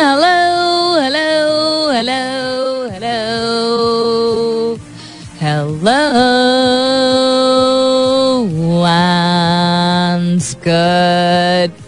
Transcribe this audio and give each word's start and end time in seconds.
Hello, 0.00 0.96
hello, 1.04 1.30
hello, 1.94 2.88
hello. 2.90 3.20
Hello. 5.38 6.02
One's 8.82 10.48
good. 10.54 11.79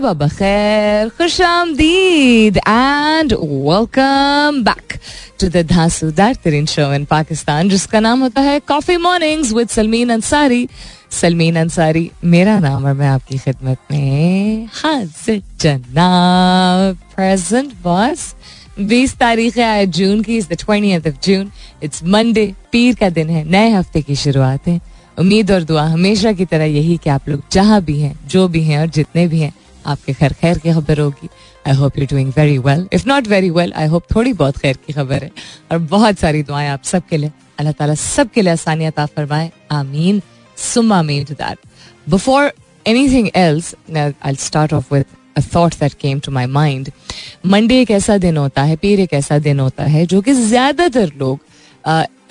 सुबह 0.00 0.12
बखैर 0.16 1.08
खुश 1.08 1.40
आमदीद 1.40 2.56
and 2.56 3.32
welcome 3.32 4.62
back 4.64 4.92
to 5.40 5.48
the 5.48 5.64
धांसूदार 5.70 6.34
तरीन 6.44 6.66
शो 6.66 6.92
इन 6.94 7.04
पाकिस्तान 7.04 7.68
जिसका 7.68 8.00
नाम 8.00 8.20
होता 8.20 8.40
है 8.40 8.60
coffee 8.60 8.96
mornings 8.96 9.52
with 9.52 9.68
Salmeen 9.68 10.10
Ansari 10.10 10.68
Salmeen 11.10 11.56
Ansari 11.56 12.10
मेरा 12.24 12.58
नाम 12.58 12.84
और 12.84 12.94
मैं 12.94 13.08
आपकी 13.08 13.38
खिदमत 13.38 13.78
में 13.90 14.66
हाजिर 14.74 15.42
जनाब 15.60 16.96
प्रेजेंट 17.16 17.74
बॉस 17.82 18.34
बीस 18.80 19.14
तारीख 19.18 19.58
है 19.58 19.86
जून 19.86 20.22
की 20.22 20.36
is 20.36 20.48
the 20.48 20.56
twenty 20.60 20.96
of 20.96 21.14
June 21.26 21.50
it's 21.82 22.04
Monday 22.04 22.52
पीर 22.72 22.94
का 22.94 23.10
दिन 23.10 23.30
है, 23.30 23.44
नए 23.50 23.70
हफ़्ते 23.70 24.02
की 24.02 24.16
शुरुआत 24.16 24.68
है. 24.68 24.80
उम्मीद 25.18 25.50
और 25.52 25.62
दुआ 25.62 25.82
हमेशा 25.84 26.32
की 26.32 26.44
तरह 26.44 26.64
यही 26.64 26.96
कि 26.96 27.10
आप 27.10 27.28
लोग 27.28 27.42
जहाँ 27.52 27.82
भी 27.82 28.00
हैं, 28.00 28.18
जो 28.26 28.48
भी 28.48 28.62
हैं 28.64 28.78
और 28.80 28.86
जितने 28.86 29.26
भी 29.28 29.40
हैं 29.40 29.52
आपके 29.86 30.12
खैर 30.12 30.32
खैर 30.40 30.58
की 30.58 30.72
खबर 30.72 31.00
होगी। 31.00 31.28
I 31.68 31.74
hope 31.76 31.98
you 31.98 32.06
doing 32.10 32.32
very 32.36 32.58
well 32.58 32.88
if 32.92 33.08
not 33.08 33.28
very 33.28 33.50
well 33.50 33.72
I 33.72 33.86
hope 33.86 34.04
थोड़ी 34.14 34.32
बहुत 34.32 34.56
खैर 34.56 34.78
की 34.86 34.92
खबर 34.92 35.22
है। 35.24 35.30
और 35.72 35.78
बहुत 35.78 36.18
सारी 36.18 36.42
दुआएँ 36.42 36.68
आप 36.68 36.82
सबके 36.84 37.16
लिए। 37.16 37.30
अल्लाह 37.58 37.72
ताला 37.78 37.94
सबके 37.94 38.42
लिए 38.42 38.52
आसानियत 38.52 38.98
आप 38.98 39.08
फरमाए। 39.16 39.50
आमीन। 39.72 40.20
सुम 40.58 40.92
आमीन 40.92 41.24
to 41.24 41.34
that 41.34 41.58
before 42.10 42.52
anything 42.86 43.28
else 43.36 43.74
I 43.96 44.34
start 44.40 44.72
off 44.72 44.94
with 44.94 45.04
thought 45.42 45.74
that 45.80 45.94
came 45.98 46.18
to 46.20 46.32
my 46.36 46.42
mind. 46.54 46.88
Monday 47.46 47.80
एक 47.80 47.90
ऐसा 47.90 48.16
दिन 48.18 48.36
होता 48.36 48.62
है, 48.62 48.76
पीर 48.76 49.00
एक 49.00 49.12
ऐसा 49.14 49.38
दिन 49.38 49.60
होता 49.60 49.84
है, 49.84 50.04
जो 50.06 50.20
कि 50.20 50.32
ज़्यादातर 50.32 51.12
लोग 51.18 51.38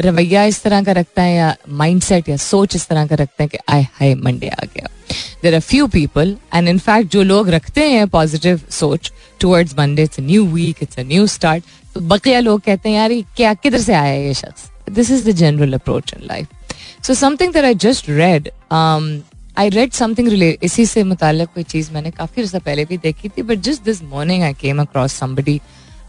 रवैया 0.01 0.43
इस 0.45 0.61
तरह 0.63 0.83
का 0.83 0.91
रखता 0.91 1.21
है 1.21 1.35
या 1.35 1.55
माइंडसेट 1.69 2.29
या 2.29 2.37
सोच 2.37 2.75
इस 2.75 2.87
तरह 2.87 3.07
का 3.07 3.15
रखते 3.15 3.43
हैं 3.43 3.49
कि 3.49 3.57
आय 3.69 3.81
हाय, 3.93 4.13
मंडे 4.15 4.47
आ 4.49 4.65
गया। 4.65 4.87
There 5.43 5.55
are 5.55 5.59
few 5.61 5.87
people 5.87 6.35
and 6.53 6.67
in fact 6.67 7.11
जो 7.11 7.23
लोग 7.23 7.49
रखते 7.49 7.89
हैं 7.89 8.07
पॉजिटिव 8.09 8.61
सोच 8.71 9.11
towards 9.41 9.77
Monday 9.79 10.03
it's 10.03 10.19
new 10.19 10.45
week 10.47 10.83
it's 10.83 10.99
a 10.99 11.03
new 11.03 11.27
start 11.27 11.63
तो 11.93 11.99
बकिया 12.01 12.39
लोग 12.39 12.61
कहते 12.61 12.89
हैं, 12.89 12.95
यार 12.95 13.11
क्या, 13.37 13.53
किधर 13.53 13.79
से 13.79 13.93
आया 13.93 14.13
ये 14.13 14.33
शख्स? 14.33 14.69
This 14.91 15.11
is 15.11 15.29
the 15.29 15.35
general 15.35 15.73
approach 15.73 16.13
in 16.13 16.27
life 16.27 16.47
so 17.05 17.13
something 17.13 17.53
that 17.53 17.65
I 17.65 17.75
just 17.75 18.09
read 18.09 18.49
I 19.57 19.69
read 19.69 19.91
something 19.91 20.27
relate 20.29 20.63
इसी 20.63 20.85
से 20.85 21.03
मुताल्लिक 21.03 21.49
कोई 21.55 21.63
चीज़ 21.65 21.91
मैंने 21.93 22.11
काफ़ी 22.11 22.41
अर्सा 22.41 22.59
पहले 22.59 22.85
भी 22.85 22.97
देखी 22.97 23.29
थी 23.29 23.41
but 23.41 23.59
just 23.61 23.83
this 23.85 24.03
morning 24.03 24.43
I 24.43 24.53
came 24.53 24.81
across 24.81 25.13
somebody 25.19 25.59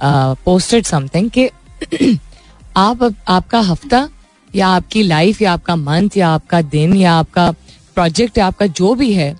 posted 0.02 0.84
something 0.86 1.30
कि 1.30 1.48
आप 2.76 3.14
आपका 3.28 3.60
हफ़्ता, 3.60 4.08
या 4.54 4.68
आपकी 4.68 5.02
लाइफ 5.02 5.42
या 5.42 5.52
आपका 5.52 5.76
मंथ 5.76 6.16
या 6.16 6.28
आपका 6.28 6.60
दिन, 6.62 6.94
या 6.96 7.12
आपका 7.14 7.50
प्रोजेक्ट 7.96 8.38
या 8.38 8.46
आपका 8.46 8.66
जो 8.66 8.94
भी 8.94 9.12
है, 9.12 9.36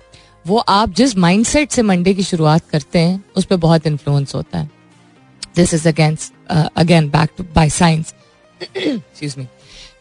वो 0.47 0.57
आप 0.57 0.93
जिस 0.93 1.17
माइंडसेट 1.17 1.71
से 1.71 1.81
मंडे 1.81 2.13
की 2.13 2.23
शुरुआत 2.23 2.69
करते 2.69 2.99
हैं, 2.99 3.23
उस 3.35 3.45
पर 3.45 3.55
बहुत 3.57 3.87
इन्फ्लुएंस 3.87 4.35
होता 4.35 4.59
है। 4.59 4.69
This 5.55 5.73
is 5.73 5.87
against 5.87 6.33
again 6.77 7.09
back 7.09 7.29
to 7.37 7.43
by 7.55 7.69
science 7.69 8.13
excuse 8.61 9.35
me 9.37 9.47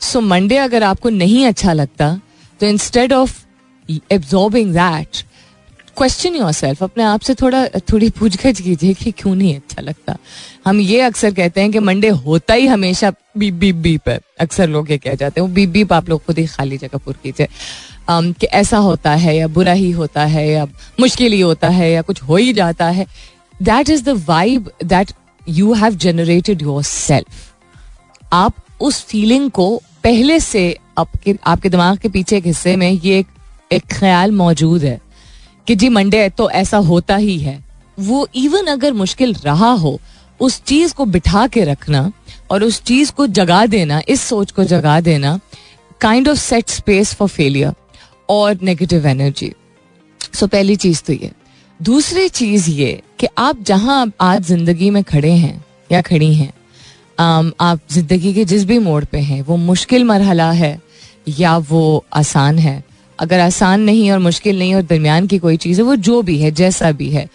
so 0.01 0.21
Monday 0.21 0.57
अगर 0.57 0.83
आपको 0.83 1.09
नहीं 1.11 1.47
अच्छा 1.47 1.73
लगता 1.73 2.21
तो 2.61 2.67
instead 2.67 3.13
of 3.13 3.39
absorbing 4.11 4.73
that 4.75 5.23
question 6.01 6.35
yourself 6.53 6.83
अपने 6.83 7.05
आप 7.05 7.21
से 7.21 7.35
थोड़ा 7.35 7.67
थोड़ी 7.91 8.09
पूछगछ 8.11 8.61
कीजिए 8.61 8.93
कि 8.95 9.11
क्यों 9.13 9.35
नहीं 9.35 9.55
अच्छा 9.57 9.83
लगता। 9.83 10.17
हम 10.67 10.79
ये 10.81 11.01
अक्सर 11.01 11.33
कहते 11.35 11.61
हैं 11.61 11.71
कि 11.73 11.79
मंडे 11.79 12.09
होता 12.09 12.55
ही 12.55 12.67
हमेशा 12.67 13.11
बीप 13.39 13.55
बीप 13.55 13.77
बीप 13.77 14.09
है। 14.09 14.19
अक्सर 14.41 14.69
लोग 14.69 14.91
ये 14.91 14.99
कह 14.99 15.15
जाते 15.15 15.41
हैं 15.41 15.47
वो 15.49 15.55
बीप 15.55 15.69
बीप 15.71 15.93
आप 15.93 16.09
लोग 16.09 16.25
खुद 16.27 16.39
ही 16.39 16.47
खाली 16.47 16.79
जगह 16.79 16.99
पुर 16.99 17.17
कीजिए 17.23 17.49
कि 18.11 18.47
ऐसा 18.47 18.79
होता 18.79 19.11
है 19.15 19.37
या 19.37 19.49
बुरा 19.49 19.73
ही 19.73 19.91
होता 19.91 20.25
है 20.27 20.47
या 20.49 20.65
मुश्किल 21.01 21.33
ही 21.33 21.41
होता 21.41 21.69
है 21.69 21.91
या 21.93 22.03
कुछ 22.03 22.23
हो 22.23 22.37
ही 22.37 22.53
जाता 22.53 22.89
है। 22.89 23.07
That 23.63 23.91
is 23.91 24.05
the 24.05 24.17
vibe 24.29 24.71
that 24.85 25.13
you 25.49 25.73
have 25.75 25.97
generated 25.97 26.63
yourself 26.83 27.53
आप 28.33 28.65
उस 28.81 29.05
फीलिंग 29.05 29.51
को 29.51 29.69
पहले 30.05 30.41
से 30.41 30.65
आपके 30.99 31.37
आपके 31.47 31.69
दिमाग 31.69 31.99
के 31.99 32.09
पीछे 32.09 32.37
एक 32.37 32.47
हिस्से 32.47 32.77
में 32.77 32.91
ये 32.91 33.19
एक, 33.19 33.27
एक 33.73 33.85
ख्याल 33.93 34.33
मौजूद 34.33 34.85
है। 34.85 34.99
कि 35.71 35.75
जी 35.77 35.89
मंडे 35.89 36.19
है 36.19 36.29
तो 36.31 36.49
ऐसा 36.51 36.79
होता 36.79 37.17
ही 37.17 37.37
है। 37.39 37.59
वो 37.99 38.27
इवन 38.37 38.67
अगर 38.67 38.93
मुश्किल 38.93 39.35
रहा 39.35 39.71
हो, 39.73 40.01
उस 40.41 40.61
चीज़ 40.65 40.95
को 40.95 41.05
बिठा 41.07 41.47
के 41.47 41.65
रखना 41.65 42.11
और 42.51 42.65
उस 42.65 42.83
चीज़ 42.83 43.13
को 43.13 43.27
जगा 43.29 43.65
देना, 43.67 44.01
इस 44.09 44.21
सोच 44.23 44.51
को 44.51 44.65
जगा 44.65 44.99
देना 45.01 45.39
kind 46.01 46.29
of 46.29 46.39
set 46.39 46.69
space 46.71 47.15
for 47.15 47.29
failure 47.29 47.73
और 48.29 48.59
नेगेटिव 48.63 49.07
एनर्जी 49.07 49.53
सो 50.35 50.47
पहली 50.47 50.77
चीज़ 50.77 51.03
तो 51.07 51.13
ये। 51.13 51.31
दूसरी 51.81 52.29
चीज़ 52.31 52.71
ये 52.71 53.01
कि 53.21 53.27
आप 53.39 53.63
जहाँ 53.63 54.13
आज 54.21 54.43
ज़िंदगी 54.45 54.91
में 54.91 55.03
खड़े 55.05 55.33
हैं 55.33 55.65
या 55.93 56.01
खड़ी 56.03 56.35
हैं 56.35 56.53
आप 57.61 57.81
ज़िंदगी 57.91 58.35
के 58.35 58.45
जिस 58.45 58.65
भी 58.65 58.79
मोड़ 58.81 59.05
पे 59.05 59.19
हैं, 59.21 59.43
वो 59.43 59.57
मुश्किल 59.59 60.05
मरहला 60.05 60.51
है 60.53 60.79
या 61.39 61.57
वो 61.59 62.05
आसान 62.15 62.59
है। 62.59 62.83
अगर 63.21 63.41
आसान 63.41 63.81
नहीं 63.81 64.11
और 64.11 64.19
मुश्किल 64.19 64.59
नहीं 64.59 64.75
और 64.75 64.83
दरमियान 64.83 65.27
की 65.27 65.39
कोई 65.39 65.57
चीज़ 65.57 65.81
है, 65.81 65.85
वो 65.87 65.97
जो 65.97 66.21
भी 66.23 66.39
है, 66.39 66.51
जैसा 66.53 66.93
भी 66.93 67.09
है। 67.11 67.29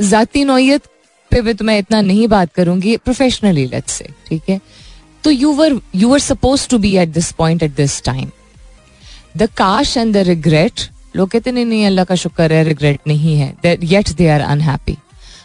ज़ाती 0.00 0.44
नोयत 0.44 0.82
पे 1.30 1.40
भी 1.42 1.54
तो 1.54 1.64
मैं 1.64 1.78
इतना 1.78 2.00
नहीं 2.00 2.26
बात 2.28 2.52
करूँगी 2.54 2.96
प्रोफेशनली 2.98 3.66
लेट्स 3.66 3.92
से 3.92 4.08
ठीक 4.28 4.48
है? 4.48 4.60
तो 5.24 5.30
you 5.30 5.52
were 5.52 5.80
you 5.94 6.08
were 6.08 6.18
suppose 6.20 6.68
to 6.70 6.78
be 6.78 6.96
at 6.96 7.08
this 7.12 7.30
point 7.34 7.62
at 7.62 7.74
this 7.76 8.02
time 8.04 8.30
the 9.36 9.48
काश 9.56 9.96
एंड 9.96 10.12
द 10.14 10.16
रिग्रेट 10.26 10.80
लोग 11.16 11.28
कहते 11.30 11.52
नहीं 11.52 11.64
नहीं, 11.64 11.86
अल्लाह 11.86 12.04
का 12.04 12.14
शुक्र 12.14 12.52
है 12.52 12.62
रिग्रेट 12.64 13.00
नहीं 13.06 13.36
है 13.36 13.54
येट 13.64 14.10
दे 14.16 14.28
आर 14.28 14.40
अनहैप्पी 14.40 14.96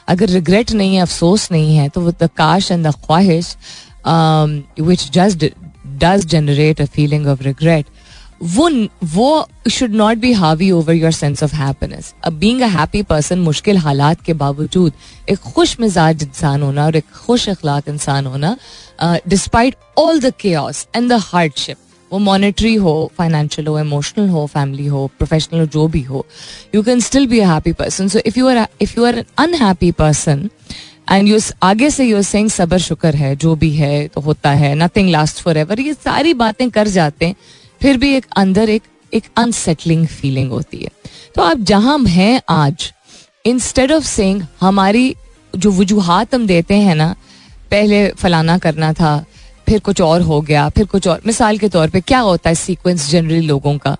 अगर 0.10 0.30
रिग्रेट 0.30 0.72
नहीं 0.72 0.96
है, 0.96 1.02
अफसोस 1.02 1.52
नहीं 1.52 1.76
है 1.78 1.88
तो 1.90 2.02
वो 2.02 2.12
द 2.12 2.30
काश 2.38 2.72
एंड 2.72 2.88
द 2.88 2.92
ख्वाहिश 3.06 3.56
which 4.82 5.10
just 5.14 5.46
does 6.04 6.26
generate 6.28 6.82
a 6.82 6.86
feeling 6.96 7.28
of 7.28 7.44
regret 7.44 7.86
वो 8.44 8.88
वो 9.04 9.48
शुड 9.72 9.92
नॉट 9.92 10.18
बी 10.18 10.32
हावी 10.34 10.72
over 10.72 10.94
your 10.94 11.12
sense 11.12 11.44
of 11.44 11.56
happiness 11.56 12.14
अब 12.24 12.34
बींग 12.34 12.62
अ 12.62 12.68
हैप्पी 12.68 13.04
पर्सन 13.04 13.40
मुश्किल 13.40 13.78
हालात 13.78 14.22
के 14.22 14.34
बावजूद, 14.34 14.94
एक 15.30 15.38
खुश 15.38 15.80
मिजाज 15.80 16.24
इंसान 16.24 16.64
होना 16.64 16.86
और 16.86 16.96
एक 16.96 17.06
खुश 17.16 17.50
अखलाक 17.50 17.90
इंसान 17.90 18.26
होना 18.26 18.58
despite 19.04 19.76
all 19.98 20.20
the 20.20 20.34
cares 20.40 20.88
and 20.96 21.10
the 21.10 21.14
hardship 21.14 21.78
वो 22.14 22.20
मॉनेटरी 22.20 22.76
हो 22.76 23.12
फाइनेंशियल 23.18 23.68
हो 23.68 23.80
इमोशनल 23.80 24.30
हो 24.30 24.46
फैमिली 24.46 24.86
हो 24.86 25.08
प्रोफेशनल 25.08 25.60
हो, 25.60 25.66
जो 25.66 25.88
भी 25.88 26.02
हो 26.02 26.26
you 26.76 26.84
can 26.84 27.00
still 27.00 27.28
be 27.28 27.40
a 27.40 27.48
happy 27.48 27.74
person 27.74 28.08
so 28.08 28.20
if 28.26 28.40
you 28.40 28.48
are 28.48 28.68
if 28.82 28.94
you 28.98 29.06
are 29.06 29.18
an 29.18 29.26
unhappy 29.38 29.92
person 29.92 30.50
and 31.12 31.28
you 31.28 31.40
आगे 31.64 31.90
से 31.90 32.06
यू 32.06 32.22
सेइंग 32.22 32.50
सबर 32.50 32.78
शुक्र 32.78 33.16
है, 33.16 33.36
जो 33.36 33.56
भी 33.56 33.72
है 33.72 34.08
तो 34.08 34.22
होता 34.22 34.52
है 34.52 34.76
नथिंग 34.76 35.10
लास्ट 35.10 35.42
फॉर 35.42 35.58
एवर 35.58 35.80
ये 35.80 35.94
सारी 35.94 36.34
बातें 36.34 36.70
कर 36.70 36.88
जाते 36.88 37.26
हैं 37.26 37.36
फिर 37.82 37.98
भी 37.98 38.14
एक 38.16 38.26
अंदर 38.38 38.70
एक 38.70 38.84
एक 39.14 39.24
अनसेटलिंग 39.38 40.06
फीलिंग 40.08 40.52
होती 40.52 40.78
है। 40.78 40.90
तो 41.36 41.42
आप 41.42 41.60
जहाँ 41.70 41.98
हैं 42.00 42.42
आज 42.50 42.92
इंस्टेड 43.46 43.92
ऑफ़ 43.92 44.06
सेइंग 44.06 44.42
हमारी 44.60 45.16
जो 45.54 45.72
वजूहत 45.72 46.36
हम 46.36 46.48
देते 46.48 46.76
हैं 46.76 46.96
ना 46.96 47.16
पहले 47.72 48.08
फलाना 48.20 48.58
करना 48.58 48.94
था 48.94 49.18
फिर 49.68 49.80
कुछ 49.80 50.02
और 50.02 50.22
हो 50.22 50.42
गया 50.42 50.68
फिर 50.70 50.86
कुछ 50.86 51.08
और 51.08 51.22
मिसाल 51.26 51.58
के 51.58 51.70
तौर 51.70 51.90
पे 51.90 52.02
क्या 52.02 52.20
होता 52.20 52.50
है 52.50 52.56
सीक्वेंस 52.56 53.10
जनरली 53.10 53.42
लोगों 53.48 53.78
का? 53.78 53.98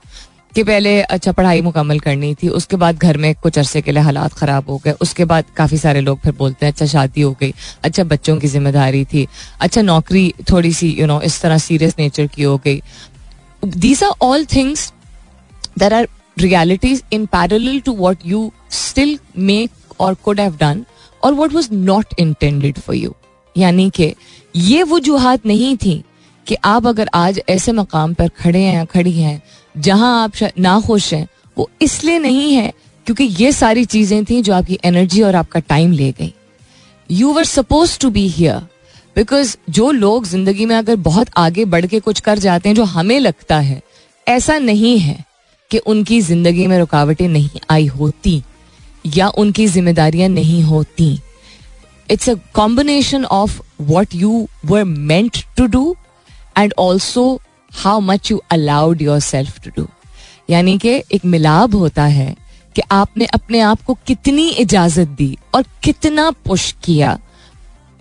कि 0.56 0.64
पहले 0.64 1.02
अच्छा 1.02 1.32
पढ़ाई 1.32 1.62
मुकम्मल 1.62 2.00
करनी 2.00 2.34
थी 2.36 2.48
उसके 2.50 2.76
बाद 2.78 2.98
घर 2.98 3.18
में 3.18 3.34
कुछ 3.44 3.58
अरसे 3.60 3.82
के 3.82 3.92
लिए 3.92 4.04
हालात 4.04 4.34
ख़राब 4.34 4.70
हो 4.70 4.78
गए 4.86 4.92
उसके 5.02 5.26
बाद 5.26 5.46
काफ़ी 5.58 5.78
सारे 5.78 6.02
लोग 6.02 6.20
फिर 6.20 6.34
बोलते 6.38 6.66
हैं 6.66 6.72
अच्छा 6.74 6.86
शादी 6.86 7.22
हो 7.22 7.32
गई 7.42 7.54
अच्छा 7.84 8.04
बच्चों 8.04 8.38
की 8.38 8.48
ज़िम्मेदारी 8.48 9.04
थी 9.06 9.28
अच्छा 9.62 9.82
नौकरी 9.82 10.34
थोड़ी 10.52 10.74
सी 10.74 10.90
यू 10.90 10.96
you 10.96 11.08
नो 11.08 11.14
know, 11.14 11.26
इस 11.26 11.42
तरह 11.42 11.58
सीरियस 11.58 11.96
नेचर 12.00 12.28
की 12.28 12.44
हो 12.44 12.58
गई। 12.58 12.82
These 13.66 14.04
are 14.04 14.12
all 14.22 14.46
things 14.46 14.92
there 15.80 15.94
are 15.94 16.08
realities 16.38 17.04
in 17.14 17.26
parallel 17.26 17.80
to 17.80 17.94
what 17.94 18.18
you 18.26 18.52
still 18.72 19.18
make 19.38 19.72
और 20.00 20.14
कुड 20.14 20.40
हैव 20.40 20.58
डन 20.58 20.86
और 21.24 21.34
what 21.34 21.54
was 21.54 21.74
not 21.74 22.14
intended 22.20 22.80
for 22.80 22.96
you 22.96 23.16
यानी 23.58 23.90
कि 23.90 24.14
ये 24.56 24.84
वजूहत 24.84 25.46
नहीं 25.46 25.76
थी 25.78 26.04
कि 26.48 26.56
आप 26.66 26.88
अगर 26.88 27.10
आज 27.14 27.42
ऐसे 27.50 27.72
मकाम 27.72 28.14
पर 28.14 28.28
खड़े 28.28 28.60
हैं 28.60 28.86
खड़ी 28.86 29.12
हैं, 29.12 29.42
जहाँ 29.78 30.24
आप 30.24 30.32
ना 30.60 30.80
खुश 30.82 31.14
हैं, 31.14 31.28
वो 31.58 31.70
इसलिए 31.82 32.20
नहीं 32.20 32.54
है 32.54 32.74
क्योंकि 33.06 33.24
ये 33.24 33.52
सारी 33.52 33.86
चीज़ें 33.86 34.24
थी 34.26 34.42
जो 34.42 34.54
आपकी 34.54 34.80
एनर्जी 34.86 35.22
और 35.22 35.36
आपका 35.36 35.60
टाइम 35.60 35.92
ले 35.92 36.12
गई। 36.12 36.34
You 37.12 37.34
were 37.34 37.44
suppose 37.44 38.00
to 38.00 38.10
be 38.10 38.28
here 38.28 38.68
because 39.16 39.56
जो 39.70 39.92
लोग 39.92 40.26
ज़िंदगी 40.26 40.66
में 40.66 40.76
अगर 40.76 40.96
बहुत 40.98 41.30
आगे 41.38 41.66
बढ़ 41.66 41.86
के 41.86 42.00
कुछ 42.00 42.20
कर 42.20 42.40
जाते 42.40 42.70
हैं, 42.70 42.76
जो 42.76 42.84
हमें 42.84 43.20
लगता 43.20 43.60
है, 43.60 43.82
ऐसा 44.28 44.58
नहीं 44.60 44.98
है 45.00 45.24
कि 45.72 45.78
उनकी 45.78 46.20
ज़िंदगी 46.22 46.68
में 46.68 46.78
रुकावटें 46.80 47.28
नहीं 47.28 47.60
आई 47.72 47.86
होती 47.88 48.42
या 49.08 49.28
उनकी 49.30 49.68
जिम्मेदारियाँ 49.68 50.30
नहीं 50.30 50.62
होती। 50.64 51.20
It's 52.10 52.30
a 52.30 52.34
combination 52.54 53.26
of 53.26 53.60
what 53.82 54.16
you 54.16 54.48
were 54.66 54.84
meant 54.84 55.38
to 55.58 55.66
do 55.68 55.96
and 56.58 56.74
also 56.80 57.40
how 57.74 58.00
much 58.00 58.32
you 58.32 58.42
allowed 58.52 59.02
yourself 59.22 59.60
to 59.64 59.72
do 59.78 59.88
यानी 60.50 60.78
कि 60.78 61.02
एक 61.14 61.26
मिलाप 61.26 61.76
होता 61.76 62.06
है 62.06 62.36
कि 62.76 62.82
आपने 62.92 63.26
अपने 63.26 63.60
आप 63.60 63.82
को 63.82 63.94
कितनी 64.08 64.48
इजाज़त 64.50 65.08
दी 65.08 65.38
और 65.56 65.64
कितना 65.84 66.30
पुश 66.46 66.72
किया। 66.84 67.18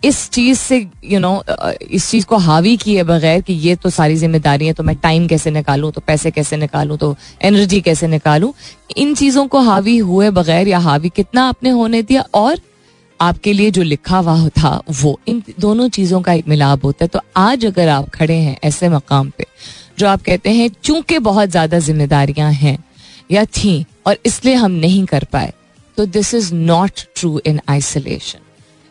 इस 0.02 0.29
चीज़ 0.31 0.58
से 0.58 0.76
यू 0.79 1.11
you 1.11 1.20
नो 1.20 1.31
know, 1.37 1.73
इस 1.82 2.11
चीज़ 2.11 2.26
को 2.26 2.37
हावी 2.38 2.76
किए 2.76 3.02
बगैर 3.02 3.41
कि 3.41 3.52
ये 3.52 3.75
तो 3.76 3.91
सारी 3.91 4.17
ज़िम्मेदारी 4.17 4.67
है 4.67 4.73
तो 4.73 4.82
मैं 4.82 4.97
टाइम 4.97 5.26
कैसे 5.29 5.50
निकालूं 5.50 5.91
तो 5.91 6.00
पैसे 6.00 6.31
कैसे 6.31 6.56
निकालूं 6.56 6.97
तो 6.97 7.14
एनर्जी 7.43 7.81
कैसे 7.81 8.06
निकालूं? 8.06 8.52
इन 8.97 9.14
चीज़ों 9.14 9.47
को 9.47 9.61
हावी 9.61 9.97
हुए 9.99 10.31
बगैर 10.31 10.69
या 10.69 10.79
हावी 10.79 11.08
कितना 11.08 11.44
आपने 11.49 11.70
होने 11.70 12.02
दिया? 12.02 12.25
और 12.35 12.61
आपके 13.20 13.52
लिए 13.52 13.70
जो 13.70 13.82
लिखा 13.82 14.19
हुआ 14.19 14.49
था 14.58 14.81
वो 14.93 15.19
इन 15.29 15.43
दोनों 15.61 15.88
चीज़ों 15.88 16.20
का 16.23 16.32
एक 16.32 16.49
मिलाप 16.49 16.85
होता 16.85 17.05
है। 17.05 17.08
तो 17.08 17.20
आज 17.37 17.67
अगर 17.67 17.88
आप 17.88 18.08
खड़े 18.11 18.37
हैं 18.37 18.58
ऐसे 18.64 18.88
मकाम 18.88 19.31
पे 19.38 19.46
जो 19.99 20.06
आप 20.08 20.23
कहते 20.23 20.50
हैं 20.50 20.70
चूँकि 20.85 21.19
बहुत 21.20 21.49
ज़्यादा 21.49 21.79
जिम्मेदारियाँ 21.79 22.53
हैं 22.53 22.79
या 23.31 23.44
थी 23.46 23.85
और 24.06 24.17
इसलिए 24.26 24.55
हम 24.55 24.70
नहीं 24.81 25.05
कर 25.06 25.25
पाए 25.32 25.53
तो 25.99 26.06
this 26.08 26.35
is 26.35 26.55
not 26.55 27.00
true 27.17 27.41
in 27.46 27.61
isolation 27.69 28.38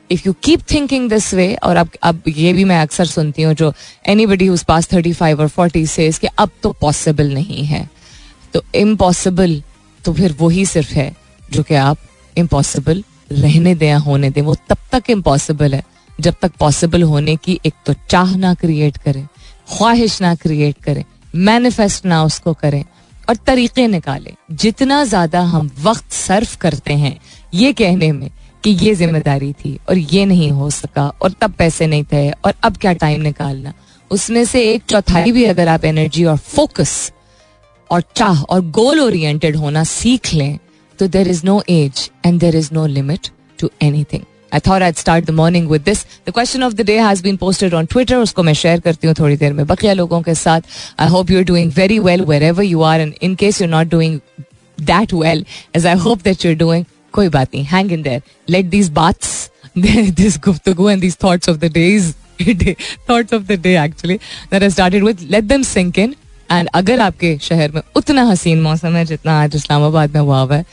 if 0.10 0.22
you 0.26 0.34
keep 0.44 0.62
thinking 0.72 1.10
this 1.10 1.34
way 1.34 1.54
और 1.64 1.76
अब 1.76 1.90
अब 2.04 2.22
ये 2.28 2.54
भी 2.54 2.64
मैं 2.64 2.80
अक्सर 2.82 3.06
सुनती 3.06 3.42
हूँ 3.42 3.54
जो 3.54 3.72
एनी 4.08 4.26
बडी 4.26 4.48
उस 4.50 4.64
पास 4.64 4.92
थर्टी 4.94 5.14
फाइव 5.14 5.42
और 5.42 5.48
फोर्टी 5.50 5.86
से 5.88 6.10
कि 6.12 6.28
अब 6.40 6.50
तो 6.64 6.72
पॉसिबल 6.82 7.34
नहीं 7.34 7.66
है। 7.66 7.88
तो 8.54 8.64
इम्पॉसिबल 8.76 9.62
तो 10.04 10.14
फिर 10.14 10.36
वही 10.40 10.66
सिर्फ़ 10.66 10.94
है 10.94 11.12
जो 11.44 11.64
कि 11.64 11.76
आप 11.76 11.98
इम्पॉसिबल 12.36 13.04
रहने 13.32 13.74
दें 13.76 13.94
होने 13.96 14.30
दें। 14.30 14.42
वो 14.42 14.56
तब 14.70 14.78
तक 14.92 15.10
इम्पॉसिबल 15.10 15.74
है, 15.74 15.84
जब 16.20 16.36
तक 16.42 16.52
पॉसिबल 16.60 17.04
होने 17.04 17.36
की 17.36 17.60
एक 17.66 17.74
तो 17.86 17.94
चाह 18.10 18.36
ना 18.38 18.54
क्रिएट 18.54 18.98
करें, 18.98 19.28
ख्वाहिश 19.70 20.22
ना 20.22 20.34
क्रिएट 20.36 20.78
करें 20.84 21.04
मैनिफेस्ट 21.38 22.06
ना 22.06 22.24
उसको 22.24 22.54
करें 22.54 22.84
और 23.30 23.36
तरीके 23.38 23.88
निकालें। 23.88 24.34
जितना 24.54 25.04
ज़्यादा 25.04 25.42
हम 25.44 25.70
वक्त 25.82 26.12
सर्व 26.12 26.58
करते 26.62 26.94
हैं, 26.96 27.18
ये 27.54 27.74
कहने 27.74 28.12
में 28.12 28.30
कि 28.64 28.70
ये 28.72 28.94
ज़िम्मेदारी 28.96 29.52
थी 29.54 29.78
और 29.90 29.98
ये 29.98 30.26
नहीं 30.26 30.50
हो 30.52 30.70
सका 30.70 31.08
और 31.22 31.34
तब 31.42 31.52
पैसे 31.58 31.88
नहीं 31.88 32.04
थे 32.04 32.30
और 32.32 32.54
अब 32.64 32.78
क्या 32.78 32.94
टाइम 32.94 33.22
निकालना। 33.22 33.74
उसमें 34.12 34.44
से 34.46 34.62
एक 34.72 34.84
चौथाई 34.90 35.32
भी 35.32 35.44
अगर 35.46 35.68
आप 35.68 35.86
एनर्जी 35.86 36.26
और 36.26 36.38
फोकस 36.38 37.12
और 37.92 38.04
चाह 38.16 38.42
और 38.44 38.62
गोल 38.72 39.00
ओरिएंटेड 39.00 39.56
होना 39.56 39.84
सीख 39.84 40.34
लें 40.34 40.60
तो 41.00 41.08
there 41.08 41.28
is 41.28 41.46
no 41.46 41.62
age 41.70 42.10
and 42.26 42.40
there 42.40 42.56
is 42.56 42.70
no 42.74 42.86
limit 42.88 43.28
to 43.60 43.70
anything 44.04 44.24
I 44.54 44.60
thought 44.68 44.82
I 44.82 44.92
start 44.98 45.26
the 45.26 45.32
morning 45.32 45.70
with 45.70 45.82
this 45.82 46.06
the 46.28 46.32
question 46.32 46.64
of 46.64 46.74
the 46.74 46.82
day 46.82 47.00
has 47.00 47.24
been 47.24 47.38
posted 47.38 47.74
on 47.74 47.86
Twitter 47.86 48.16
उसको 48.18 48.44
मैं 48.44 48.54
share 48.54 48.80
करती 48.80 49.08
हूँ 49.08 49.16
थोड़ी 49.20 49.38
देर 49.38 49.54
में। 49.54 49.66
बकिया 49.68 49.94
लोगों 49.94 50.22
के 50.22 50.36
साथ 50.36 50.62
I 51.00 51.08
hope 51.08 51.32
you 51.32 51.38
are 51.38 51.44
doing 51.46 51.72
very 51.76 52.00
well 52.00 52.26
wherever 52.44 52.64
you 52.64 52.82
are 52.82 53.02
and 53.02 53.14
in 53.22 53.36
case 53.36 53.62
you 53.62 53.68
not 53.68 53.88
doing 53.88 54.20
that 54.82 55.14
well 55.14 55.46
as 55.76 55.86
I 55.86 55.98
hope 55.98 56.24
that 56.24 56.46
you 56.46 56.52
are 56.52 56.58
doing 56.58 56.86
कोई 57.14 57.30
बात 57.30 57.56
नहीं 57.56 57.66
hang 57.66 57.92
in 57.92 58.02
there 58.02 58.22
let 58.50 58.66
these 58.66 58.90
बात्स 58.92 59.50
this 59.78 60.38
गुफ्तगू 60.46 60.90
and 60.90 61.02
these 61.02 61.18
thoughts 61.24 61.50
of 61.50 61.58
the 61.58 61.72
day's 61.74 62.12
thoughts 63.10 63.34
of 63.34 63.44
the 63.44 63.60
day 63.62 63.78
actually 63.84 64.18
that 64.52 64.64
I 64.64 64.70
started 64.70 65.04
with 65.04 65.28
let 65.32 65.44
them 65.44 65.64
sink 65.64 66.00
in 66.00 66.16
and 66.52 66.70
अगर 66.74 67.00
आपके 67.00 67.38
शहर 67.42 67.72
में 67.72 67.82
उतना 67.96 68.24
हसीन 68.24 68.62
मौसम 68.62 68.96
है 68.96 69.06
जितना 69.06 69.42
आज 69.42 69.56
इस्लामाबाद 69.56 70.16
में 70.16 70.22
हुआ 70.22 70.42
हुआ 70.42 70.56
है 70.56 70.64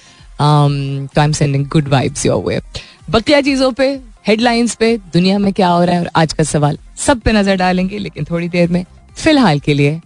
तो 0.40 1.20
I 1.20 1.24
am 1.24 1.32
sending 1.32 1.66
good 1.66 1.88
vibes 1.88 2.26
your 2.26 2.44
way 2.44 2.60
बकिया 3.10 3.40
चीज़ों 3.40 3.72
पे 3.72 3.88
हेडलाइंस 4.26 4.74
पे, 4.74 4.96
दुनिया 5.12 5.38
में 5.38 5.52
क्या 5.52 5.68
हो 5.68 5.82
रहा 5.84 5.94
है 5.94 6.00
और 6.00 6.10
आज 6.16 6.32
का 6.32 6.44
सवाल 6.44 6.78
सब 6.98 7.20
पे 7.20 7.32
नज़र 7.32 7.56
डालेंगे, 7.56 7.98
लेकिन 7.98 8.24
थोड़ी 8.30 8.48
देर 8.48 8.68
में, 8.68 8.84
फ़िलहाल 9.16 9.58
के 9.60 9.74
लिए 9.74 10.00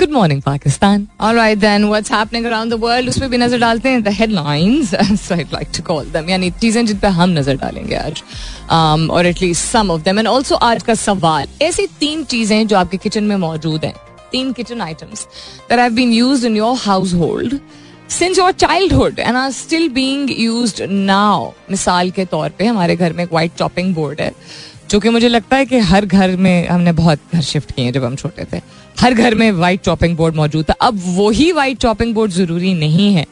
good 0.00 0.10
morning 0.12 0.40
Pakistan 0.42 1.06
alright 1.20 1.58
then 1.58 1.84
what's 1.88 2.12
happening 2.12 2.44
around 2.46 2.72
the 2.72 2.74
world 2.80 3.08
उस 3.08 3.18
पर 3.20 3.28
भी 3.28 3.38
नज़र 3.38 3.58
डालते 3.58 3.88
हैं 3.88 4.02
the 4.02 4.08
headlines 4.18 4.94
so 5.20 5.34
I 5.34 5.44
like 5.52 5.68
to 5.76 5.82
call 5.82 6.04
them 6.12 6.28
यानी 6.30 6.50
चीज़ें 6.60 6.84
जिन 6.86 6.98
पे 6.98 7.08
हम 7.16 7.30
नज़र 7.38 7.56
डालेंगे 7.56 7.96
आज. 7.96 8.22
Um, 8.76 9.10
और 9.10 9.26
at least 9.26 9.64
some 9.64 9.90
of 9.90 10.02
them 10.02 10.18
and 10.18 10.28
also 10.28 10.54
आज 10.54 10.82
का 10.82 10.94
सवाल. 10.94 11.48
ऐसी 11.62 11.86
तीन 12.00 12.24
चीज़ें 12.24 12.66
जो 12.66 12.76
आपके 12.76 12.96
किचन 12.96 13.24
में 13.24 13.36
मौजूद 13.36 13.84
हैं. 13.84 13.94
तीन 14.32 14.52
kitchen 14.52 14.80
items 14.80 15.26
that 15.70 15.78
have 15.78 15.92
been 15.92 16.12
used 16.12 16.44
in 16.46 16.56
your 16.56 16.76
household 17.14 17.58
since 18.10 18.38
your 18.38 18.52
childhood 18.52 19.18
and 19.18 19.36
are 19.36 19.50
still 19.52 19.88
being 19.92 20.30
used 20.40 20.82
now 20.90 21.50
मिसाल 21.70 22.10
के 22.10 22.24
तौर 22.24 22.50
पे 22.58 22.66
हमारे 22.66 22.96
घर 22.96 23.12
में 23.12 23.24
एक 23.24 23.32
वाइट 23.32 23.54
चॉपिंग 23.58 23.94
बोर्ड 23.94 24.20
है. 24.20 24.32
जो 24.90 24.98
कि 25.00 25.08
मुझे 25.08 25.28
लगता 25.28 25.56
है 25.56 25.66
कि 25.66 25.78
हर 25.78 26.06
घर 26.06 26.36
में 26.36 26.68
हमने 26.68 26.92
बहुत 26.92 27.20
घर 27.34 27.40
शिफ्ट 27.40 27.72
किए 27.72 27.84
हैं 27.84 27.92
जब 27.92 28.04
हम 28.04 28.16
छोटे 28.16 28.44
थे। 28.52 28.60
हर 29.00 29.14
घर 29.14 29.34
में 29.34 29.50
वाइट 29.52 29.80
चॉपिंग 29.80 30.16
बोर्ड 30.16 30.34
मौजूद 30.34 30.64
था। 30.70 30.74
अब 30.80 31.00
वही 31.06 31.50
वाइट 31.52 31.78
चॉपिंग 31.78 32.14
बोर्ड 32.14 32.32
ज़रूरी 32.32 32.72
नहीं 32.74 33.12
है। 33.14 33.26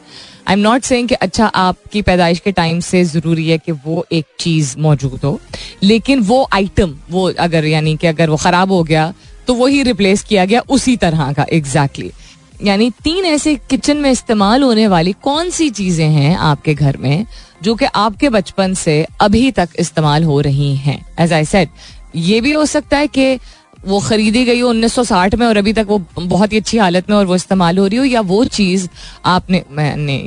आई 0.47 0.53
एम 0.53 0.59
नॉट 0.59 0.83
सेइंग 0.83 1.07
कि 1.09 1.15
अच्छा 1.15 1.45
आपकी 1.45 2.01
पैदाइश 2.01 2.39
के 2.39 2.51
टाइम 2.51 2.79
से 2.79 3.03
ज़रूरी 3.03 3.47
है 3.49 3.57
कि 3.57 3.71
वो 3.71 4.05
एक 4.11 4.25
चीज़ 4.39 4.77
मौजूद 4.77 5.19
हो। 5.23 5.39
लेकिन 5.83 6.19
वो 6.19 6.47
आइटम 6.53 6.95
वो 7.09 7.29
अगर 7.39 7.65
यानी 7.65 7.95
कि 7.97 8.07
अगर 8.07 8.29
वो 8.29 8.37
खराब 8.37 8.71
हो 8.71 8.83
गया 8.83 9.13
तो 9.47 9.53
वही 9.53 9.83
रिप्लेस 9.83 10.23
किया 10.23 10.45
गया 10.45 10.61
उसी 10.69 10.95
तरह 10.97 11.31
का 11.33 11.45
एग्जैक्टली 11.53 12.05
exactly. 12.05 12.67
यानी 12.67 12.89
तीन 13.03 13.25
ऐसे 13.25 13.55
किचन 13.69 13.97
में 13.97 14.09
इस्तेमाल 14.11 14.63
होने 14.63 14.87
वाली 14.87 15.13
कौन 15.23 15.49
सी 15.49 15.69
चीज़ें 15.69 16.07
हैं 16.07 16.35
आपके 16.35 16.73
घर 16.73 16.97
में 16.97 17.25
जो 17.63 17.75
कि 17.75 17.85
आपके 17.85 18.29
बचपन 18.29 18.73
से 18.73 19.05
अभी 19.21 19.51
तक 19.51 19.69
इस्तेमाल 19.79 20.23
हो 20.23 20.41
रही 20.41 20.75
हैं। 20.75 21.05
एज 21.19 21.33
आई 21.33 21.45
सेड 21.45 21.69
ये 22.15 22.41
भी 22.41 22.51
हो 22.51 22.65
सकता 22.65 22.97
है 22.97 23.07
कि 23.07 23.39
वो 23.85 23.99
खरीदी 23.99 24.43
गई 24.45 24.59
हो 24.59 24.73
1960 24.73 25.35
में 25.35 25.45
और 25.47 25.57
अभी 25.57 25.73
तक 25.73 25.85
वो 25.89 25.97
बहुत 26.19 26.53
ही 26.53 26.57
अच्छी 26.57 26.77
हालत 26.77 27.09
में 27.09 27.15
और 27.17 27.25
वो 27.25 27.35
इस्तेमाल 27.35 27.77
हो 27.77 27.87
रही 27.87 27.97
हो 27.97 28.05
या 28.05 28.21
वो 28.21 28.43
चीज़ 28.45 28.87
आपने 29.25 29.63
मैंने 29.71 30.17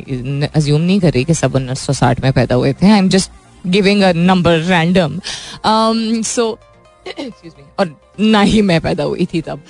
अज्यूम 0.55 0.81
नहीं 0.81 1.01
कर 1.01 1.13
रही 1.13 1.25
कि 1.25 1.35
सब 1.35 1.53
1960 1.53 2.23
में 2.23 2.33
पैदा 2.33 2.55
हुए 2.55 2.73
थे। 2.73 2.91
I 2.91 2.99
am 2.99 3.09
just 3.09 3.31
giving 3.67 4.03
a 4.03 4.13
number 4.13 4.59
random 4.59 5.21
so 6.23 6.59
और 7.79 8.01
ना 8.21 8.41
ही 8.43 8.63
मैं 8.63 8.81
पैदा 8.81 9.05
हुई 9.05 9.29
थी 9.35 9.41
तब। 9.41 9.63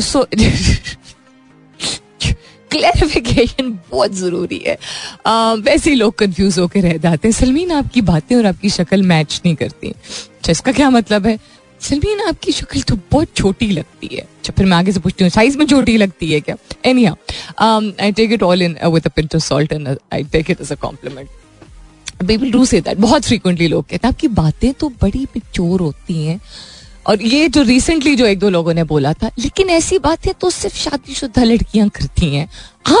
सो 0.00 0.22
um, 0.22 0.26
क्लैरिफिकेशन 2.76 3.70
बहुत 3.90 4.14
ज़रूरी 4.14 4.62
है। 4.66 4.78
वैसे 5.62 5.90
ही 5.90 5.96
लोग 5.96 6.14
कंफ्यूज 6.18 6.58
होकर 6.58 6.80
रह 6.82 6.96
जाते 6.98 7.28
हैं। 7.28 7.32
सलमीन, 7.34 7.70
आपकी 7.72 8.00
बातें 8.02 8.36
और 8.36 8.46
आपकी 8.46 8.70
शक्ल 8.70 9.02
मैच 9.04 9.40
नहीं 9.44 9.54
करती। 9.56 9.88
अच्छा 9.88 10.52
इसका 10.52 10.72
क्या 10.72 10.90
मतलब 10.92 11.26
है? 11.26 11.38
सलमीन, 11.80 12.20
आपकी 12.28 12.52
शक्ल 12.52 12.80
तो 12.82 12.96
बहुत 13.10 13.34
छोटी 13.36 13.70
लगती 13.70 14.08
है। 14.12 14.20
अच्छा 14.20 14.52
फिर 14.56 14.66
मैं 14.66 14.76
आगे 14.76 14.92
से 14.92 15.00
पूछती 15.00 15.24
हूँ 15.24 15.30
साइज़ 15.30 15.58
में 15.58 15.66
छोटी 15.66 15.96
लगती 15.96 16.30
है 16.32 16.40
क्या? 16.40 16.56
Any 16.84 17.04
I 17.06 18.12
take 18.12 18.32
it 18.32 18.42
all 18.42 18.62
in 18.62 18.76
with 18.86 19.36
salt 19.38 19.72
and 19.72 19.88
I 19.88 20.24
take 20.32 20.50
it 20.50 20.60
as 20.60 20.72
a 20.72 20.74
compliment 20.76 21.28
people 22.18 22.50
do 22.50 22.64
say 22.64 22.80
that 22.80 22.98
बहुत 22.98 23.24
फ्रीक्वेंटली 23.24 23.66
लोग 23.68 23.84
कहते 23.84 24.06
हैं, 24.06 24.12
आपकी 24.14 24.28
बातें 24.30 24.72
तो 24.72 24.88
बड़ी 25.02 25.24
पिक्चोर 25.34 25.80
होती 25.80 26.24
हैं। 26.26 26.40
और 27.06 27.22
ये 27.22 27.48
जो 27.48 27.62
रिसेंटली 27.62 28.14
जो 28.16 28.26
एक 28.26 28.38
दो 28.38 28.48
लोगों 28.50 28.74
ने 28.74 28.84
बोला 28.84 29.12
था, 29.12 29.30
लेकिन 29.38 29.70
ऐसी 29.70 29.98
बातें 29.98 30.32
तो 30.34 30.50
सिर्फ़ 30.50 30.76
शादीशुदा 30.76 31.42
लड़कियाँ 31.44 31.88
करती 31.88 32.34
हैं। 32.34 32.48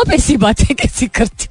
आप 0.00 0.10
ऐसी 0.10 0.36
बातें 0.36 0.74
कैसी 0.76 1.06
करती 1.06 1.48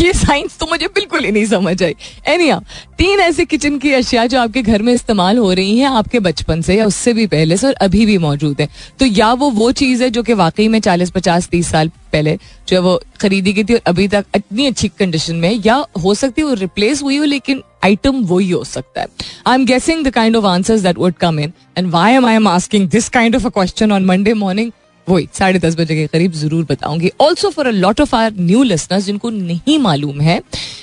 ये 0.00 0.12
साइंस 0.14 0.56
तो 0.58 0.66
मुझे 0.66 0.86
बिल्कुल 0.88 1.24
ही 1.24 1.30
नहीं 1.32 1.44
समझ 1.46 1.82
आई। 1.82 1.94
एनी 2.28 2.52
तीन 2.98 3.20
ऐसे 3.20 3.44
किचन 3.44 3.78
की 3.78 3.92
अशिया 3.92 4.26
जो 4.26 4.40
आपके 4.40 4.62
घर 4.62 4.82
में 4.82 4.92
इस्तेमाल 4.92 5.38
हो 5.38 5.52
रही 5.52 5.78
हैं, 5.78 5.88
आपके 5.88 6.18
बचपन 6.20 6.60
से 6.62 6.76
या 6.76 6.86
उससे 6.86 7.12
भी 7.12 7.26
पहले 7.26 7.56
से 7.56 7.66
और 7.66 7.74
अभी 7.82 8.04
भी 8.06 8.18
मौजूद 8.18 8.60
है। 8.60 8.68
तो 8.98 9.06
या 9.06 9.32
वो 9.32 9.50
वो 9.52 9.70
चीज़ 9.72 10.02
है 10.02 10.10
जो 10.10 10.22
कि 10.22 10.32
वाकई 10.34 10.68
में 10.68 10.78
चालीस, 10.80 11.10
पचास, 11.10 11.48
तीस 11.48 11.70
साल 11.70 11.88
पहले 12.12 12.36
जो 12.68 12.76
है 12.76 12.80
वो 12.82 13.00
खरीदी 13.20 13.52
गई 13.52 13.64
थी 13.64 13.74
और 13.74 13.80
अभी 13.86 14.06
तक 14.08 14.24
इतनी 14.36 14.66
अच्छी 14.66 14.88
कंडीशन 14.98 15.36
में 15.36 15.50
या 15.66 15.84
हो 16.04 16.14
सकती 16.14 16.42
है 16.42 16.46
वो 16.48 16.54
रिप्लेस 16.54 17.02
हुई 17.02 17.16
हो, 17.16 17.24
लेकिन 17.24 17.62
आइटम 17.84 18.22
वही 18.24 18.50
हो 18.50 18.62
सकता 18.64 19.00
है। 19.00 19.06
I 19.46 19.54
am 19.54 19.64
guessing 19.66 20.04
the 20.04 20.10
kind 20.10 20.36
of 20.36 20.46
answers 20.46 20.80
that 20.82 20.98
would 20.98 21.14
come 21.20 21.40
in 21.40 21.52
and 21.78 21.90
why 21.90 22.12
am 22.12 22.26
I 22.26 22.34
am 22.34 22.48
asking 22.48 22.88
this 22.88 23.08
kind 23.08 23.36
of 23.36 23.46
a 23.46 23.50
question 23.50 23.92
on 23.92 24.04
Monday 24.04 24.34
morning 24.34 24.70
वही, 25.06 25.28
साढ़े 25.34 25.58
दस 25.58 25.76
बजे 25.76 25.94
के 25.94 26.06
करीब 26.08 26.32
ज़रूर 26.34 26.64
बताऊँगी। 26.64 27.10
Also 27.20 27.50
for 27.50 27.66
a 27.66 27.70
lot 27.72 28.00
of 28.00 28.14
our 28.16 28.32
new 28.32 28.62
listeners 28.62 29.04
जिनको 29.04 29.30
नहीं 29.30 29.78
मालूम 29.78 30.20
है, 30.20 30.40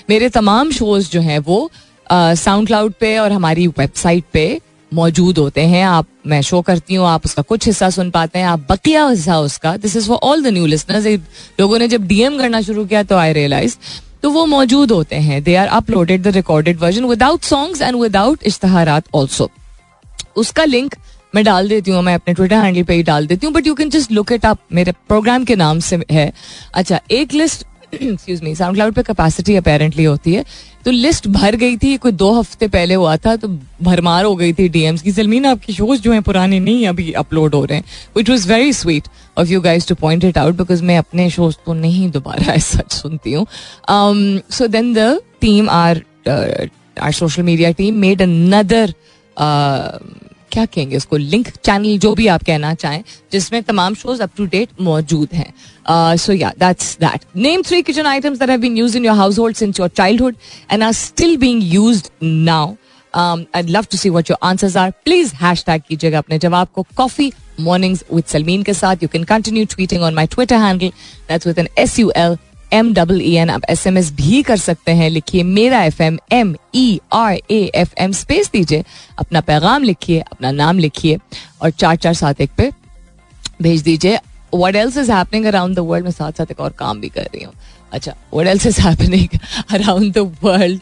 मेरे 0.10 0.30
तमाम 0.32 0.72
शोज़ 0.72 1.10
जो 1.12 1.22
हैं 1.22 1.40
वो 1.42 1.70
साउंड 2.10 2.68
क्लाउड 2.68 2.94
पे 3.00 3.18
और 3.20 3.32
हमारी 3.32 3.68
वेबसाइट 3.70 4.24
पे 4.34 4.60
मौजूद 4.92 5.38
होते 5.38 5.62
हैं। 5.64 5.84
आप, 5.86 6.08
मैं 6.28 6.42
शो 6.42 6.62
करती 6.62 6.96
हूँ, 6.96 7.06
आप 7.08 7.26
उसका 7.26 7.42
कुछ 7.44 7.66
हिस्सा 7.68 7.90
सुन 7.90 8.10
पाते 8.12 8.40
हैं, 8.40 8.46
आप 8.48 8.66
बकिया 8.70 9.08
हिस्सा 9.08 9.40
उसका। 9.40 9.76
This 9.78 9.96
is 9.96 10.08
for 10.08 10.18
all 10.24 10.44
the 10.44 10.48
new 10.48 10.66
listeners 10.66 11.06
लोगों 11.60 11.80
ने 11.80 11.88
जब 11.88 12.08
डीएम 12.08 12.38
करना 12.40 12.62
शुरू 12.62 12.86
किया 12.86 13.04
तो 13.04 13.18
आई 13.18 13.34
रियलाइज़ 13.34 13.78
तो 14.24 14.30
वो 14.30 14.46
मौजूद 14.46 14.92
होते 14.92 15.16
हैं। 15.18 15.42
They 15.44 15.56
are 15.56 15.68
uploaded 15.70 16.22
the 16.22 16.36
recorded 16.36 16.80
version 16.80 17.06
without 17.06 17.44
songs 17.44 17.82
and 17.82 17.96
without 17.96 18.44
इश्तहारात 18.46 19.06
also 19.16 19.50
उसका 20.38 20.66
लिंक 20.66 20.96
मैं 21.34 21.44
डाल 21.44 21.70
देती 21.70 21.92
हूँ, 21.92 22.02
मैं 22.04 22.16
अपने 22.16 22.34
ट्विटर 22.34 22.56
हैंडल 22.56 22.84
पे 22.84 22.94
ही 22.94 23.04
डाल 23.04 23.28
देती 23.28 23.46
हूँ 23.46 23.54
but 23.56 23.68
you 23.68 23.74
can 23.76 23.90
just 23.90 24.12
look 24.12 24.32
it 24.32 24.46
up 24.46 24.60
मेरे 24.74 24.92
प्रोग्राम 25.08 25.44
के 25.46 25.56
नाम 25.56 25.80
से 25.82 26.00
है। 26.12 26.32
अच्छा 26.74 27.00
एक 27.12 27.34
list 27.34 27.66
excuse 27.94 28.42
me 28.42 28.54
sound 28.56 28.76
cloud 28.76 28.94
पे 28.94 29.04
कैपेसिटी 29.04 29.56
अपेरेंटली 29.56 30.04
होती 30.04 30.34
है। 30.34 30.44
तो 30.86 30.92
लिस्ट 30.92 31.28
भर 31.28 31.56
गई 31.56 31.78
थी, 31.78 31.96
कोई 31.98 32.12
दो 32.12 32.32
हफ़्ते 32.34 32.68
पहले 32.68 32.94
हुआ 32.94 33.16
था 33.18 33.36
तो 33.36 33.48
भरमार 33.82 34.24
हो 34.26 34.36
गई 34.36 34.54
थी 34.54 34.68
डीएम्स 34.70 35.02
की। 35.02 35.12
सलमीन 35.12 35.46
आपकी 35.46 35.74
शोज़ 35.74 36.02
जो 36.02 36.12
हैं 36.14 36.22
पुराने 36.24 36.60
नहीं 36.60 36.88
अभी 36.88 37.12
अपलोड 37.14 37.56
हो 37.56 37.64
रहे 37.66 37.78
हैं 37.78 37.86
which 38.18 38.30
was 38.30 38.48
very 38.52 38.74
sweet 38.74 39.08
of 39.38 39.48
you 39.48 39.62
guys 39.62 39.88
to 39.88 39.96
point 39.96 40.24
it 40.24 40.38
out 40.38 40.56
because 40.58 40.84
मैं 40.84 40.98
अपने 40.98 41.30
शोज़ 41.30 41.56
तो 41.66 41.74
नहीं 41.74 42.10
दोबारा 42.12 42.58
सच 42.58 42.92
सुनती 43.02 43.34
हूँ। 43.34 43.46
So 44.52 44.68
then 44.68 44.94
the 44.94 45.20
team 45.42 45.70
our 45.70 46.02
our 46.30 47.12
social 47.14 47.44
media 47.44 47.72
team 47.72 47.96
made 48.00 48.22
another 48.22 48.94
क्या 50.52 50.66
कहेंगे 50.66 50.98
उसको? 50.98 51.18
लिंक 51.18 51.50
चैनल 51.50 51.98
जो 51.98 52.14
भी 52.16 52.28
आप 52.28 52.44
कहना 52.44 52.74
चाहें, 52.74 53.04
जिसमें 53.32 53.62
तमाम 53.64 53.96
शोज़ 53.96 54.22
अप 54.24 54.32
टू 54.38 54.46
डेट 54.46 54.70
मौजूद 54.82 55.34
हैं। 55.34 56.16
So 56.18 56.34
yeah 56.34 56.52
that's 56.60 56.98
that 57.00 57.26
name 57.38 57.62
three 57.62 57.82
kitchen 57.82 58.06
items 58.06 58.40
that 58.40 58.50
have 58.50 58.60
been 58.62 58.78
used 58.78 58.96
in 58.96 59.06
your 59.06 59.16
household 59.40 59.56
since 59.56 59.80
your 59.80 59.90
childhood 59.90 60.36
and 60.72 60.84
are 60.84 60.92
still 60.94 61.38
being 61.38 61.64
used 61.74 62.08
now 62.24 62.74
I 63.14 63.62
love 63.62 63.86
to 63.92 63.98
see 63.98 64.10
what 64.10 64.30
your 64.30 64.48
answers 64.48 64.78
are 64.78 64.92
please 65.06 65.34
hashtag 65.36 65.82
कीजिएगा 65.88 66.18
अपने 66.18 66.40
जवाब 66.40 66.68
को 66.76 66.86
coffee 66.98 67.32
mornings 67.60 68.04
with 68.14 68.26
Salmeen 68.28 68.64
के 68.64 68.74
साथ 68.74 69.04
you 69.04 69.10
can 69.10 69.24
continue 69.24 69.66
tweeting 69.66 70.04
on 70.04 70.14
my 70.14 70.28
Twitter 70.28 70.56
handle 70.58 70.92
that's 71.30 71.48
with 71.48 71.60
an 71.60 71.68
S 71.78 72.00
U 72.00 72.12
L 72.16 72.38
M 72.74 72.94
double 72.94 73.22
E 73.22 73.34
N 73.36 73.50
आप 73.50 73.62
S 73.70 73.86
M 73.88 73.98
S 73.98 74.12
भी 74.14 74.42
कर 74.44 74.58
सकते 74.58 74.92
हैं। 74.92 75.10
लिखिए 75.10 75.44
मेरा 75.44 75.84
F 75.84 76.02
M 76.04 76.18
M 76.32 76.56
E 76.76 77.00
R 77.14 77.34
A 77.52 77.60
F 77.76 77.94
M 78.00 78.12
space 78.12 78.50
दीजिए। 78.54 78.84
अपना 79.20 79.42
पैगाम 79.42 79.84
लिखिए, 79.84 80.20
अपना 80.22 80.52
नाम 80.52 80.80
लिखिए 80.80 81.18
और 81.62 81.70
चार 81.72 81.96
चार 81.96 82.14
सात 82.14 82.42
एक 82.42 82.52
पे 82.58 82.72
भेज 83.62 83.82
दीजिए। 83.82 84.20
What 84.56 84.76
else 84.76 84.98
is 84.98 85.12
happening 85.12 85.46
around 85.46 85.76
the 85.76 85.80
world 85.80 86.06
मैं 86.06 86.12
साथ 86.12 86.32
साथ 86.32 86.52
एक 86.52 86.60
और 86.60 86.72
काम 86.80 87.00
भी 87.02 87.10
कर 87.10 87.24
रही 87.24 87.44
हूँ। 87.44 87.54
अच्छा 87.94 88.14
what 88.34 88.48
else 88.48 88.66
is 88.66 88.80
happening 88.82 89.40
around 89.74 90.14
the 90.14 90.20
world 90.44 90.80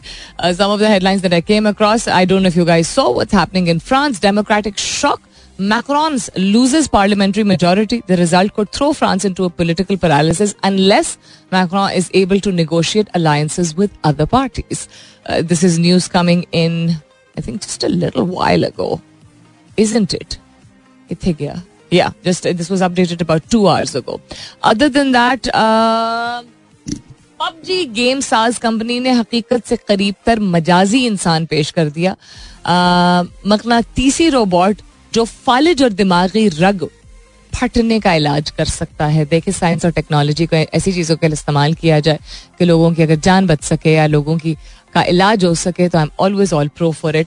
some 0.56 2.10
I 2.10 2.26
don't 2.26 2.42
know 2.42 2.50
you 2.56 2.64
guys 2.64 2.88
so 2.94 3.12
what's 3.14 3.34
happening 3.34 3.68
in 3.68 3.78
France 3.78 4.20
democratic 4.22 4.78
shock 4.78 5.20
Macron 5.59 6.17
loses 6.35 6.87
parliamentary 6.87 7.43
majority. 7.43 8.03
The 8.07 8.17
result 8.17 8.53
could 8.53 8.71
throw 8.71 8.91
France 8.93 9.23
into 9.23 9.45
a 9.45 9.49
political 9.49 9.97
paralysis 9.97 10.53
unless 10.63 11.17
Macron 11.51 11.91
is 11.91 12.09
able 12.13 12.39
to 12.41 12.51
negotiate 12.51 13.07
alliances 13.13 13.75
with 13.75 13.91
other 14.03 14.25
parties. 14.25 14.89
Uh, 15.25 15.41
this 15.41 15.63
is 15.63 15.79
news 15.79 16.07
coming 16.07 16.45
in, 16.51 16.95
I 17.37 17.41
think, 17.41 17.61
just 17.61 17.83
a 17.83 17.89
little 17.89 18.25
while 18.25 18.65
ago, 18.65 19.01
isn't 19.77 20.13
it? 20.13 20.37
Ithigia. 21.09 21.63
Yeah, 21.89 22.11
just 22.23 22.45
uh, 22.45 22.51
this 22.51 22.69
was 22.69 22.81
updated 22.81 23.21
about 23.21 23.49
two 23.49 23.67
hours 23.67 23.95
ago. 23.95 24.19
Other 24.61 24.89
than 24.89 25.11
that, 25.13 25.47
uh, 25.53 26.43
PUBG 27.41 27.85
game 27.85 28.19
साज 28.19 28.57
company 28.57 28.99
ने 28.99 29.11
हकीकत 29.11 29.65
से 29.65 29.75
करीब 29.87 30.15
तर 30.25 30.39
मजाजी 30.39 31.05
इंसान 31.05 31.45
पेश 31.45 31.71
कर 31.77 31.89
दिया 31.97 32.15
मकनातीसी 33.47 34.29
रोबोट 34.29 34.81
जो 35.14 35.24
फालिज 35.24 35.82
और 35.82 35.92
दिमागी 35.94 36.48
रग 36.50 36.88
फटने 37.52 37.98
का 38.00 38.12
इलाज 38.14 38.50
कर 38.50 38.64
सकता 38.64 39.06
है। 39.06 39.24
देखिए 39.26 39.54
साइंस 39.54 39.84
और 39.84 39.90
टेक्नोलॉजी 39.92 40.46
को 40.46 40.56
ऐसी 40.56 40.92
चीज़ों 40.92 41.16
के 41.16 41.28
लिए 41.28 41.34
इस्तेमाल 41.34 41.74
किया 41.74 41.98
जाए 42.00 42.18
कि 42.58 42.64
लोगों 42.64 42.92
की 42.94 43.02
अगर 43.02 43.16
जान 43.18 43.46
बच 43.46 43.62
सके 43.64 43.92
या 43.92 44.06
लोगों 44.06 44.36
की, 44.38 44.56
का 44.94 45.02
इलाज 45.04 45.44
हो 45.44 45.54
सके 45.56 45.88
तो 45.88 45.98
I 45.98 46.04
am 46.04 46.10
always 46.20 46.52
all 46.52 46.68
pro 46.76 46.90
for 46.92 47.16
it 47.16 47.26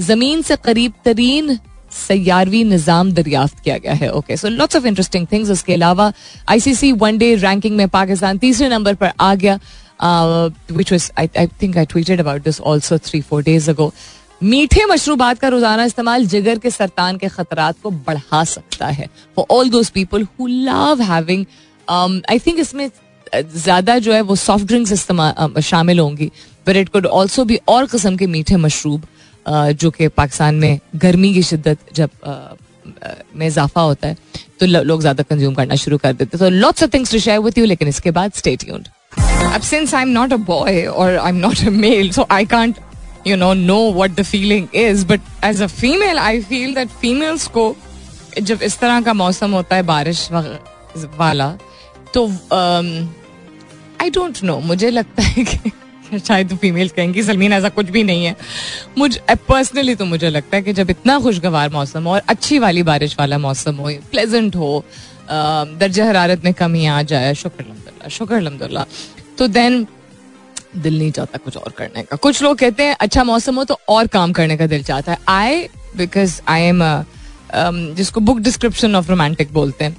ज़मीन 0.00 0.42
से 0.42 0.56
करीब 0.64 0.92
तरीन 1.04 1.58
सयारवी 1.92 2.62
निज़ाम 2.64 3.12
दरियाफ्त 3.12 3.60
किया 3.64 3.76
गया 3.78 3.94
है। 3.94 4.10
Okay 4.12 4.36
so 4.36 4.48
lots 4.48 4.76
of 4.76 4.86
interesting 4.86 5.26
things 5.32 5.50
उसके 5.50 5.74
अलावा 5.74 6.12
आईसीसी 6.48 6.92
वन 6.94 7.18
डे 7.18 7.34
रैंकिंग 7.36 7.76
में 7.76 7.88
पाकिस्तान 7.88 8.38
तीसरे 8.38 8.68
नंबर 8.68 8.94
पर 8.94 9.12
आ 9.20 9.34
गया 9.34 9.58
which 10.72 10.92
was 10.92 11.10
I 11.18 11.46
think 11.62 11.76
I 11.78 11.86
tweeted 11.86 12.20
about 12.20 12.44
this 12.44 12.60
also 12.62 12.98
three 13.00 13.20
four 13.20 13.42
days 13.42 13.70
ago 13.70 13.92
मीठे 14.42 14.84
मशरूबात 14.86 15.38
का 15.38 15.48
रोज़ाना 15.48 15.84
इस्तेमाल 15.84 16.24
जिगर 16.26 16.58
के 16.58 16.70
सरतान 16.70 17.16
के 17.18 17.28
खतरात 17.28 17.76
को 17.82 17.90
बढ़ा 17.90 18.42
सकता 18.44 18.86
है। 18.88 19.08
For 19.36 19.46
all 19.50 19.70
those 19.70 19.90
people 19.90 20.22
who 20.22 20.46
love 20.46 21.02
having 21.02 21.44
I 21.88 22.38
think 22.38 22.58
इसमें 22.58 22.88
ज़्यादा 23.34 23.98
जो 23.98 24.12
है 24.12 24.20
वो 24.22 24.36
सॉफ्ट 24.36 24.66
ड्रिंक्स 24.66 24.92
इस्तेमाल 24.92 25.60
शामिल 25.62 25.98
होंगी। 26.00 26.30
बट 26.66 26.76
इट 26.76 26.88
कुड 26.88 27.06
ऑल्सो 27.06 27.44
भी 27.44 27.58
और 27.68 27.86
किस्म 27.86 28.16
के 28.16 28.26
मीठे 28.26 28.56
मशरूब 28.56 29.06
जो 29.46 29.90
कि 29.90 30.08
पाकिस्तान 30.08 30.54
में 30.54 30.78
गर्मी 30.96 31.32
की 31.34 31.42
शिद्दत 31.42 31.94
जब 31.94 32.10
में 33.36 33.46
इजाफा 33.46 33.80
होता 33.80 34.08
है 34.08 34.16
तो 34.60 34.66
लोग 34.66 35.00
ज़्यादा 35.00 35.22
कंज्यूम 35.22 35.54
करना 35.54 35.74
शुरू 35.76 35.98
कर 35.98 36.12
देते 36.12 36.38
तो 36.38 36.48
lots 36.50 36.82
of 36.82 36.90
things 36.94 37.12
to 37.12 37.18
share 37.18 37.38
with 37.40 37.58
you 37.58 37.64
लेकिन 37.64 37.88
इसके 37.88 38.10
बाद 38.10 38.32
स्टे 38.36 38.56
ट्यून्ड 38.56 38.88
अब 39.54 39.60
since 39.62 39.94
I 39.94 40.02
am 40.02 40.08
not 40.08 40.32
a 40.32 40.36
boy 40.46 40.84
और 40.84 41.16
I 41.16 41.28
am 41.28 41.36
not 41.38 41.66
a 41.66 41.70
male 41.70 42.10
so 42.12 42.26
I 42.30 42.44
can't 42.46 42.76
you 43.24 43.36
know 43.36 43.52
know 43.54 43.82
what 43.90 44.16
the 44.16 44.24
feeling 44.24 44.68
is. 44.72 45.04
But 45.04 45.20
as 45.42 45.60
a 45.60 45.68
female, 45.68 46.18
I 46.18 46.40
feel 46.40 46.74
that 46.74 46.88
females 47.02 47.46
को 47.56 47.74
जब 48.38 48.62
इस 48.62 48.78
तरह 48.80 49.00
का 49.04 49.12
मौसम 49.14 49.50
होता 49.52 49.76
है 49.76 49.82
बारिश 49.82 50.28
वाला 50.32 51.50
तो 52.14 52.26
आई 54.02 54.10
डोंट 54.10 54.42
नो 54.44 54.58
मुझे 54.70 54.90
लगता 54.90 55.22
है 55.22 55.44
कि 55.44 56.18
शायद 56.18 56.48
तो 56.50 56.56
फीमेल 56.56 56.88
कहेंगी 56.96 57.22
सलमीन 57.22 57.52
ऐसा 57.52 57.68
कुछ 57.68 57.90
भी 57.96 58.02
नहीं 58.04 58.24
है 58.24 58.34
मुझ 58.98 59.16
पर्सनली 59.48 59.94
तो 59.94 60.04
मुझे 60.04 60.30
लगता 60.30 60.56
है 60.56 60.62
कि 60.62 60.72
जब 60.72 60.90
इतना 60.90 61.18
खुशगवार 61.22 61.70
मौसम 61.72 62.04
हो 62.04 62.12
और 62.12 62.22
अच्छी 62.28 62.58
वाली 62.58 62.82
बारिश 62.90 63.16
वाला 63.18 63.38
मौसम 63.38 63.76
हो 63.76 63.90
प्लेजेंट 64.10 64.56
हो 64.56 64.72
दर्जा 65.30 66.06
हरारत 66.06 66.44
में 66.44 66.52
कमी 66.62 66.86
आ 66.86 67.00
जाए 67.12 67.34
शुक्र 67.42 67.64
अलहमदिल्ला 67.64 68.08
शुक्र 68.18 68.34
अलहमदिल्ला 68.34 68.86
तो 69.38 69.46
देन 69.58 69.86
दिल 70.76 70.98
नहीं 70.98 71.10
चाहता 71.12 71.38
कुछ 71.44 71.56
और 71.56 71.72
करने 71.78 72.02
का। 72.02 72.16
कुछ 72.16 72.42
लोग 72.42 72.58
कहते 72.58 72.82
हैं 72.84 72.96
अच्छा 73.00 73.24
मौसम 73.24 73.56
हो 73.56 73.64
तो 73.64 73.78
और 73.88 74.06
काम 74.06 74.32
करने 74.32 74.56
का 74.56 74.66
दिल 74.66 74.82
चाहता 74.82 75.12
है। 75.12 75.18
आई 75.28 75.62
बिकॉज़ 75.96 76.40
आई 76.48 76.62
एम 76.62 76.82
जिसको 77.94 78.20
बुक 78.20 78.38
डिस्क्रिप्शन 78.40 78.94
ऑफ़ 78.96 79.08
रोमांटिक 79.10 79.52
बोलते 79.52 79.84
हैं। 79.84 79.96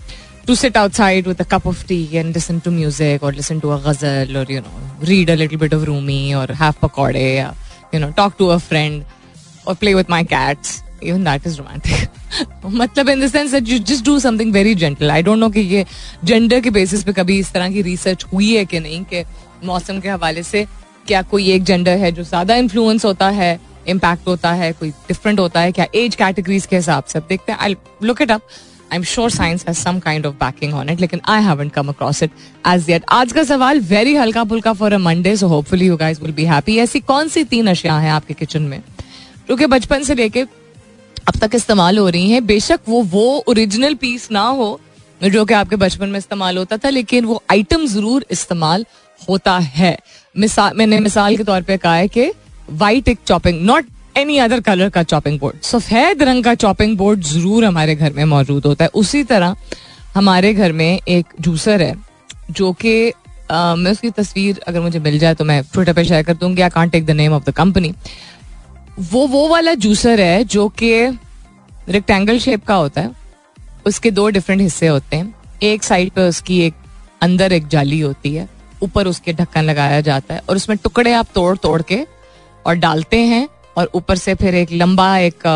To 0.48 0.56
sit 0.56 0.78
outside 0.78 1.28
with 1.28 1.42
a 1.42 1.46
cup 1.52 1.68
of 1.68 1.86
tea 1.88 2.08
and 2.14 2.34
listen 2.34 2.60
to 2.60 2.72
music 2.72 3.24
और 3.24 3.34
लिसन 3.34 3.60
टू 3.60 3.70
अ 3.70 3.78
गज़ल 3.88 4.38
और 4.38 4.52
you 4.52 4.62
know 4.62 5.06
read 5.06 5.30
a 5.30 5.36
little 5.36 5.60
bit 5.60 5.74
of 5.74 5.84
Rumi 5.86 6.34
और 6.34 6.52
have 6.62 6.74
pakore 6.82 7.26
you 7.94 8.00
know 8.00 8.10
talk 8.18 8.34
to 8.40 8.48
a 8.48 8.58
friend 8.70 9.04
और 9.68 9.76
play 9.76 9.94
with 9.94 10.06
my 10.10 10.24
cats 10.24 10.82
even 11.04 11.24
that 11.24 11.48
is 11.48 11.58
romantic 11.58 12.10
मतलब 12.66 13.10
in 13.10 13.26
the 13.26 13.28
sense 13.32 13.52
that 13.52 13.70
you 13.70 13.78
just 13.80 14.06
do 14.06 14.20
something 14.20 14.54
very 14.54 14.76
gentle 14.76 15.12
I 15.12 15.22
don't 15.24 15.40
know 15.40 15.50
कि 15.50 15.60
ये 15.76 15.86
gender 16.24 16.60
के 16.62 16.70
basis 16.70 17.04
पे 17.04 17.14
कभी 17.14 17.40
इस 17.40 17.52
तरह 17.54 17.70
की 17.72 17.82
रिसर्च 17.82 18.26
हुई 18.34 18.54
है 18.56 18.66
कि 18.66 18.80
नहीं 18.80 19.04
कि 19.14 19.24
मौसम 19.66 20.00
के 20.00 20.10
हवाले 20.10 20.44
से 20.44 20.66
क्या 21.08 21.22
कोई 21.24 21.52
एक 21.52 21.64
जेंडर 21.64 21.98
है 21.98 22.12
जो 22.12 22.24
ज़्यादा 22.24 22.56
इन्फ्लुएंस 22.56 23.06
होता 23.06 23.30
है 23.30 23.60
इम्पैक्ट 23.88 24.28
होता 24.28 24.52
है, 24.52 24.72
कोई 24.74 24.90
डिफरेंट 24.90 25.40
होता 25.40 25.60
है? 25.60 25.72
क्या 25.72 25.86
एज 25.96 26.16
कैटेगरीज 26.16 26.66
के 26.66 26.76
हिसाब 26.76 27.04
से? 27.04 27.20
देखते 27.20 27.52
हैं। 27.52 27.60
I 27.60 27.76
look 28.04 28.22
it 28.22 28.32
up 28.32 28.42
I 28.92 28.98
am 28.98 29.04
sure 29.04 29.30
science 29.32 29.66
has 29.68 29.78
some 29.78 30.00
kind 30.00 30.26
of 30.26 30.36
backing 30.36 30.74
on 30.74 30.90
it 30.90 31.02
लेकिन 31.02 31.22
I 31.30 31.44
haven't 31.44 31.72
come 31.74 31.88
across 31.90 32.22
it 32.24 32.32
as 32.68 32.90
yet 32.90 33.04
आज 33.12 33.32
का 33.34 33.44
सवाल 33.44 33.80
वेरी 33.82 34.16
हल्का 34.16 34.44
फुल्का 34.44 34.74
for 34.74 34.94
a 34.94 34.98
Monday 35.00 35.36
so 35.38 35.48
hopefully 35.48 35.88
you 35.88 35.98
guys 35.98 36.22
will 36.22 36.32
be 36.34 36.46
happy 36.46 36.78
ऐसी 36.80 37.00
कौन 37.02 37.28
सी 37.28 37.44
तीन 37.46 37.68
अशिया 37.68 37.98
हैं 38.00 38.12
आपके 38.12 38.34
किचन 38.34 38.62
में? 38.62 38.82
जो 39.50 39.56
कि 39.56 39.66
बचपन 39.68 40.04
से 40.04 40.16
लेके 40.16 40.42
अब 40.42 41.38
तक 41.40 41.56
इस्तेमाल 41.56 41.98
हो 41.98 42.08
रही 42.10 42.30
हैं। 42.32 42.46
बेशक 42.46 42.80
वो 42.90 43.02
वो 43.04 43.44
ओरिजिनल 43.48 43.94
पीस 43.96 44.28
ना 44.32 44.42
हो, 44.42 44.80
जो 45.22 45.44
कि 45.46 45.54
आपके 45.54 45.76
बचपन 45.76 46.10
में 46.10 46.18
इस्तेमाल 46.20 46.58
होता 46.58 46.78
था, 46.78 46.90
लेकिन 46.90 47.26
वो 47.26 47.42
आइटम 47.52 47.86
ज़रूर 47.88 48.26
इस्तेमाल 48.32 48.86
होता 49.22 49.58
है। 49.60 49.98
मिसाल 50.36 50.74
मैंने 50.76 51.00
मिसाल 51.00 51.38
के 51.38 51.44
तौर 51.44 51.62
पे 51.62 51.78
कहा 51.78 51.96
है 51.96 52.08
कि 52.08 52.32
वाइट 52.72 53.08
एक 53.08 53.20
chopping 53.28 53.62
not 53.66 53.86
any 54.18 54.38
other 54.40 54.60
colour 54.62 54.90
का 54.90 55.04
चॉपिंग 55.06 55.40
बोर्ड 55.40 55.62
सफ़ेद 55.64 56.24
रंग 56.24 56.44
का 56.44 56.54
चॉपिंग 56.56 56.98
बोर्ड 56.98 57.22
ज़रूर 57.24 57.66
हमारे 57.66 57.96
घर 57.96 58.14
में 58.14 58.24
मौजूद 58.26 58.66
होता 58.66 58.86
है। 58.86 58.90
उसी 58.96 59.24
तरह 59.26 59.56
हमारे 60.16 60.54
घर 60.54 60.72
में 60.74 61.00
एक 61.00 61.26
जूसर 61.42 61.82
है, 61.82 61.96
जो 62.52 62.72
कि 62.76 63.12
मैं 63.52 63.92
उसकी 63.92 64.10
तस्वीर 64.12 64.60
अगर 64.68 64.82
मुझे 64.82 65.00
मिल 65.00 65.18
जाए 65.20 65.36
तो 65.36 65.46
मैं 65.46 65.62
ट्विटर 65.64 65.94
पे 65.94 66.04
शेयर 66.06 66.24
कर 66.24 66.34
दूँगी। 66.34 66.62
I 66.62 66.70
can't 66.70 66.92
take 66.92 67.06
the 67.06 67.12
name 67.14 67.34
of 67.34 67.44
the 67.44 67.54
company 67.54 67.94
वो 69.02 69.26
वो 69.28 69.48
वाला 69.48 69.74
जूसर 69.76 70.22
है 70.22 70.44
जो 70.46 70.68
कि 70.76 70.92
रेक्टेंगल 71.90 72.40
शेप 72.40 72.66
का 72.66 72.76
होता 72.76 73.02
है। 73.02 73.12
उसके 73.86 74.12
दो 74.12 74.28
डिफरेंट 74.30 74.62
हिस्से 74.62 74.88
होते 74.88 75.16
हैं। 75.16 75.34
एक 75.64 75.84
साइड 75.84 76.12
पे 76.12 76.28
उसकी 76.30 76.60
एक, 76.62 76.74
अंदर 77.22 77.54
एक 77.54 77.68
जाली 77.68 78.00
होती 78.00 78.34
है। 78.36 78.48
ऊपर 78.82 79.08
उसके 79.08 79.34
ढक्कन 79.34 79.64
लगाया 79.64 80.02
जाता 80.02 80.34
है 80.34 80.42
और 80.50 80.56
उसमें 80.56 80.78
टुकड़े 80.84 81.14
आप 81.14 81.28
तोड़ 81.36 81.58
तोड़ 81.58 81.82
के 81.82 82.00
और 82.66 82.76
डालते 82.76 83.18
हैं 83.18 83.48
और 83.78 83.90
ऊपर 83.94 84.18
से 84.18 84.36
फिर 84.36 84.56
एक 84.56 84.72
लंबा 84.72 85.18
एक 85.18 85.48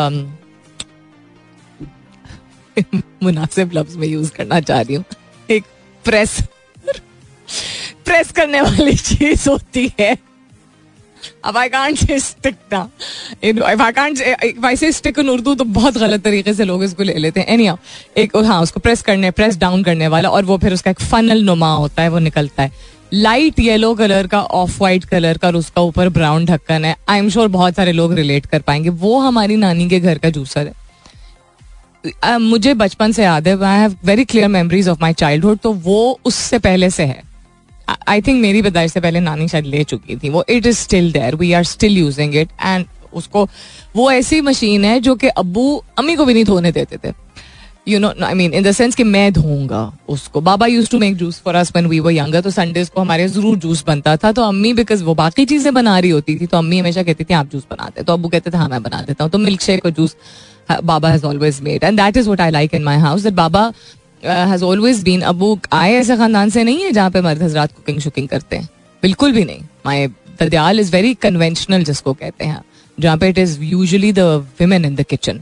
मुनासिब 3.24 3.72
लफ्ज 3.74 3.96
में 3.96 4.08
यूज़ 4.08 4.32
करना 4.32 4.60
चाह 4.60 4.82
रही 4.82 4.96
हूँ। 4.96 5.03
एक 5.50 5.63
प्रेस 6.05 6.39
प्रेस 8.05 8.32
करने 8.32 8.62
वाली 8.62 8.94
चीज़ 9.10 9.50
होती 9.50 9.91
है। 10.00 10.17
अब 11.46 11.58
आई 11.58 11.70
कांट 11.70 11.98
से 11.98 12.20
स्टिक 12.20 12.55
ना। 12.74 12.89
If 13.44 13.63
I 13.63 13.91
can't 13.91 14.20
if 14.44 14.65
I 14.65 14.75
say 14.75 14.91
stick 14.91 15.20
in 15.20 15.29
Urdu 15.29 15.53
तो 15.55 15.63
बहुत 15.63 15.98
गलत 15.98 16.24
तरीके 16.24 16.53
से 16.53 16.63
लोग 16.63 16.84
इसको 16.84 17.03
ले 17.03 17.13
लेते 17.13 17.39
हैं। 17.39 17.48
एनी 17.48 17.70
एक 18.17 18.36
हाँ 18.38 18.62
उसको 18.62 18.79
प्रेस 18.79 19.01
करने 19.01 19.32
प्रेस 19.32 19.58
डाउन 19.58 19.84
करने 19.84 20.08
वाला 20.08 20.29
और 20.29 20.46
वो 20.46 20.58
फिर 20.58 20.74
उसका 20.74 20.91
एक 20.91 21.00
फनल 21.01 21.44
नुमा 21.44 21.74
होता 21.74 22.01
है, 22.01 22.10
वो 22.10 22.20
निकलता 22.20 22.63
है। 22.63 22.72
लाइट 23.15 23.60
येलो 23.60 23.93
कलर 23.95 24.27
का 24.27 24.41
ऑफ़ 24.41 24.77
वाइट 24.81 25.03
कलर 25.05 25.38
का 25.38 25.48
और 25.48 25.55
उसका 25.55 25.81
ऊपर 25.81 26.10
ब्राउन 26.10 26.45
ढक्कन 26.45 26.86
है। 26.86 26.95
आई 27.10 27.19
एम 27.19 27.29
श्योर 27.29 27.48
बहुत 27.48 27.75
सारे 27.75 27.91
लोग 27.91 28.13
रिलेट 28.13 28.45
कर 28.45 28.62
पाएँगे। 28.62 28.89
वो 28.89 29.19
हमारी 29.19 29.55
नानी 29.55 29.88
के 29.89 30.00
घर 30.00 30.17
का 30.17 30.29
जूसर 30.29 30.67
है। 30.67 30.74
uh, 32.05 32.39
मुझे 32.39 32.74
बचपन 32.74 33.12
से 33.12 33.24
याद 33.24 33.48
है। 33.48 33.63
I 33.63 33.79
have 33.79 33.95
very 34.05 34.25
clear 34.25 34.48
memories 34.48 34.89
of 34.89 34.98
my 35.01 35.13
childhood 35.13 35.60
तो 35.60 35.72
वो 35.74 36.19
उससे 36.25 36.60
पहले 36.60 36.89
से 36.89 37.03
है। 37.03 37.22
आई 38.07 38.22
थिंक 38.22 38.41
मेरी 38.41 38.62
पैदाइश 38.62 38.91
से 38.91 39.01
पहले 39.01 39.19
नानी 39.19 39.48
शायद 39.48 39.65
ले 39.65 39.84
चुकी 39.84 40.15
थी। 40.15 40.29
वो 40.29 40.43
it 40.50 40.65
is 40.65 40.77
still 40.77 41.12
there 41.12 41.36
we 41.36 41.53
are 41.53 41.63
still 41.63 41.98
using 41.98 42.36
it 42.36 42.50
and 42.62 42.86
उसको 43.13 43.48
वो 43.95 44.12
ऐसी 44.12 44.41
मशीन 44.41 44.86
है 44.86 45.00
जो 45.00 45.15
कि 45.15 45.27
अबू 45.27 45.84
अम्मी 45.98 46.15
को 46.15 46.25
भी 46.25 46.34
नहीं 46.34 46.45
धोने 46.45 46.72
देते 46.72 46.98
थे। 46.98 47.13
You 47.87 47.99
know 47.99 48.11
I 48.23 48.33
mean 48.33 48.53
in 48.53 48.63
the 48.63 48.71
sense 48.71 48.95
कि 48.95 49.03
मैं 49.03 49.31
धोऊँगा 49.33 49.81
उसको। 50.09 50.41
बाबा 50.41 50.65
used 50.65 50.89
to 50.91 50.99
make 50.99 51.15
juice 51.15 51.39
for 51.41 51.55
us 51.55 51.71
when 51.71 51.87
we 51.87 51.99
were 51.99 52.11
younger 52.11 52.41
तो 52.41 52.49
संडेज 52.51 52.89
को 52.89 53.01
हमारे 53.01 53.27
ज़रूर 53.27 53.57
जूस 53.57 53.83
बनता 53.87 54.15
था। 54.17 54.31
तो 54.31 54.43
अम्मी 54.43 54.73
बिकॉज़ 54.73 55.03
वो 55.03 55.13
बाकी 55.15 55.45
चीज़ें 55.45 55.73
बना 55.73 55.97
रही 55.99 56.09
होती 56.11 56.37
थी 56.39 56.45
तो 56.45 56.57
अम्मी 56.57 56.79
हमेशा 56.79 57.03
कहती 57.03 57.23
थी, 57.23 57.33
आप 57.33 57.51
जूस 57.51 57.63
बनाते 57.71 58.03
तो 58.03 58.13
अबू 58.13 58.29
कहते 58.29 58.51
थे 58.51 58.57
हाँ 58.57 58.69
मैं 58.69 58.81
बना 58.83 59.01
देता 59.01 59.23
हूँ। 59.23 59.31
तो 59.31 59.37
मिल्क 59.39 59.61
शेक 59.61 59.85
और 59.85 59.91
juice 59.91 60.15
Baba 60.83 61.09
has 61.09 61.25
always 61.25 61.59
made 61.63 61.83
and 61.83 61.99
that 61.99 62.17
is 62.17 62.29
what 62.29 62.41
I 62.41 62.51
like 62.51 62.73
in 62.75 62.83
my 62.83 62.97
house 62.99 63.23
that 63.23 63.33
Baba 63.35 63.71
has 64.23 64.63
always 64.63 65.03
been 65.03 65.21
अबू 65.23 65.57
आए 65.73 65.93
ऐसे 65.95 66.17
खानदान 66.17 66.49
से 66.49 66.63
नहीं 66.63 66.83
है 66.83 66.91
जहाँ 66.91 67.11
पे 67.11 67.21
मर्द 67.21 67.43
हजरात 67.43 67.71
कुकिंग 67.71 67.99
शुकिंग 67.99 68.27
करते 68.27 68.55
हैं। 68.55 68.69
बिल्कुल 69.03 69.31
भी 69.31 69.43
नहीं। 69.45 69.61
माई 69.85 70.07
ददयाल 70.41 70.79
इज़ 70.79 70.91
वेरी 70.91 71.13
कन्वेंशनल 71.21 71.83
जिसको 71.83 72.13
कहते 72.15 72.45
हैं। 72.45 72.61
जहाँ 72.97 73.17
पे 73.17 73.29
it 73.29 73.37
is 73.37 73.61
usually 73.63 74.11
the 74.13 74.45
in 74.61 74.95
the 74.95 75.05
kitchen 75.09 75.41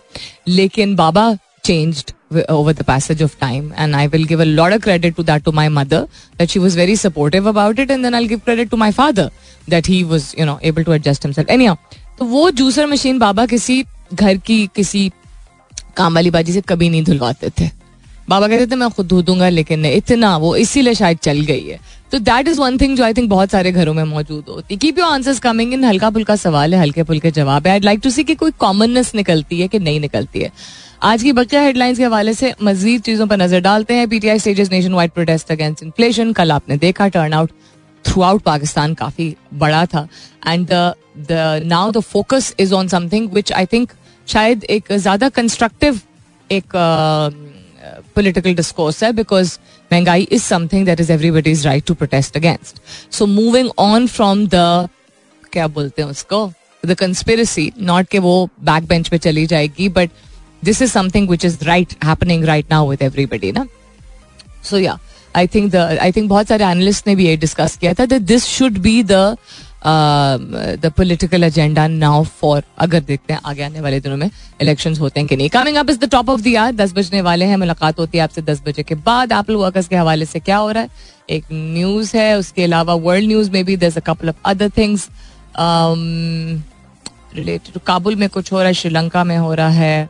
लेकिन 0.50 0.95
बाबा 0.95 1.31
changed 1.65 2.12
over 2.50 2.74
the 2.74 2.84
passage 2.84 3.22
of 3.22 3.38
time 3.40 3.74
and 3.78 3.96
i 3.96 4.08
will 4.08 4.25
give 4.25 4.40
a 4.40 4.50
lot 4.60 4.74
of 4.74 4.82
credit 4.82 5.16
to 5.16 5.24
that 5.24 5.46
to 5.46 5.52
my 5.52 5.68
mother 5.70 6.02
that 6.40 6.50
she 6.50 6.60
was 6.60 6.75
very 6.75 6.96
supportive 6.96 7.46
about 7.46 7.80
it 7.80 7.92
and 7.92 8.06
then 8.06 8.13
i'll 8.13 8.32
give 8.34 8.44
credit 8.46 8.72
to 8.72 8.78
my 8.78 8.92
father 8.92 9.28
that 9.68 9.86
he 9.86 10.04
was 10.04 10.34
you 10.36 10.46
know 10.46 10.58
able 10.72 10.84
to 10.84 10.98
adjust 11.00 11.30
himself 11.30 11.54
anyhow 11.58 11.78
तो 12.18 12.25
वो 12.25 12.50
juicer 12.58 12.86
machine 12.88 13.20
बाबा 13.20 13.46
किसी 13.46 13.84
घर 14.13 14.38
की 14.48 14.66
किसी 14.75 15.12
काम 15.98 16.16
वाली 16.16 16.32
बाजी 16.32 16.54
से 16.54 16.62
कभी 16.70 16.90
नहीं 16.90 17.04
धुलवाते 17.04 17.50
थे 17.60 17.70
बाबा 18.30 18.48
कहते 18.48 18.66
थे 18.72 18.75
मैं 18.75 18.90
खुद 18.90 19.08
धो 19.08 19.22
दूँगा 19.22 19.50
लेकिन 19.50 19.86
इतना 19.86 20.36
वो 20.44 20.56
इसीलिए 20.56 20.94
शायद 20.96 21.18
चल 21.24 21.40
गई 21.46 21.68
है 21.68 21.80
तो 22.12 22.20
दैट 22.20 22.48
इज़ 22.48 22.60
वन 22.60 22.78
थिंग 22.78 22.96
जो 22.98 23.04
आई 23.04 23.13
थिंक 23.13 23.30
बहुत 23.30 23.52
सारे 23.52 23.72
घरों 23.72 23.94
में 23.94 24.04
मौजूद 24.04 24.50
होती 24.50 24.75
keep 24.78 25.00
your 25.00 25.08
answers 25.12 25.40
coming 25.40 25.74
in 25.74 25.84
हल्का 25.84 26.10
फुल्का 26.10 26.36
सवाल 26.36 26.74
है 26.74 26.80
हल्के 26.82 27.04
फुल्के 27.04 27.32
जवाब 27.32 27.68
है 27.68 27.74
आई 27.74 27.80
लाइक 27.80 28.00
टू 28.04 28.10
सी 28.10 28.24
कि 28.24 28.36
कोई 28.36 28.52
कॉमननेस 28.60 29.13
निकलती 29.16 29.60
है 29.62 29.68
कि 29.68 29.80
नहीं 29.80 30.00
निकलती 30.00 30.40
है 30.40 30.52
आज 31.03 31.24
की 31.24 31.31
बकिया 31.33 31.62
हेडलाइंस 31.62 31.98
के 31.98 32.03
हवाले 32.03 32.33
से 32.33 32.53
मजीद 32.63 33.01
चीज़ों 33.01 33.25
पर 33.27 33.38
नज़र 33.38 33.60
डालते 33.62 33.93
हैं। 33.93 34.07
PTI 34.10 34.39
stages 34.39 34.69
nationwide 34.93 35.12
protest 35.12 35.51
against 35.51 35.83
inflation 35.83 36.31
कल 36.33 36.51
आपने 36.51 36.77
देखा 36.77 37.07
turn 37.07 37.33
out 37.33 37.51
through 38.05 38.22
out 38.22 38.41
Pakistan 38.43 38.93
काफ़ी 38.93 39.36
बड़ा 39.63 39.86
था। 39.86 40.07
And 40.48 40.72
now 41.65 41.91
the 41.91 42.00
focus 42.01 42.53
is 42.60 42.74
on 42.74 42.88
something 42.88 43.29
which 43.33 43.51
I 43.51 43.65
think 43.74 43.91
शायद 44.27 44.63
एक 44.69 44.93
ज़्यादा 44.93 45.29
कंस्ट्रक्टिव 45.31 46.00
एक 46.50 46.75
पोलिटिकल 48.15 48.55
डिस्कोर्स 48.55 49.03
है 49.03 49.12
बिकॉज़ 49.13 49.57
महँगाई 49.91 50.27
is 50.31 50.43
something 50.43 50.86
that 50.86 51.00
is 51.00 51.12
everybody 51.12 51.51
is 51.51 51.67
right 51.67 51.86
to 51.86 51.93
protest 51.95 52.38
against 52.38 52.81
so 53.13 53.25
moving 53.27 53.69
on 53.81 54.07
from 54.10 54.48
the 54.48 54.88
क्या 55.53 55.67
बोलते 55.69 56.01
हैं 56.01 56.10
उसको? 56.10 56.51
द 56.83 56.93
कंस्पिरसी 57.00 57.72
नॉट 57.81 58.07
के 58.07 58.19
वो 58.22 58.45
बैक 58.62 58.88
बेंच 58.88 59.07
पे 59.10 59.17
चली 59.19 59.45
जाएगी 59.48 59.89
but 59.89 60.10
this 60.63 60.82
is 60.82 60.91
something 60.91 61.29
which 61.29 61.46
is 61.46 61.58
right 61.65 61.93
happening 62.03 62.46
right 62.46 62.72
now 62.72 62.89
with 62.89 63.01
everybody 63.01 63.51
ना 63.51 63.67
so 64.63 64.78
yeah 64.78 64.97
I 65.36 65.47
think 65.47 65.71
the 65.71 65.76
I 65.76 66.12
think 66.12 66.30
बहुत 66.30 66.47
सारे 66.47 66.63
एनालिस्ट 66.63 67.08
ने 67.08 67.15
भी 67.15 67.26
ये 67.28 67.38
डिस्कस 67.38 67.78
किया 67.78 67.93
था 67.93 68.06
this 68.06 68.45
should 68.45 68.78
be 68.80 69.04
the 69.04 69.36
the 69.86 70.91
political 70.97 71.43
agenda 71.43 71.88
now 71.88 72.23
for 72.39 72.63
अगर 72.80 72.99
देखते 73.04 73.34
हैं 73.34 73.39
आगे 73.45 73.63
आने 73.63 73.82
वाले 73.82 73.99
दिनों 73.99 74.17
में 74.17 74.30
इलेक्शंस 74.62 74.99
होते 74.99 75.19
हैं 75.19 75.28
कि 75.30 75.36
नहीं। 75.36 75.49
Coming 75.49 75.78
up 75.78 75.89
is 75.89 75.97
the 75.99 76.10
top 76.12 76.30
of 76.30 76.41
the 76.41 76.47
year 76.47 76.71
दस 76.76 76.93
बजने 76.95 77.21
वाले 77.21 77.45
हैं, 77.45 77.58
मुलाकात 77.58 77.99
होती 77.99 78.17
है 78.17 78.23
आपसे 78.23 78.41
दस 78.41 78.62
बजे 78.67 78.84
के 78.84 78.95
बाद। 78.97 79.32
एप्पल 79.32 79.56
वर्कर्स 79.56 79.88
के 79.88 79.95
हवाले 79.95 80.26
से 80.26 80.39
क्या 80.39 80.58
हो 80.58 80.71
रहा 80.71 80.84
है? 80.84 80.89
एक 81.30 81.43
न्यूज़ 81.54 82.15
है, 82.17 82.38
उसके 82.38 82.63
अलावा 82.63 82.93
वर्ल्ड 82.93 83.28
न्यूज़ 83.28 83.52
में 83.52 83.63
भी 83.65 83.78
दस 83.78 83.97
couple 84.08 84.30
of 84.30 84.36
other 84.45 84.69
things 84.78 85.08
related 87.36 87.82
Kabul 87.88 88.15
में 88.15 88.30
कुछ 88.30 88.52
हो 88.52 88.58
रहा 88.58 88.67
है 88.67 88.73
श्रीलंका 88.73 89.23
में 89.23 89.38
हो 89.38 89.54
रहा 89.54 89.69
है। 89.69 90.10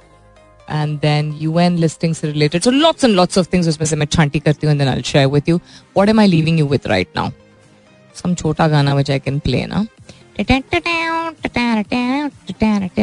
And 0.72 1.00
then 1.00 1.38
U 1.42 1.60
N 1.60 1.78
listing 1.78 2.16
से 2.16 2.32
related 2.32 2.62
so 2.62 2.72
lots 2.72 3.04
and 3.04 3.14
lots 3.14 3.38
of 3.38 3.48
things 3.54 3.68
उसमें 3.68 3.86
से 3.86 3.96
मैं 3.96 4.06
छांटी 4.06 4.40
करती 4.40 4.68
हूँ 4.68 4.78
then 4.78 4.88
I 4.88 5.02
share 5.02 5.28
with 5.28 5.50
you 5.50 5.58
what 5.58 6.10
am 6.10 6.20
I 6.20 6.28
leaving 6.28 6.60
you 6.60 6.68
with 6.68 6.88
right 6.88 7.08
now 7.16 7.30
some 8.16 8.36
छोटा 8.36 8.68
गाना 8.68 8.94
विच 8.94 9.12
आई 9.12 9.20
कैन 9.20 9.40
प्ले 9.40 9.66
ना? 9.66 9.86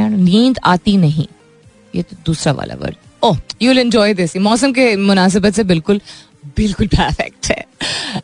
नींद 0.08 0.58
आती 0.64 0.96
नहीं। 0.96 1.26
ये 1.94 2.02
तो 2.02 2.16
दूसरा 2.26 2.52
वाला 2.52 2.74
word 2.74 2.96
oh 3.22 3.38
you 3.62 3.72
enjoy 3.72 4.14
this 4.14 4.36
मौसम 4.36 4.72
के 4.72 4.96
मुनासिबत 4.96 5.54
से 5.54 5.64
बिल्कुल 5.64 6.00
बिल्कुल 6.56 6.86
परफेक्ट 6.94 7.50
है 7.50 7.64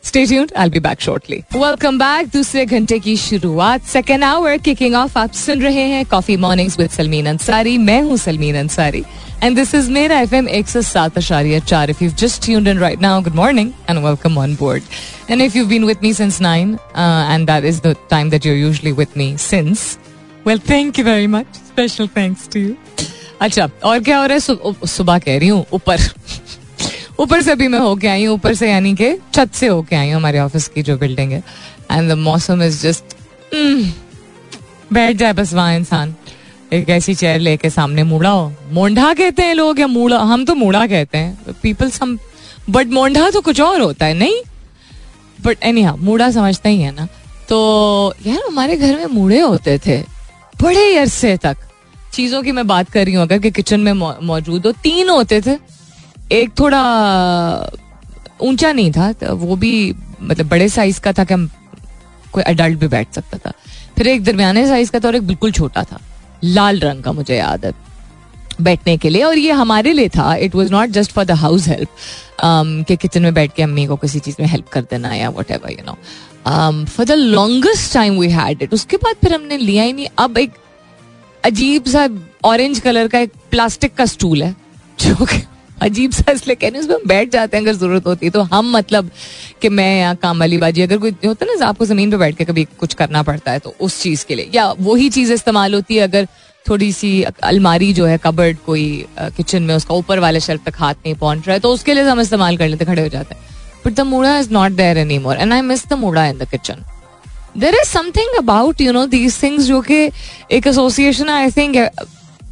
stay 0.03 0.25
tuned 0.25 0.51
I 0.57 0.69
be 0.69 0.79
back 0.79 1.01
shortly 1.01 1.37
welcome 1.55 1.97
back 1.99 2.27
दूसरे 2.33 2.65
घंटे 2.65 2.99
की 2.99 3.15
शुरुआत 3.17 3.83
सेकेंड 3.93 4.23
आवर 4.23 4.57
किकिंग 4.67 4.95
ऑफ़ 4.95 5.17
आप 5.19 5.31
सुन 5.43 5.61
रहे 5.61 5.83
हैं 5.93 6.05
coffee 6.11 6.37
mornings 6.47 6.79
with 6.79 6.89
Salmeen 6.97 7.25
Ansari 7.29 7.77
मैं 7.77 8.01
हूँ 8.01 8.17
Salmeen 8.27 8.57
Ansari 8.59 9.03
And 9.39 9.55
this 9.55 9.71
is 9.75 9.87
Mera 9.87 10.15
FM 10.27 10.47
107.4. 10.49 11.89
If 11.89 11.99
you've 12.01 12.15
just 12.15 12.41
tuned 12.41 12.67
in 12.67 12.79
right 12.79 12.99
now, 12.99 13.21
good 13.21 13.35
morning 13.35 13.75
and 13.87 14.01
welcome 14.01 14.35
on 14.35 14.55
board. 14.55 14.81
And 15.29 15.43
if 15.43 15.53
you've 15.53 15.69
been 15.69 15.85
with 15.85 16.01
me 16.01 16.11
since 16.13 16.39
9, 16.39 16.73
uh, 16.73 17.33
and 17.33 17.47
that 17.47 17.63
is 17.63 17.81
the 17.81 17.93
time 18.09 18.31
that 18.31 18.43
you're 18.43 18.55
usually 18.55 18.93
with 18.93 19.15
me 19.15 19.37
since, 19.37 19.99
well, 20.43 20.57
thank 20.57 20.97
you 20.97 21.03
very 21.03 21.27
much. 21.27 21.45
Special 21.67 22.07
thanks 22.07 22.47
to 22.47 22.59
you. 22.59 22.75
अच्छा 23.41 23.69
और 23.85 23.99
क्या 24.03 24.17
हो 24.17 24.25
रहा 24.25 24.33
है 24.33 24.85
सुबह 24.87 25.17
कह 25.19 25.37
रही 25.37 25.47
हूँ 25.47 25.65
ऊपर 25.73 25.99
ऊपर 27.19 27.41
से 27.41 27.55
भी 27.55 27.67
मैं 27.67 27.79
होके 27.79 28.07
आई 28.07 28.23
हूँ, 28.23 28.33
ऊपर 28.35 28.53
से 28.53 28.69
यानी 28.71 28.93
कि 28.95 29.13
छत 29.33 29.53
से 29.53 29.67
होके 29.67 29.95
आई 29.95 30.07
हूँ 30.07 30.15
हमारे 30.15 30.39
ऑफ़िस 30.39 30.67
की 30.67 30.81
जो 30.81 30.97
बिल्डिंग 30.97 31.31
है। 31.31 31.43
And 31.91 32.09
the 32.09 32.17
mausam 32.17 32.63
is 32.63 32.81
just 32.83 33.15
बैठ 34.93 35.15
जाए 35.15 35.33
बस 35.33 35.53
वहाँ 35.53 35.75
इंसान। 35.75 36.15
एक 36.73 36.89
ऐसी 36.89 37.15
चेयर 37.15 37.39
लेके 37.39 37.69
सामने 37.69 38.03
मुड़ा 38.03 38.29
हो। 38.29 38.51
मोंढा 38.71 39.13
कहते 39.13 39.43
हैं 39.43 39.53
लोग 39.55 39.79
या 39.79 39.87
मूड़ा? 39.87 40.17
हम 40.17 40.45
तो 40.45 40.55
मूड़ा 40.55 40.85
कहते 40.87 41.17
हैं। 41.17 41.55
पीपल 41.61 41.89
सम 41.89 42.17
बट 42.69 42.87
मोंढा 42.87 43.29
तो 43.29 43.41
कुछ 43.41 43.61
और 43.61 43.81
होता 43.81 44.05
है, 44.05 44.13
नहीं? 44.13 44.41
बट 45.41 45.63
एनी 45.63 45.81
हाँ 45.81 45.95
मूड़ा 45.97 46.29
समझते 46.31 46.69
ही 46.69 46.81
है 46.81 46.91
ना। 46.95 47.07
तो 47.49 48.13
यार, 48.27 48.41
हमारे 48.47 48.75
घर 48.75 48.95
में 48.95 49.05
मूड़े 49.05 49.39
होते 49.39 49.77
थे। 49.77 49.97
बड़े 50.61 50.97
अरसे 50.97 51.35
तक। 51.37 51.57
चीज़ों 52.13 52.41
की 52.43 52.51
मैं 52.51 52.67
बात 52.67 52.89
कर 52.89 53.05
रही 53.05 53.13
हूँ, 53.13 53.23
अगर 53.23 53.39
कि 53.39 53.51
किचन 53.51 53.79
में, 53.79 53.93
मौजूद 54.23 54.65
हो, 54.65 54.71
तीन 54.71 55.09
होते 55.09 55.41
थे। 55.41 55.55
एक 56.31 56.59
थोड़ा 56.59 56.81
ऊँचा 58.41 58.71
नहीं 58.71 58.91
था 58.91 59.11
तो 59.13 59.35
वो 59.35 59.55
भी 59.55 59.95
मतलब 60.21 60.47
बड़े 60.47 60.67
साइज़ 60.69 60.99
का 61.01 61.13
था 61.13 61.23
कि 61.23 61.33
हम 61.33 61.49
कोई 62.31 62.43
अडल्ट 62.43 62.79
भी 62.79 62.87
बैठ 62.87 63.13
सकता 63.13 63.37
था। 63.37 63.51
फिर 63.97 64.07
एक 64.07 64.23
दरमियाने 64.23 64.67
साइज़ 64.67 64.91
का 64.91 64.99
था 64.99 65.07
और 65.07 65.15
एक 65.15 65.27
बिल्कुल 65.27 65.51
छोटा 65.51 65.83
था। 65.83 65.99
लाल 66.43 66.79
रंग 66.79 67.03
का 67.03 67.11
मुझे 67.11 67.35
याद 67.35 67.65
है 67.65 67.73
बैठने 68.61 68.97
के 68.97 69.09
लिए। 69.09 69.23
और 69.23 69.37
ये 69.37 69.51
हमारे 69.51 69.93
लिए 69.93 70.09
था। 70.09 70.35
It 70.35 70.55
was 70.55 70.71
not 70.71 70.89
just 70.89 71.11
for 71.11 71.25
the 71.25 71.31
house 71.37 71.67
help 71.67 71.89
के 72.87 72.95
किचन 72.95 73.21
में 73.21 73.33
बैठ 73.33 73.53
के 73.55 73.63
अम्मी 73.63 73.85
को 73.85 73.95
किसी 73.95 74.19
चीज़ 74.19 74.35
में 74.39 74.47
हेल्प 74.47 74.69
कर 74.69 74.81
देना 74.81 75.13
या 75.15 75.29
whatever 75.51 75.71
you 75.71 75.85
know 75.85 75.97
for 76.85 77.05
the 77.05 77.11
longest 77.11 77.93
time 77.93 78.19
we 78.19 78.29
had 78.29 78.61
it 78.61 78.73
उसके 78.73 78.97
बाद 78.97 79.15
फिर 79.15 79.33
हमने 79.33 79.57
लिया 79.57 79.83
ही 79.83 79.93
नहीं। 79.93 80.07
अब 80.19 80.37
एक 80.37 80.53
अजीब 81.43 81.85
सा 81.85 82.07
ऑरेंज 82.45 82.79
कलर 82.79 83.07
का 83.07 83.19
एक 83.19 83.31
प्लास्टिक 83.51 83.93
का 83.95 84.05
स्टूल 84.05 84.43
है, 84.43 84.55
जो 84.99 85.25
कि 85.25 85.41
अजीब 85.81 86.11
सा 86.11 86.31
इसलिए 86.31 86.55
कहने 86.55 86.79
उसमें 86.79 86.95
हम 86.95 87.01
बैठ 87.07 87.31
जाते 87.31 87.57
हैं 87.57 87.63
अगर 87.63 87.73
ज़रूरत 87.75 88.07
होती 88.07 88.25
है। 88.25 88.31
तो 88.31 88.41
हम 88.43 88.71
मतलब 88.71 89.09
कि 89.61 89.69
मैं 89.69 89.99
या 89.99 90.13
काम 90.15 90.39
वाली 90.39 90.57
बाजी 90.57 90.81
अगर 90.81 90.97
कोई 90.97 91.11
होता 91.25 91.45
है 91.45 91.55
ना, 91.55 91.65
आपको 91.67 91.85
ज़मीन 91.85 92.11
पे 92.11 92.17
बैठ 92.17 92.37
के 92.37 92.45
कभी 92.45 92.63
कुछ 92.79 92.93
करना 92.93 93.23
पड़ता 93.23 93.51
है 93.51 93.59
तो 93.59 93.75
उस 93.81 94.01
चीज़ 94.01 94.25
के 94.25 94.35
लिए। 94.35 94.49
या 94.53 94.71
वही 94.81 95.09
चीज़ 95.09 95.33
इस्तेमाल 95.33 95.73
होती 95.73 95.95
है, 95.95 96.03
अगर 96.03 96.27
थोड़ी 96.65 96.91
सी 96.91 97.21
अलमारी 97.23 97.91
जो 97.93 98.05
है, 98.05 98.17
कबर्ड 98.17 98.57
कोई 98.65 99.05
किचन 99.19 99.63
में 99.63 99.73
उसका 99.75 99.95
ऊपर 99.95 100.19
वाले 100.19 100.39
शेल्फ 100.39 100.65
तक 100.65 100.79
हाथ 100.79 100.93
नहीं 100.95 101.15
पहुँच 101.15 101.47
रहा 101.47 101.53
है 101.53 101.59
तो 101.59 101.73
उसके 101.73 101.93
लिए 101.93 102.03
हम 102.03 102.21
इस्तेमाल 102.21 102.57
कर 102.57 102.67
लेते, 102.67 102.85
खड़े 102.85 103.01
हो 103.01 103.07
जाते 103.09 103.35
हैं। 103.35 103.45
But 103.85 103.93
the 103.93 104.01
mooda 104.07 104.37
is 104.39 104.51
not 104.53 104.71
there 104.73 104.97
anymore 105.19 105.37
and 105.37 105.53
I 105.53 105.61
miss 105.63 105.87
the 105.89 105.93
mooda 105.95 106.25
in 106.25 106.37
the 106.37 106.49
kitchen 106.51 106.83
there 107.57 107.75
is 107.75 107.87
something 107.89 108.37
about 108.37 108.81
you 108.81 108.91
know 108.93 109.05
these 109.07 109.41
things 109.43 109.63
जो 109.65 109.81
कि 109.81 110.09
एक 110.51 110.67
association 110.67 111.29
I 111.29 111.51
think 111.51 111.77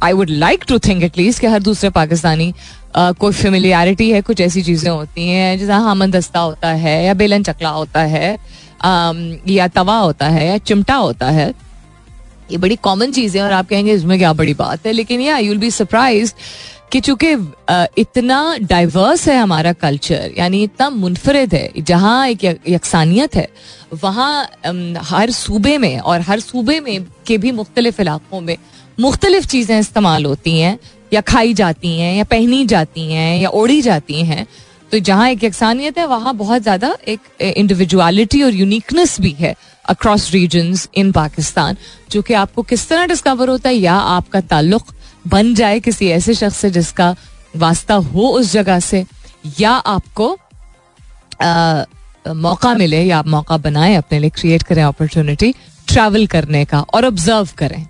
I 0.02 0.12
would 0.12 0.30
like 0.30 0.64
to 0.68 0.78
think 0.78 1.02
at least 1.02 1.40
कि 1.40 1.46
हर 1.46 1.62
दूसरे 1.62 1.90
पाकिस्तानी 1.90 2.52
कोई 2.96 3.32
familiarity 3.32 4.10
है, 4.10 4.20
कुछ 4.22 4.40
ऐसी 4.40 4.62
चीज़ें 4.62 4.90
होती 4.90 5.28
हैं, 5.28 5.58
जैसा 5.58 5.76
हामन 5.78 6.10
दस्ता 6.10 6.40
होता 6.40 6.68
है, 6.74 7.04
या 7.04 7.14
बेलन 7.14 7.42
चकला 7.42 7.70
होता 7.70 8.02
है 8.02 8.38
या 9.48 9.66
तवा 9.68 9.98
होता 9.98 10.28
है, 10.28 10.46
या 10.46 10.58
चिमटा 10.60 10.94
होता 10.96 11.30
है, 11.30 11.52
ये 12.50 12.58
बड़ी 12.58 12.76
कॉमन 12.78 13.12
चीज़ 13.12 13.36
है 13.38 13.42
और 13.44 13.52
आप 13.52 13.68
कहेंगे, 13.68 13.92
इसमें 13.94 14.18
क्या 14.18 14.32
बड़ी 14.32 14.54
बात 14.54 14.86
है? 14.86 14.92
लेकिन 14.92 15.20
या 15.20 15.38
यूल 15.38 15.58
बी 15.58 15.70
सरप्राइज़ 15.70 16.32
कि 16.92 17.00
चूँकि 17.00 17.32
इतना 17.98 18.56
डाइवर्स 18.62 19.26
है 19.28 19.36
हमारा 19.36 19.72
कल्चर 19.74 20.32
यानी 20.38 20.62
इतना 20.62 20.88
मुनफरद 20.90 21.54
है, 21.54 21.70
जहाँ 21.78 22.28
एक 22.28 22.44
यकसानियत 22.44 23.36
है, 23.36 23.48
वहाँ 23.94 24.46
हर 25.04 25.30
सूबे 25.32 25.76
में 25.78 25.98
और 25.98 26.20
हर 26.20 26.40
सूबे 26.40 26.78
में 26.80 27.06
के 27.26 27.38
भी 27.38 27.52
मुख्तलिफ़ 27.52 28.00
इलाकों 28.00 28.40
में 28.40 28.56
मुख्तलिफ़ 28.98 29.46
चीज़ें 29.46 29.78
इस्तेमाल 29.78 30.24
होती 30.24 30.58
हैं 30.60 30.78
या 31.12 31.20
खाई 31.20 31.54
जाती 31.54 31.98
हैं 31.98 32.16
या 32.16 32.24
पहनी 32.24 32.64
जाती 32.66 33.12
हैं 33.12 33.40
या 33.40 33.48
ओढ़ी 33.48 33.82
जाती 33.82 34.24
हैं 34.24 34.46
तो 34.92 34.98
जहाँ 34.98 35.28
एक 35.30 35.44
यकसानियत 35.44 35.98
है 35.98 36.06
वहाँ 36.06 36.34
बहुत 36.34 36.62
ज़्यादा 36.62 36.96
एक 37.08 37.20
इंडिविजुअलिटी 37.40 38.42
और 38.42 38.54
यूनिकनेस 38.54 39.20
भी 39.20 39.30
है 39.30 39.54
अक्रॉस 39.88 40.30
रीजन्स 40.32 40.88
इन 40.94 41.12
पाकिस्तान 41.12 41.76
जो 42.10 42.22
कि 42.22 42.34
आपको 42.34 42.62
किस 42.62 42.88
तरह 42.88 43.06
डिस्कवर 43.06 43.48
होता 43.48 43.68
है 43.68 43.74
या 43.74 43.94
आपका 43.94 44.40
ताल्लुक 44.40 44.94
बन 45.28 45.54
जाए 45.54 45.80
किसी 45.80 46.08
ऐसे 46.08 46.34
शख्स 46.34 46.56
से 46.56 46.70
जिसका 46.70 47.14
वास्ता 47.56 47.94
हो 47.94 48.28
उस 48.28 48.52
जगह 48.52 48.80
से 48.80 49.04
या 49.60 49.70
आपको 49.70 50.38
आ, 51.42 51.84
मौका 52.34 52.74
मिले 52.74 53.02
या 53.02 53.18
आप 53.18 53.26
मौका 53.26 53.56
बनाए 53.56 53.94
अपने 53.94 54.18
लिए 54.18 54.30
क्रिएट 54.30 54.62
करें 54.62 54.82
अपॉर्चुनिटी 54.82 55.54
ट्रैवल 55.88 56.26
करने 56.26 56.64
का 56.64 56.80
और 56.94 57.06
ऑब्ज़र्व 57.06 57.48
करें. 57.58 57.86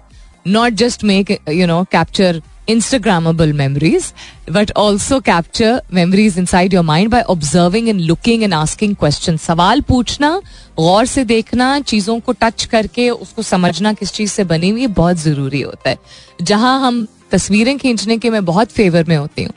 Not 0.47 0.73
just 0.73 1.05
make 1.05 1.31
you 1.49 1.67
know 1.67 1.83
capture 1.93 2.43
Instagrammable 2.69 3.53
memories, 3.55 4.13
but 4.49 4.71
also 4.75 5.21
capture 5.21 5.81
memories 5.91 6.37
inside 6.37 6.73
your 6.73 6.83
mind 6.83 7.11
by 7.11 7.23
observing 7.29 7.89
and 7.89 8.05
looking 8.07 8.45
and 8.45 8.55
asking 8.55 8.95
questions. 9.03 9.43
सवाल 9.43 9.81
पूछना 9.89 10.31
गौर 10.77 11.07
से 11.07 11.25
देखना 11.25 11.69
चीज़ों 11.83 12.19
को 12.21 12.33
टच 12.33 12.65
करके 12.73 13.09
उसको 13.11 13.43
समझना 13.43 13.93
किस 13.93 14.13
चीज़ 14.13 14.33
से 14.33 14.45
बनी 14.45 14.71
हुई 14.71 14.87
बहुत 14.99 15.17
ज़रूरी 15.19 15.61
होता 15.61 15.91
है। 15.91 15.99
जहाँ 16.43 16.79
हम 16.87 17.07
तस्वीरें 17.33 17.77
खींचने 17.79 18.19
के 18.19 18.31
मैं 18.31 18.45
बहुत 18.45 18.71
फेवर 18.73 19.05
में 19.09 19.17
होती 19.17 19.43
हूँ 19.43 19.53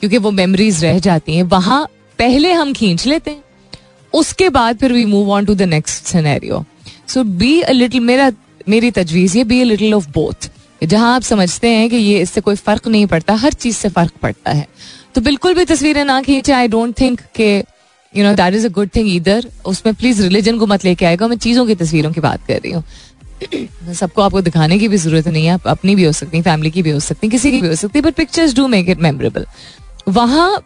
क्योंकि 0.00 0.18
वो 0.18 0.30
मेमोरीज 0.30 0.84
रह 0.84 0.98
जाती 0.98 1.36
हैं 1.36 1.42
वहाँ 1.42 1.84
पहले 2.18 2.52
हम 2.52 2.72
खींच 2.72 3.06
लेते 3.06 3.30
हैं। 3.30 3.42
उसके 4.12 4.48
बाद 4.48 4.78
फिर 4.78 4.92
we 4.92 5.04
move 5.04 5.30
on 5.32 5.44
to 5.44 5.54
the 5.54 5.62
next 5.68 6.04
scenario 6.06 6.64
so 7.08 7.22
be 7.24 7.60
a 7.60 7.70
little 7.72 8.00
मेरा 8.00 8.30
मेरी 8.68 8.90
तजवीज़ 8.90 9.36
ये 9.38 9.44
be 9.44 9.60
a 9.60 9.64
little 9.64 9.94
of 9.94 10.08
both 10.14 10.48
जहाँ 10.86 11.14
आप 11.14 11.22
समझते 11.22 11.68
हैं 11.68 11.88
कि 11.90 11.96
ये 11.96 12.20
इससे 12.20 12.40
कोई 12.40 12.56
फ़र्क 12.56 12.88
नहीं 12.88 13.06
पड़ता 13.06 13.34
हर 13.36 13.52
चीज़ 13.54 13.76
से 13.76 13.88
फ़र्क 13.88 14.12
पड़ता 14.22 14.50
है। 14.50 14.66
तो 15.14 15.20
बिल्कुल 15.20 15.54
भी 15.54 15.64
तस्वीरें 15.64 16.04
ना 16.04 16.20
खींचे 16.22 16.52
आई 16.52 16.68
डोंट 16.68 17.00
थिंक 17.00 17.20
के 17.36 17.56
you 18.14 18.24
know 18.24 18.32
that 18.34 18.54
is 18.54 18.66
a 18.66 18.70
good 18.70 18.88
thing 18.96 19.08
इधर 19.08 19.48
उसमें 19.66 19.94
प्लीज़ 19.94 20.22
रिलीजन 20.22 20.58
को 20.58 20.66
मत 20.66 20.84
लेके 20.84 21.06
आएगा 21.06 21.28
मैं 21.28 21.36
चीज़ों 21.38 21.66
की 21.66 21.74
तस्वीरों 21.74 22.12
की 22.12 22.20
बात 22.20 22.46
कर 22.46 22.60
रही 22.64 22.72
हूँ। 22.72 22.84
सबको 23.94 24.22
आपको 24.22 24.40
दिखाने 24.40 24.78
की 24.78 24.88
भी 24.88 24.96
ज़रूरत 24.96 25.28
नहीं 25.28 25.46
है 25.46 25.58
अपनी 25.66 25.94
भी 25.94 26.04
हो 26.04 26.12
सकती 26.12 26.42
फैमिली 26.42 26.70
की 26.70 26.82
भी 26.82 26.90
हो 26.90 27.00
सकती 27.00 27.28
किसी 27.28 27.50
की 27.50 27.60
भी 27.60 27.68
हो 27.68 27.74
सकती 27.74 27.98
है 27.98 28.02
but 28.02 28.14
pictures 28.14 28.54
do 28.56 28.66
make 28.68 28.88
it 28.88 29.00
memorable 29.00 29.46
वहाँ 30.08 30.62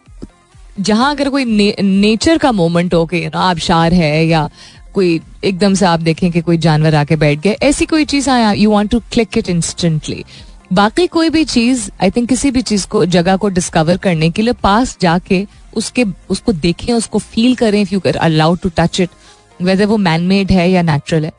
जहाँ 0.79 1.09
अगर 1.11 1.29
कोई 1.29 1.45
ने, 1.45 1.75
नेचर 1.81 2.37
का 2.37 2.51
मोमेंट 2.51 2.93
हो 2.93 3.05
कि 3.05 3.23
आबशार 3.25 3.93
है 3.93 4.25
या 4.27 4.49
कोई 4.93 5.19
एकदम 5.43 5.73
से 5.73 5.85
आप 5.85 5.99
देखें 5.99 6.31
कि 6.31 6.41
कोई 6.41 6.57
जानवर 6.57 6.95
आके 6.95 7.15
बैठ 7.15 7.39
गए 7.39 7.57
ऐसी 7.63 7.85
कोई 7.85 8.05
चीज़ 8.05 8.29
आया 8.29 8.51
you 8.51 8.71
want 8.71 8.91
to 8.91 8.99
click 9.11 9.37
it 9.37 9.49
instantly 9.49 10.23
बाकी 10.73 11.07
कोई 11.07 11.29
भी 11.29 11.43
चीज़ 11.45 11.89
आई 12.03 12.11
थिंक 12.11 12.29
किसी 12.29 12.51
भी 12.51 12.61
चीज़ 12.61 12.87
को, 12.87 13.05
जगह 13.05 13.35
को 13.37 13.49
डिस्कवर 13.49 13.97
करने 13.97 14.29
के 14.29 14.41
लिए 14.41 14.53
पास 14.53 14.97
जाके 15.01 15.45
उसके, 15.73 16.05
उसको 16.29 16.53
देखें, 16.53 16.93
उसको 16.93 17.19
फील 17.19 17.55
करें 17.55 17.81
if 17.81 17.93
you 17.93 18.01
allowed 18.19 18.59
to 18.59 18.69
touch 18.77 18.99
it 19.01 19.09
whether 19.61 19.85
वो 19.85 19.97
मैन 19.97 20.21
मेड 20.21 20.51
है 20.51 20.69
या 20.71 20.81
नेचुरल 20.81 21.25
है। 21.25 21.31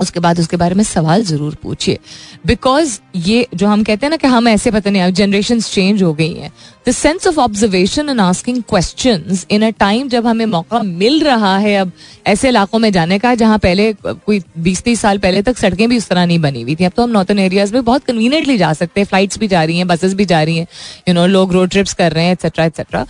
उसके 0.00 0.20
बाद 0.20 0.38
उसके 0.40 0.56
बारे 0.56 0.74
में 0.74 0.82
सवाल 0.84 1.22
ज़रूर 1.24 1.56
पूछिए। 1.62 1.98
बिकॉज़ 2.46 2.98
ये 3.16 3.46
जो 3.54 3.66
हम 3.66 3.82
कहते 3.84 4.06
हैं 4.06 4.10
ना 4.10 4.16
कि 4.16 4.26
हम 4.26 4.48
ऐसे, 4.48 4.70
पता 4.70 4.90
नहीं 4.90 5.12
जनरेशन 5.12 5.60
चेंज 5.60 6.02
हो 6.02 6.12
गई 6.14 6.32
हैं। 6.32 6.52
The 6.88 6.90
sense 6.92 7.26
of 7.26 7.38
observation 7.40 8.08
and 8.08 8.20
asking 8.20 8.62
question 8.68 9.38
in 9.50 9.62
a 9.62 9.68
time 9.70 10.08
जब 10.08 10.26
हमें 10.26 10.44
मौका 10.46 10.82
मिल 10.82 11.22
रहा 11.24 11.56
है, 11.58 11.76
अब 11.76 11.92
ऐसे 12.26 12.48
इलाकों 12.48 12.78
में 12.78 12.90
जाने 12.92 13.18
का, 13.18 13.34
जहाँ 13.34 13.58
पहले, 13.58 13.92
कोई 13.94 14.40
बीस 14.58 14.82
तीस 14.82 15.00
साल 15.00 15.18
पहले 15.18 15.42
तक 15.42 15.58
सड़कें 15.58 15.88
भी 15.88 15.96
उस 15.96 16.08
तरह 16.08 16.26
नहीं 16.26 16.38
बनी 16.38 16.62
हुई 16.62 16.74
थी। 16.74 16.84
अब 16.84 16.92
तो 16.96 17.02
हम 17.02 17.10
नॉर्थन 17.10 17.38
एरियाज़ 17.38 17.74
में 17.74 17.84
बहुत 17.84 18.04
कन्वीनियंटली 18.04 18.56
जा 18.58 18.72
सकते 18.72 19.00
हैं। 19.00 19.06
फ्लाइट्स 19.06 19.38
भी 19.38 19.48
जा 19.48 19.62
रही 19.64 19.76
हैं 19.78 19.86
बसेस 19.88 20.14
भी 20.14 20.24
जा 20.24 20.42
रही 20.42 20.56
हैं। 20.58 20.66
यू 21.08 21.14
नो 21.14 21.26
लोग 21.26 21.52
रोड 21.52 21.70
ट्रिप्स 21.70 21.92
कर 21.94 22.12
रहे 22.12 22.24
हैं 22.24 22.32
एक्सेट्रा 22.32 22.64
एक्सेट्रा 22.64 23.06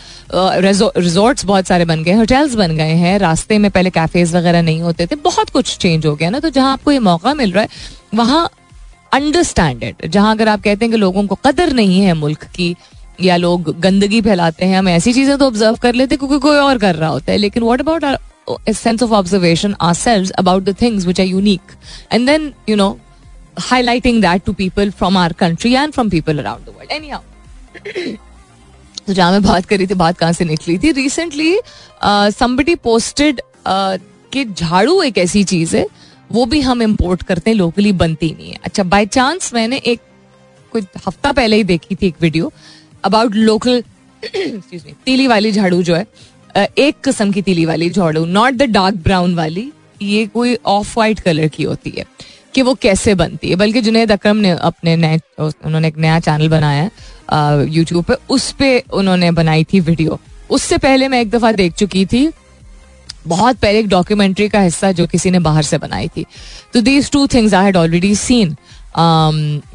रिजॉर्ट्स 0.99 1.45
बहुत 1.45 1.67
सारे 1.67 1.85
बन 1.85 2.03
गए 2.03 2.13
होटल्स 2.13 2.55
बन 2.55 2.77
गए 2.77 2.95
हैं। 2.97 3.19
रास्ते 3.19 3.59
में 3.59 3.71
पहले 3.71 3.91
कैफेज 3.91 4.35
वगैरह 4.35 4.63
नहीं 4.63 4.81
होते 4.83 5.07
थे, 5.07 5.17
बहुत 5.17 5.51
कुछ 5.51 5.77
चेंज 5.77 6.07
हो 6.07 6.15
गया 6.17 6.31
ना। 6.31 6.41
तो 6.41 6.51
जहाँ 6.73 6.79
आपको 6.79 6.93
ये 6.93 6.99
मौका 7.01 7.35
मिल 7.35 7.53
रहा 7.53 7.63
है, 7.63 7.69
वहाँ 8.15 8.51
अंडरस्टैंड 9.13 9.83
इट 9.83 10.07
जहाँ 10.07 10.35
अगर 10.35 10.49
आप 10.49 10.63
कहते 10.63 10.85
हैं 10.85 10.93
कि 10.93 10.99
लोगों 10.99 11.27
को 11.27 11.35
कदर 11.47 11.73
नहीं 11.73 12.01
है 12.01 12.15
मुल्क 12.15 12.45
की, 12.55 12.75
या 13.21 13.37
लोग 13.37 13.79
गंदगी 13.81 14.21
फैलाते 14.23 14.65
हैं, 14.65 14.79
हम 14.79 14.89
ऐसी 14.89 15.13
चीज़ें 15.13 15.37
तो 15.39 15.47
ऑब्ज़र्व 15.47 15.77
कर 15.83 15.95
लेते 15.95 16.17
क्योंकि 16.17 16.39
कोई 16.39 16.57
और 16.59 16.79
कर 16.79 16.95
रहा 16.95 17.11
होता 17.11 17.33
है. 17.33 17.39
लेकिन 17.39 17.63
what 17.63 17.81
about 17.81 18.05
sense 18.71 19.03
of 19.03 19.11
observation 19.13 19.75
ourselves 19.95 20.31
about 20.39 20.63
the 20.65 20.77
things 20.81 21.07
which 21.07 21.21
are 21.21 21.27
unique 21.27 21.73
and 22.13 22.27
then 22.27 22.53
you 22.69 22.77
know 22.77 22.97
highlighting 23.61 24.23
that 24.23 24.45
to 24.47 24.53
people 24.55 24.91
from 24.93 25.17
our 25.17 25.33
country 25.41 25.75
and 25.75 25.93
from 25.93 26.11
people 26.11 26.39
around 26.39 26.67
the 26.67 26.75
world 26.79 26.93
anyhow 27.11 27.23
जहाँ 29.09 29.31
मैं 29.33 29.43
बात 29.43 29.67
करी 29.67 29.87
थी, 29.87 29.95
बात 29.95 30.19
कहाँ 30.19 30.33
से 30.33 30.45
निकली 30.45 30.79
थी? 30.79 30.93
रिसेंटली 30.93 31.59
संबडी 32.05 32.75
पोस्टेड 32.75 33.41
के 33.67 34.45
झाड़ू 34.47 35.03
एक 35.03 35.19
ऐसी 35.19 35.43
चीज़ 35.45 35.77
है 35.77 35.87
वो 36.33 36.45
भी 36.47 36.61
हम 36.61 36.83
इम्पोर्ट 36.83 37.23
करते 37.23 37.51
हैं 37.51 37.57
लोकली 37.57 37.93
बनती 37.95 38.31
नहीं 38.31 38.51
है। 38.51 38.59
अच्छा 38.65 38.83
बाई 38.85 39.07
चांस 39.09 39.53
मैंने 39.55 39.77
एक, 39.77 40.01
कोई 40.73 40.83
हफ़्ता 41.07 41.33
पहले 41.33 41.57
ही 41.57 41.65
देखी 41.65 41.95
थी 41.95 42.07
एक 42.07 42.15
वीडियो 42.21 42.53
अबाउट 43.05 43.35
लोकल 43.35 43.83
तीली 44.25 45.27
वाली 45.27 45.53
झाड़ू 45.53 45.83
जो 45.83 45.95
है 45.95 46.67
एक 46.79 47.01
किस्म 47.05 47.33
की 47.33 47.43
तीली 47.43 47.65
वाली 47.67 47.89
झाड़ू 47.91 48.25
नॉट 48.27 48.55
द 48.55 48.63
डार्क 48.71 48.95
ब्राउन 49.05 49.35
वाली, 49.35 49.71
ये 50.03 50.27
कोई 50.27 50.57
ऑफ़ 50.67 50.99
वाइट 50.99 51.21
कलर 51.21 51.49
की 51.49 51.63
होती 51.63 51.91
है, 51.91 52.05
कि 52.55 52.63
वो 52.63 52.75
कैसे 52.75 53.15
बनती 53.15 53.49
है। 53.51 53.57
बल्कि 53.57 53.81
जुनेद 53.81 54.13
अक्रम 54.13 54.37
ने 54.37 54.51
अपने 54.51 54.97
नए, 54.97 55.19
उन्होंने 55.41 55.89
एक 55.89 55.97
नया 55.99 56.19
चैनल 56.21 56.49
बनाया 56.49 56.83
है 56.83 57.69
यूट्यूब 57.69 58.05
पे, 58.05 58.15
उस 58.31 58.51
पर 58.53 58.83
उन्होंने 58.93 59.31
बनाई 59.33 59.65
थी 59.65 59.81
वीडियो 59.81 60.19
उससे 60.51 60.79
पहले 60.79 61.09
मैं 61.09 61.21
एक 61.21 61.31
दफ़ा 61.31 61.53
देख 61.53 61.75
चुकी 61.75 62.05
थी 62.07 62.27
बहुत 63.27 63.57
पहले 63.57 63.79
एक 63.79 63.89
डॉक्यूमेंट्री 63.89 64.49
का 64.49 64.61
हिस्सा 64.61 64.91
जो 64.93 65.07
किसी 65.07 65.31
ने 65.31 65.39
बाहर 65.39 65.63
से 65.63 65.79
बनाई 65.79 66.09
थी। 66.09 66.25
तो 66.75 66.81
these 66.81 67.11
two 67.11 67.27
things 67.27 67.55
I 67.55 67.65
had 67.65 67.77
already 67.77 68.15
seen 68.15 68.57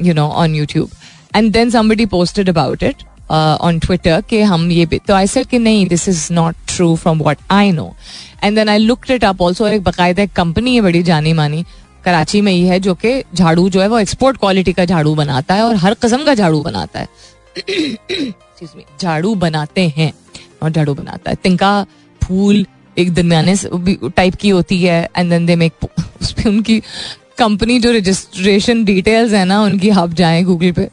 you 0.02 0.14
know 0.14 0.26
on 0.28 0.54
YouTube 0.54 0.90
and 1.36 1.52
then 1.52 1.70
somebody 1.70 2.06
posted 2.06 2.48
about 2.48 2.82
it 2.82 3.02
on 3.30 3.78
Twitter 3.78 4.20
कि 4.20 4.40
हम 4.42 4.70
ये 4.70 4.86
तो 4.98 5.14
आई 5.14 5.26
सेड 5.26 5.46
कि 5.46 5.58
नहीं 5.58 5.86
this 5.86 6.08
is 6.08 6.32
not 6.32 6.56
true 6.68 6.94
from 6.96 7.22
what 7.22 7.38
I 7.50 7.72
know 7.72 7.94
and 8.44 8.56
then 8.56 8.68
I 8.68 8.78
looked 8.78 9.10
it 9.10 9.24
up 9.24 9.42
also 9.42 9.66
एक 9.66 9.82
बाकायदा 9.82 10.22
एक 10.22 10.32
company 10.32 10.74
है 10.74 10.80
बड़ी 10.80 11.02
जानी 11.02 11.32
मानी। 11.32 11.64
कराची 12.04 12.40
में 12.40 12.52
ही 12.52 12.62
है 12.66 12.78
जो 12.80 12.94
कि 12.94 13.22
झाड़ू 13.34 13.68
जो 13.70 13.80
है 13.80 13.88
वो 13.88 13.98
एक्सपोर्ट 13.98 14.36
क्वालिटी 14.36 14.72
का 14.72 14.84
झाड़ू 14.84 15.14
बनाता 15.14 15.54
है 15.54 15.62
और 15.62 15.76
हर 15.76 15.94
किस्म 15.94 16.24
का 16.24 16.34
झाड़ू 16.34 16.60
बनाता 16.62 17.00
है। 17.00 17.08
झाड़ू 19.00 19.34
बनाते 19.34 19.86
हैं 19.96 20.12
और 20.62 20.70
झाड़ू 20.70 20.94
बनाता 20.94 21.30
है। 21.30 21.36
तिनका 21.42 21.86
फूल 22.22 22.64
एक 22.98 23.12
दरमियाने 23.14 23.54
टाइप 24.08 24.34
की 24.34 24.48
होती 24.48 24.80
है 24.82 25.08
एंड 25.16 25.30
देन 25.30 25.46
दे 25.46 25.56
मेक 25.56 25.84
उस 26.22 26.32
पर 26.32 26.48
उनकी 26.48 26.80
कंपनी 27.38 27.78
जो 27.80 27.92
रजिस्ट्रेशन 27.92 28.84
डिटेल्स 28.84 29.32
है 29.32 29.44
ना, 29.44 29.60
उनकी 29.62 29.90
हब 29.90 30.14
जाएँ 30.14 30.42
गूगल 30.44 30.72
पे 30.72 30.88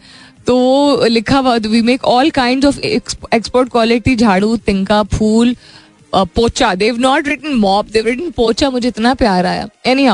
तो 0.47 0.55
वो 0.57 1.05
लिखा 1.05 1.39
हुआ 1.39 1.55
we 1.57 1.81
make 1.81 2.03
all 2.05 2.29
kind 2.31 2.65
of 2.65 2.79
export 2.79 3.69
quality 3.71 4.15
झाड़ू 4.15 4.55
तिंका 4.57 5.01
फूल 5.13 5.55
पोचा 6.13 6.73
they've 6.75 6.97
not 6.99 7.27
written 7.27 7.53
mop 7.55 7.85
they've 7.91 8.05
written 8.07 8.29
पोचा, 8.31 8.69
मुझे 8.69 8.87
इतना 8.87 9.13
प्यार 9.13 9.45
आया। 9.45 9.67
एनी 9.85 10.07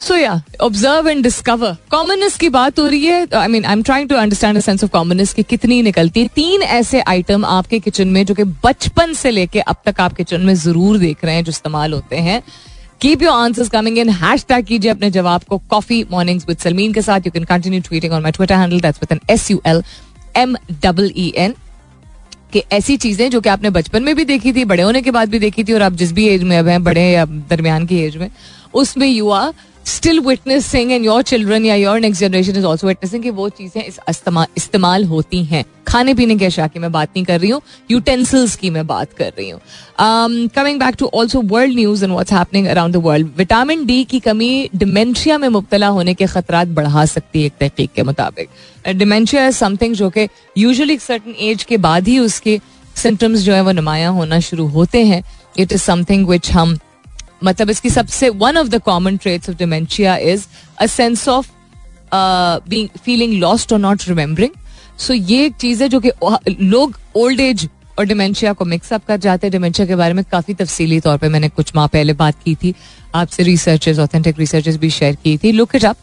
सो 0.00 0.16
या 0.16 0.40
ऑब्ज़र्व 0.62 1.08
एंड 1.08 1.22
डिस्कवर 1.22 1.76
कॉमननेस 1.90 2.36
की 2.38 2.48
बात 2.48 2.78
हो 2.78 2.86
रही 2.86 3.06
है 3.06 3.26
I 3.34 3.48
mean 3.48 3.64
I 3.64 3.72
am 3.72 3.82
trying 3.82 4.08
to 4.08 4.16
understand 4.16 4.58
sense 4.60 4.84
of 4.84 4.90
commonness 4.90 5.32
की 5.34 5.42
कितनी 5.42 5.80
निकलती 5.82 6.20
है। 6.20 6.28
तीन 6.34 6.62
ऐसे 6.62 7.00
आइटम 7.02 7.44
आपके 7.46 7.78
किचन 7.78 8.08
में 8.08 8.24
जो 8.26 8.34
कि 8.34 8.44
बचपन 8.64 9.12
से 9.14 9.30
लेके 9.30 9.60
अब 9.62 9.76
तक 9.86 10.00
आप 10.00 10.12
किचन 10.12 10.40
में 10.40 10.54
ज़रूर 10.54 10.98
देख 10.98 11.24
रहे 11.24 11.34
हैं, 11.34 11.44
जो 11.44 11.50
इस्तेमाल 11.50 11.92
होते 11.92 12.16
हैं। 12.18 12.42
Keep 13.00 13.22
your 13.22 13.32
answers 13.34 13.68
coming 13.68 13.98
in 13.98 14.08
hashtag 14.48 14.64
कीजिए 14.66 14.90
अपने 14.90 15.10
जवाब 15.10 15.44
को 15.48 15.58
कॉफ़ी 15.70 16.04
मॉर्निंग्स 16.10 16.48
विद 16.48 16.58
सलमीन 16.58 16.92
के 16.92 17.02
साथ। 17.02 17.26
You 17.26 17.32
can 17.32 17.44
continue 17.46 17.80
tweeting 17.80 18.12
on 18.12 18.22
my 18.22 18.32
Twitter 18.32 18.54
handle 18.54 18.80
that's 18.80 19.00
with 19.02 19.12
N 19.12 19.34
S 19.34 19.50
U 19.50 19.60
L 19.66 19.82
M 20.36 20.56
double 20.82 21.12
E 21.16 21.32
N 21.36 21.54
कि 22.52 22.62
ऐसी 22.72 22.96
चीज़ें 22.96 23.28
जो 23.30 23.40
कि 23.40 23.48
आपने 23.48 23.70
बचपन 23.70 24.02
में 24.02 24.14
भी 24.16 24.24
देखी 24.24 24.52
थी, 24.52 24.64
बड़े 24.64 24.82
होने 24.82 25.02
के 25.02 25.10
बाद 25.10 25.28
भी 25.30 25.38
देखी 25.38 25.64
थी, 25.64 25.72
और 25.72 25.82
आप 25.82 25.92
जिस 25.92 26.12
भी 26.12 26.26
एज 26.28 26.42
में 26.42 26.56
अब 26.58 26.68
हैं, 26.68 26.82
बड़े 26.84 27.02
या 27.02 27.24
दरमियान 27.24 27.86
की 27.86 27.98
एज 27.98 28.16
में, 28.16 28.30
उसमें 28.74 29.06
you 29.06 29.28
are 29.30 29.52
still 29.86 30.20
witnessing 30.20 30.90
and 30.92 31.04
your 31.04 31.22
children 31.22 31.64
या 31.64 31.74
your 31.74 32.00
next 32.00 32.20
generation 32.20 32.56
is 32.56 32.64
also 32.64 32.86
witnessing 32.86 33.34
वो 33.36 33.48
चीज़ें 33.48 33.82
इस 33.82 33.98
इस्तेमाल 34.56 35.04
होती 35.04 35.42
हैं। 35.44 35.64
खाने 35.88 36.14
पीने 36.14 36.36
के 36.36 36.46
अशा 36.46 36.66
की 36.66 36.78
मैं 36.78 36.90
बात 36.92 37.08
नहीं 37.08 37.24
कर 37.24 37.40
रही 37.40 37.50
हूँ 37.50 37.60
यूटेंसिल्स 37.90 38.54
की 38.56 38.70
मैं 38.70 38.86
बात 38.86 39.12
कर 39.12 39.32
रही 39.38 39.48
हूँ। 39.50 39.60
Coming 40.54 40.78
back 40.80 40.94
to 40.98 41.10
also 41.14 41.40
world 41.44 41.74
news 41.74 42.04
and 42.04 42.12
what's 42.12 42.32
happening 42.32 42.66
around 42.66 42.94
the 42.94 43.02
world 43.04 43.28
vitamin 43.36 43.84
D 43.86 44.02
की 44.04 44.20
कमी 44.20 44.68
डिमेंशिया 44.74 45.38
में 45.38 45.48
मुबतला 45.48 45.88
होने 45.88 46.14
के 46.14 46.26
खतरा 46.26 46.64
बढ़ा 46.72 47.04
सकती 47.06 47.40
है 47.40 47.46
एक 47.46 47.52
तहकीक 47.60 47.92
के 47.92 48.02
मुताबिक। 48.02 48.48
डिमेंशिया 48.88 49.46
इज़ 49.46 49.56
समथिंग 49.56 49.94
जो 49.94 50.10
कि 50.10 50.28
यूजली 50.58 50.94
एक 50.94 51.00
सर्टन 51.00 51.34
एज 51.40 51.64
के 51.64 51.76
बाद 51.78 52.08
ही 52.08 52.18
उसके 52.18 52.60
सिम्टम्स 52.96 53.40
जो 53.40 53.52
है 53.54 53.60
वो 53.62 53.72
नुमाया 53.72 54.08
होना 54.10 54.40
शुरू 54.40 54.66
होते 54.68 55.04
हैं। 55.04 55.22
इट 55.58 55.72
इज़ 55.72 55.80
समथिंग 55.80 56.26
विच 56.28 56.50
हम 56.52 56.78
मतलब 57.44 57.70
इसकी 57.70 57.90
सबसे 57.90 58.28
one 58.28 58.56
of 58.56 58.68
the 58.68 58.80
common 58.82 59.16
traits 59.16 59.50
of 59.50 59.56
dementia 59.56 60.16
is 60.16 60.46
a 60.78 60.86
sense 60.88 61.28
of 61.28 61.48
feeling 63.04 63.34
lost 63.40 63.72
और 63.72 63.78
नॉट 63.78 64.08
रिमेम्बरिंग 64.08 64.50
सो 64.98 65.14
ये 65.14 65.44
एक 65.44 65.54
चीज़ 65.60 65.82
है 65.82 65.88
जो 65.88 66.00
कि 66.00 66.10
लोग 66.50 66.98
ओल्ड 67.16 67.40
एज 67.40 67.68
और 67.98 68.04
डिमेंशिया 68.06 68.52
को 68.52 68.64
मिक्सअप 68.64 69.04
कर 69.06 69.16
जाते 69.18 69.46
हैं। 69.46 69.52
डिमेंशिया 69.52 69.86
के 69.86 69.96
बारे 69.96 70.14
में 70.14 70.24
काफ़ी 70.32 70.54
तफसीली 70.54 71.00
तौर 71.00 71.16
पर 71.18 71.28
मैंने 71.28 71.48
कुछ 71.48 71.74
माह 71.76 71.86
पहले 71.86 72.12
बात 72.14 72.34
की 72.44 72.54
थी। 72.54 72.74
आपसे 73.14 73.42
रिसर्चेस 73.42 73.98
ऑथेंटिक 73.98 74.38
रिसर्चेस 74.38 74.76
भी 74.76 74.90
शेयर 74.90 75.14
की 75.24 75.36
थी। 75.38 75.52
Look 75.52 75.74
it 75.76 75.84
up 75.84 75.96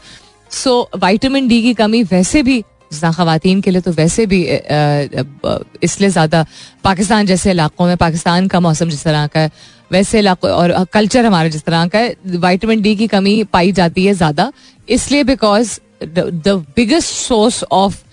so 0.52 0.90
vitamin 0.96 1.48
D 1.48 1.62
की 1.62 1.74
कमी 1.74 2.04
वैसे 2.04 2.44
भी 2.44 2.64
खातन 2.94 3.62
के 3.62 3.72
लिए 3.72 3.82
तो 3.82 3.92
वैसे 3.92 4.26
भी 4.26 4.42
इसलिए 5.84 6.10
ज़्यादा 6.10 6.46
पाकिस्तान 6.84 7.26
जैसे 7.26 7.52
इलाकों 7.52 7.86
में, 7.88 7.98
पाकिस्तान 7.98 8.48
का 8.48 8.60
मौसम 8.60 8.90
जिस 8.90 9.04
तरह 9.04 9.28
का 9.28 9.40
है 9.40 9.52
वैसे 9.92 10.22
और 10.28 10.84
कल्चर 10.94 11.26
हमारा 11.26 11.50
जिस 11.50 11.64
तरह 11.64 11.88
का 11.88 12.00
है 12.00 12.16
वाइटामिन 12.38 12.82
डी 12.82 12.96
की 12.96 13.08
कमी 13.08 13.44
पाई 13.54 13.72
जाती 13.72 14.06
है 14.06 14.14
ज़्यादा। 14.14 14.52
इसलिए 14.88 15.24
because 15.24 15.80
the 16.04 16.64
biggest 16.76 17.10
source 17.10 17.64
of 17.74 18.04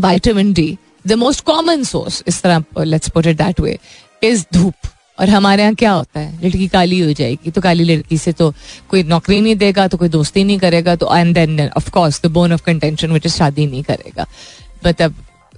vitamin 0.00 0.52
D 0.52 0.76
the 1.06 1.12
most 1.18 1.44
common 1.44 1.82
source 1.84 2.22
इस 2.28 2.42
तरह 2.42 2.84
let's 2.84 3.08
put 3.10 3.26
it 3.26 3.36
that 3.36 3.60
way 3.60 3.78
is 4.22 4.44
धूप। 4.54 4.74
और 5.18 5.28
हमारे 5.28 5.62
यहाँ 5.62 5.74
क्या 5.74 5.90
होता 5.92 6.20
है? 6.20 6.44
लड़की 6.44 6.66
काली 6.68 6.98
हो 7.00 7.12
जाएगी 7.12 7.50
तो 7.50 7.60
काली 7.60 7.84
लड़की 7.84 8.18
से 8.18 8.32
तो 8.32 8.52
कोई 8.90 9.02
नौकरी 9.04 9.40
नहीं 9.40 9.56
देगा 9.56 9.86
तो 9.88 9.96
कोई 9.98 10.08
दोस्ती 10.08 10.44
नहीं 10.44 10.58
करेगा 10.58 10.94
तो 10.96 11.16
and 11.16 11.34
then 11.34 11.68
of 11.68 11.90
course 11.90 12.20
the 12.22 12.26
bone 12.32 12.52
of 12.52 12.62
contention 12.66 13.12
which 13.12 13.26
is 13.26 13.34
शादी 13.34 13.66
नहीं 13.66 13.82
करेगा। 13.82 14.26
मतलब 14.86 15.14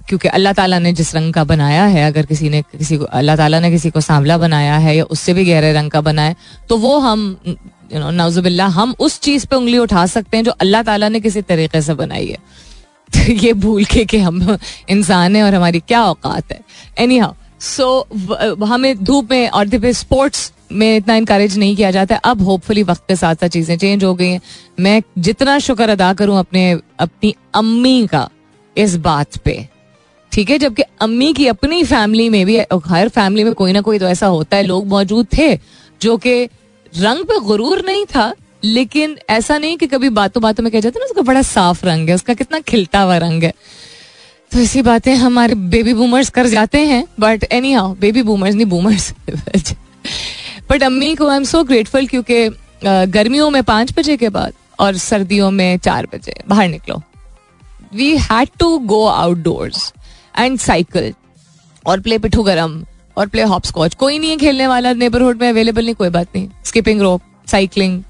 क्योंकि 0.09 0.27
अल्लाह 0.27 0.53
ताला 0.53 0.79
ने 0.79 0.91
जिस 0.93 1.15
रंग 1.15 1.33
का 1.33 1.43
बनाया 1.43 1.85
है, 1.85 2.03
अगर 2.07 2.25
किसी 2.25 2.49
ने, 2.49 2.61
किसी 2.61 2.97
को, 2.97 3.05
अल्लाह 3.05 3.35
ताला 3.35 3.59
ने 3.59 3.71
किसी 3.71 3.89
को 3.89 4.01
सांवला 4.01 4.37
बनाया 4.37 4.77
है 4.77 4.95
या 4.97 5.03
उससे 5.05 5.33
भी 5.33 5.45
गहरे 5.45 5.73
रंग 5.73 5.91
का 5.91 6.01
बनाया 6.01 6.35
तो 6.69 6.77
वो 6.77 6.97
हम 6.99 7.37
यू 7.93 7.99
नो 7.99 8.09
नवजुबिल्ला 8.11 8.65
हम 8.67 8.95
उस 8.99 9.19
चीज़ 9.19 9.45
पे 9.47 9.55
उंगली 9.55 9.77
उठा 9.77 10.05
सकते 10.05 10.37
हैं 10.37 10.43
जो 10.43 10.51
अल्लाह 10.51 10.83
ताला 10.83 11.09
ने 11.09 11.19
किसी 11.19 11.41
तरीके 11.41 11.81
से 11.81 11.93
बनाई 11.93 12.27
है। 12.27 12.37
तो 13.13 13.31
ये 13.33 13.53
भूल 13.53 13.85
के 13.85 14.03
कि 14.05 14.17
हम 14.17 14.57
इंसान 14.89 15.35
हैं 15.35 15.43
और 15.43 15.55
हमारी 15.55 15.79
क्या 15.79 16.03
औकात 16.03 16.51
है। 16.51 16.59
एनी 16.97 17.17
हाउ 17.17 17.33
सो 17.61 18.65
हमें 18.65 19.03
धूप 19.03 19.31
में 19.31 19.49
और 19.49 19.91
स्पोर्ट्स 19.93 20.51
में 20.71 20.95
इतना 20.97 21.15
इंकरेज 21.15 21.57
नहीं 21.57 21.75
किया 21.75 21.91
जाता 21.91 22.15
है। 22.15 22.21
अब 22.25 22.41
होपफुली 22.41 22.83
वक्त 22.83 23.03
के 23.07 23.15
साथ 23.15 23.35
साथ 23.35 23.49
चीज़ें 23.49 23.77
चेंज 23.77 24.03
हो 24.03 24.13
गई 24.15 24.29
हैं। 24.29 24.41
मैं 24.79 25.01
जितना 25.19 25.57
शुक्र 25.59 25.89
अदा 25.89 26.13
करूँ 26.13 26.39
अपने, 26.39 26.71
अपनी 26.99 27.35
अम्मी 27.55 28.07
का 28.07 28.29
इस 28.77 28.95
बात 28.97 29.37
पे। 29.37 29.55
ठीक 30.33 30.49
है, 30.49 30.57
जबकि 30.57 30.83
अम्मी 31.01 31.31
की 31.33 31.47
अपनी 31.47 31.83
फैमिली 31.83 32.29
में 32.29 32.45
भी 32.45 32.57
हर 32.87 33.09
फैमिली 33.09 33.43
में 33.43 33.53
कोई 33.53 33.73
ना 33.73 33.81
कोई 33.81 33.99
तो 33.99 34.07
ऐसा 34.07 34.27
होता 34.27 34.57
है, 34.57 34.63
लोग 34.63 34.87
मौजूद 34.87 35.27
थे, 35.37 35.55
जो 36.01 36.17
कि 36.17 36.43
रंग 36.93 37.23
पे 37.25 37.39
गुरूर 37.39 37.83
नहीं 37.85 38.05
था, 38.05 38.33
लेकिन 38.63 39.17
ऐसा 39.29 39.57
नहीं 39.57 39.77
कि 39.77 39.87
कभी 39.87 40.09
बातों 40.09 40.43
बातों 40.43 40.63
में 40.63 40.71
कह 40.71 40.79
जाते 40.79 40.99
ना, 40.99 41.05
उसका 41.05 41.21
बड़ा 41.21 41.41
साफ़ 41.41 41.85
रंग 41.85 42.09
है, 42.09 42.15
उसका 42.15 42.33
कितना 42.33 42.59
खिलता 42.59 42.99
हुआ 42.99 43.17
रंग 43.17 43.43
है। 43.43 43.53
तो 44.51 44.59
ऐसी 44.59 44.81
बातें 44.81 45.13
हमारे 45.15 45.55
बेबी 45.55 45.93
बूमर्स 45.93 46.29
कर 46.29 46.47
जाते 46.47 46.79
हैं 46.85 47.03
but 47.19 47.43
any 47.51 47.71
how 47.73 47.93
baby 47.95 48.21
boomers 48.23 48.55
नहीं 48.55 48.65
बूमर्स 48.65 49.13
बट 50.69 50.83
अम्मी 50.89 51.13
को 51.15 51.27
आई 51.27 51.37
एम 51.37 51.43
सो 51.43 51.63
ग्रेटफुल 51.63 52.07
क्योंकि 52.07 52.47
गर्मियों 52.85 53.49
में 53.49 53.63
पाँच 53.63 53.93
बजे 53.97 54.17
के 54.17 54.29
बाद 54.29 54.53
और 54.79 54.97
सर्दियों 54.97 55.49
में 55.51 55.77
चार 55.77 56.07
बजे, 56.13 56.33
बाहर 56.47 56.67
निकलो। 56.67 57.01
We 57.93 58.15
had 58.19 58.49
to 58.59 58.77
go 58.79 59.05
outdoors 59.07 59.91
and 60.39 60.59
cycle 60.59 61.13
और 61.85 61.99
प्ले 61.99 62.17
पिठू 62.17 62.43
गरम 62.43 62.85
और 63.17 63.27
प्ले 63.27 63.43
हॉप 63.43 63.63
स्कॉच 63.63 63.95
कोई 63.95 64.19
नहीं 64.19 64.29
है 64.29 64.37
खेलने 64.37 64.67
वाला 64.67 64.93
नेबरहुड 64.93 65.41
में 65.41 65.49
अवेलेबल 65.49 65.85
नहीं 65.85 65.95
कोई 65.95 66.09
बात 66.09 66.27
नहीं. 66.35 66.49
Skipping 66.65 67.01
rope 67.01 67.21
cycling 67.47 68.03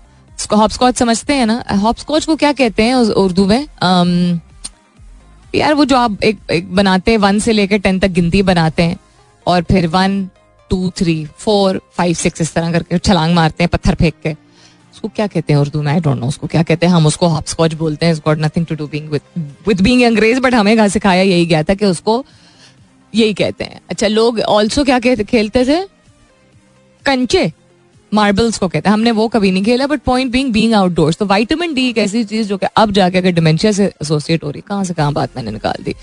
hop 0.54 0.70
scotch 0.70 0.96
समझते 0.96 1.34
हैं 1.34 1.46
ना? 1.46 1.64
हॉप 1.72 1.98
स्कॉच 1.98 2.26
को 2.26 2.36
क्या 2.36 2.54
कहते 2.54 2.84
हैं 2.84 2.96
उर्दू 2.96 3.46
में? 3.46 3.68
Um, 3.68 4.40
यार 5.56 5.74
वो 5.74 5.86
जो 5.86 5.98
आप 5.98 6.24
एक, 6.24 6.40
एक 6.52 6.76
बनाते 6.76 7.12
हैं 7.12 7.18
वन 7.18 7.40
से 7.40 7.52
लेकर 7.52 7.78
टेन 7.78 8.00
तक 8.00 8.08
गिनती 8.08 8.42
बनाते 8.42 8.84
हैं 8.84 8.98
और 9.48 9.64
फिर 9.64 9.88
one 9.88 10.30
two 10.70 10.92
three 10.98 11.28
four 11.38 11.82
five 11.92 12.14
six 12.14 12.42
इस 12.42 12.54
तरह 12.54 12.72
करके 12.72 12.98
छलांग 12.98 13.36
मारते 13.36 13.64
हैं 13.64 13.70
पत्थर 13.74 13.96
फेंक 13.96 14.14
के। 14.24 14.36
उसको 14.94 15.08
क्या 15.08 15.28
कहते 15.28 15.54
हैं 15.54 15.60
उर्दू 15.60 15.82
में? 15.82 15.92
आई 15.92 16.00
डोंट 16.00 16.18
नो 16.18 16.28
उसको 16.28 16.48
क्या 16.48 16.64
कहते 16.64 16.86
हैं। 16.86 16.94
हम 16.94 17.06
उसको 17.06 17.28
हॉप 17.28 17.46
स्कॉच 17.48 17.74
बोलते 17.74 18.06
हैं। 18.06 18.16
Got 18.18 18.40
nothing 18.40 18.66
to 18.66 18.76
do 18.76 18.88
being 18.88 19.10
with 19.68 19.82
being 19.82 20.04
अंग्रेज़ 20.04 20.40
बट 20.40 20.54
हमें 20.54 20.76
घर 20.78 20.88
सिखाया 20.88 21.22
यही 21.22 21.46
गया 21.46 21.64
था 21.64 21.74
कि 21.74 21.86
उसको 21.86 22.26
यही 23.14 23.34
कहते 23.34 23.64
हैं। 23.64 23.80
अच्छा 23.90 24.08
लोग 24.08 24.40
ऑल्सो 24.40 24.84
क्या 24.84 25.00
खेलते 25.00 25.66
थे? 25.66 25.84
कंचे। 27.06 27.52
मार्बल्स 28.14 28.58
को 28.58 28.68
कहते 28.68 28.90
हैं। 28.90 28.94
हमने 28.94 29.12
वो 29.12 29.28
कभी 29.28 29.52
नहीं 29.52 29.64
खेला 29.64 29.88
but 29.88 30.02
point 30.06 30.32
being 30.32 30.52
being 30.54 30.74
outdoors 30.74 31.18
तो 31.18 31.26
विटामिन 31.26 31.74
डी 31.74 31.88
एक 31.90 31.98
ऐसी 31.98 32.24
चीज़ 32.24 32.48
जो 32.48 32.58
कि 32.58 32.68
अब 32.78 32.92
जाके 32.92 33.18
अगर 33.18 33.32
डिमेंशिया 33.32 33.72
से 33.72 33.86
एसोसिएट 33.86 34.44
हो 34.44 34.50
रही 34.52 34.62
कहाँ 34.68 34.84
से 34.84 34.94
कहाँ 34.94 35.14
बात 35.14 35.36
मैंने 35.36 35.52
निकाल 35.52 35.84
दी? 35.84 35.96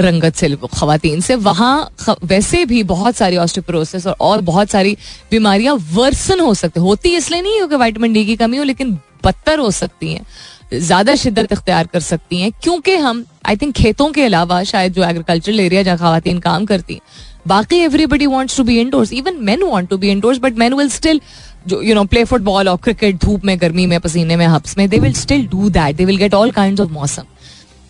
रंगत 0.00 0.34
से 0.34 0.54
खातन 0.66 1.20
से। 1.20 1.34
वहाँ 1.36 1.90
वैसे 2.24 2.64
भी 2.64 2.82
बहुत 2.84 3.16
सारी 3.16 3.36
ऑस्टिप्रोसिस 3.36 4.06
और, 4.06 4.16
और 4.20 4.40
बहुत 4.42 4.70
सारी 4.70 4.96
बीमारियाँ 5.30 5.74
वर्सन 5.94 6.40
हो 6.40 6.52
सकती 6.54 6.80
होती 6.80 7.16
इसलिए 7.16 7.42
नहीं 7.42 7.60
हो 7.60 7.66
कि 7.68 7.76
वाइटामिन 7.76 8.12
डी 8.12 8.24
की 8.24 8.36
कमी 8.36 8.56
हो 8.56 8.64
लेकिन 8.64 8.98
बदतर 9.24 9.58
हो 9.58 9.70
सकती 9.72 10.12
हैं। 10.12 10.26
ज़्यादा 10.74 11.14
शिद्दत 11.14 11.52
इख्तियार 11.52 11.86
कर 11.86 12.00
सकती 12.00 12.40
हैं 12.40 12.50
क्योंकि 12.62 12.94
हम 12.96 13.24
आई 13.46 13.56
थिंक 13.56 13.74
खेतों 13.74 14.10
के 14.12 14.24
अलावा 14.24 14.62
शायद 14.64 14.92
जो 14.92 15.04
एग्रीकल्चरल 15.04 15.60
एरिया 15.60 15.82
जहाँ 15.82 15.98
खातन 15.98 16.38
काम 16.38 16.64
करती 16.66 16.94
हैं 16.94 17.00
बाकी 17.46 17.76
everybody 17.76 18.26
wants 18.26 18.56
to 18.56 18.64
be 18.64 18.78
indoors 18.80 19.12
even 19.12 19.36
man 19.40 19.62
want 19.62 19.90
to 19.90 19.98
be 19.98 20.10
indoors 20.10 20.38
but 20.38 20.58
man 20.58 20.74
will 20.74 20.88
still 20.90 21.20
जो 21.68 21.80
यू 21.82 21.94
नो 21.94 22.04
प्ले 22.04 22.24
फुटबॉल 22.24 22.68
और 22.68 22.76
क्रिकेट 22.76 23.16
धूप 23.16 23.44
में, 23.44 23.60
गर्मी 23.60 23.86
में, 23.86 23.98
पसीने 24.00 24.36
में, 24.36 24.46
हब्स 24.46 24.78
में 24.78 24.88
they 24.88 24.98
will 24.98 25.12
still 25.12 25.46
do 25.46 25.70
that 25.70 25.96
they 25.96 26.04
will 26.04 26.16
get 26.16 26.34
all 26.34 26.50
kind 26.50 26.80
of 26.80 26.90
मौसम. 26.90 27.22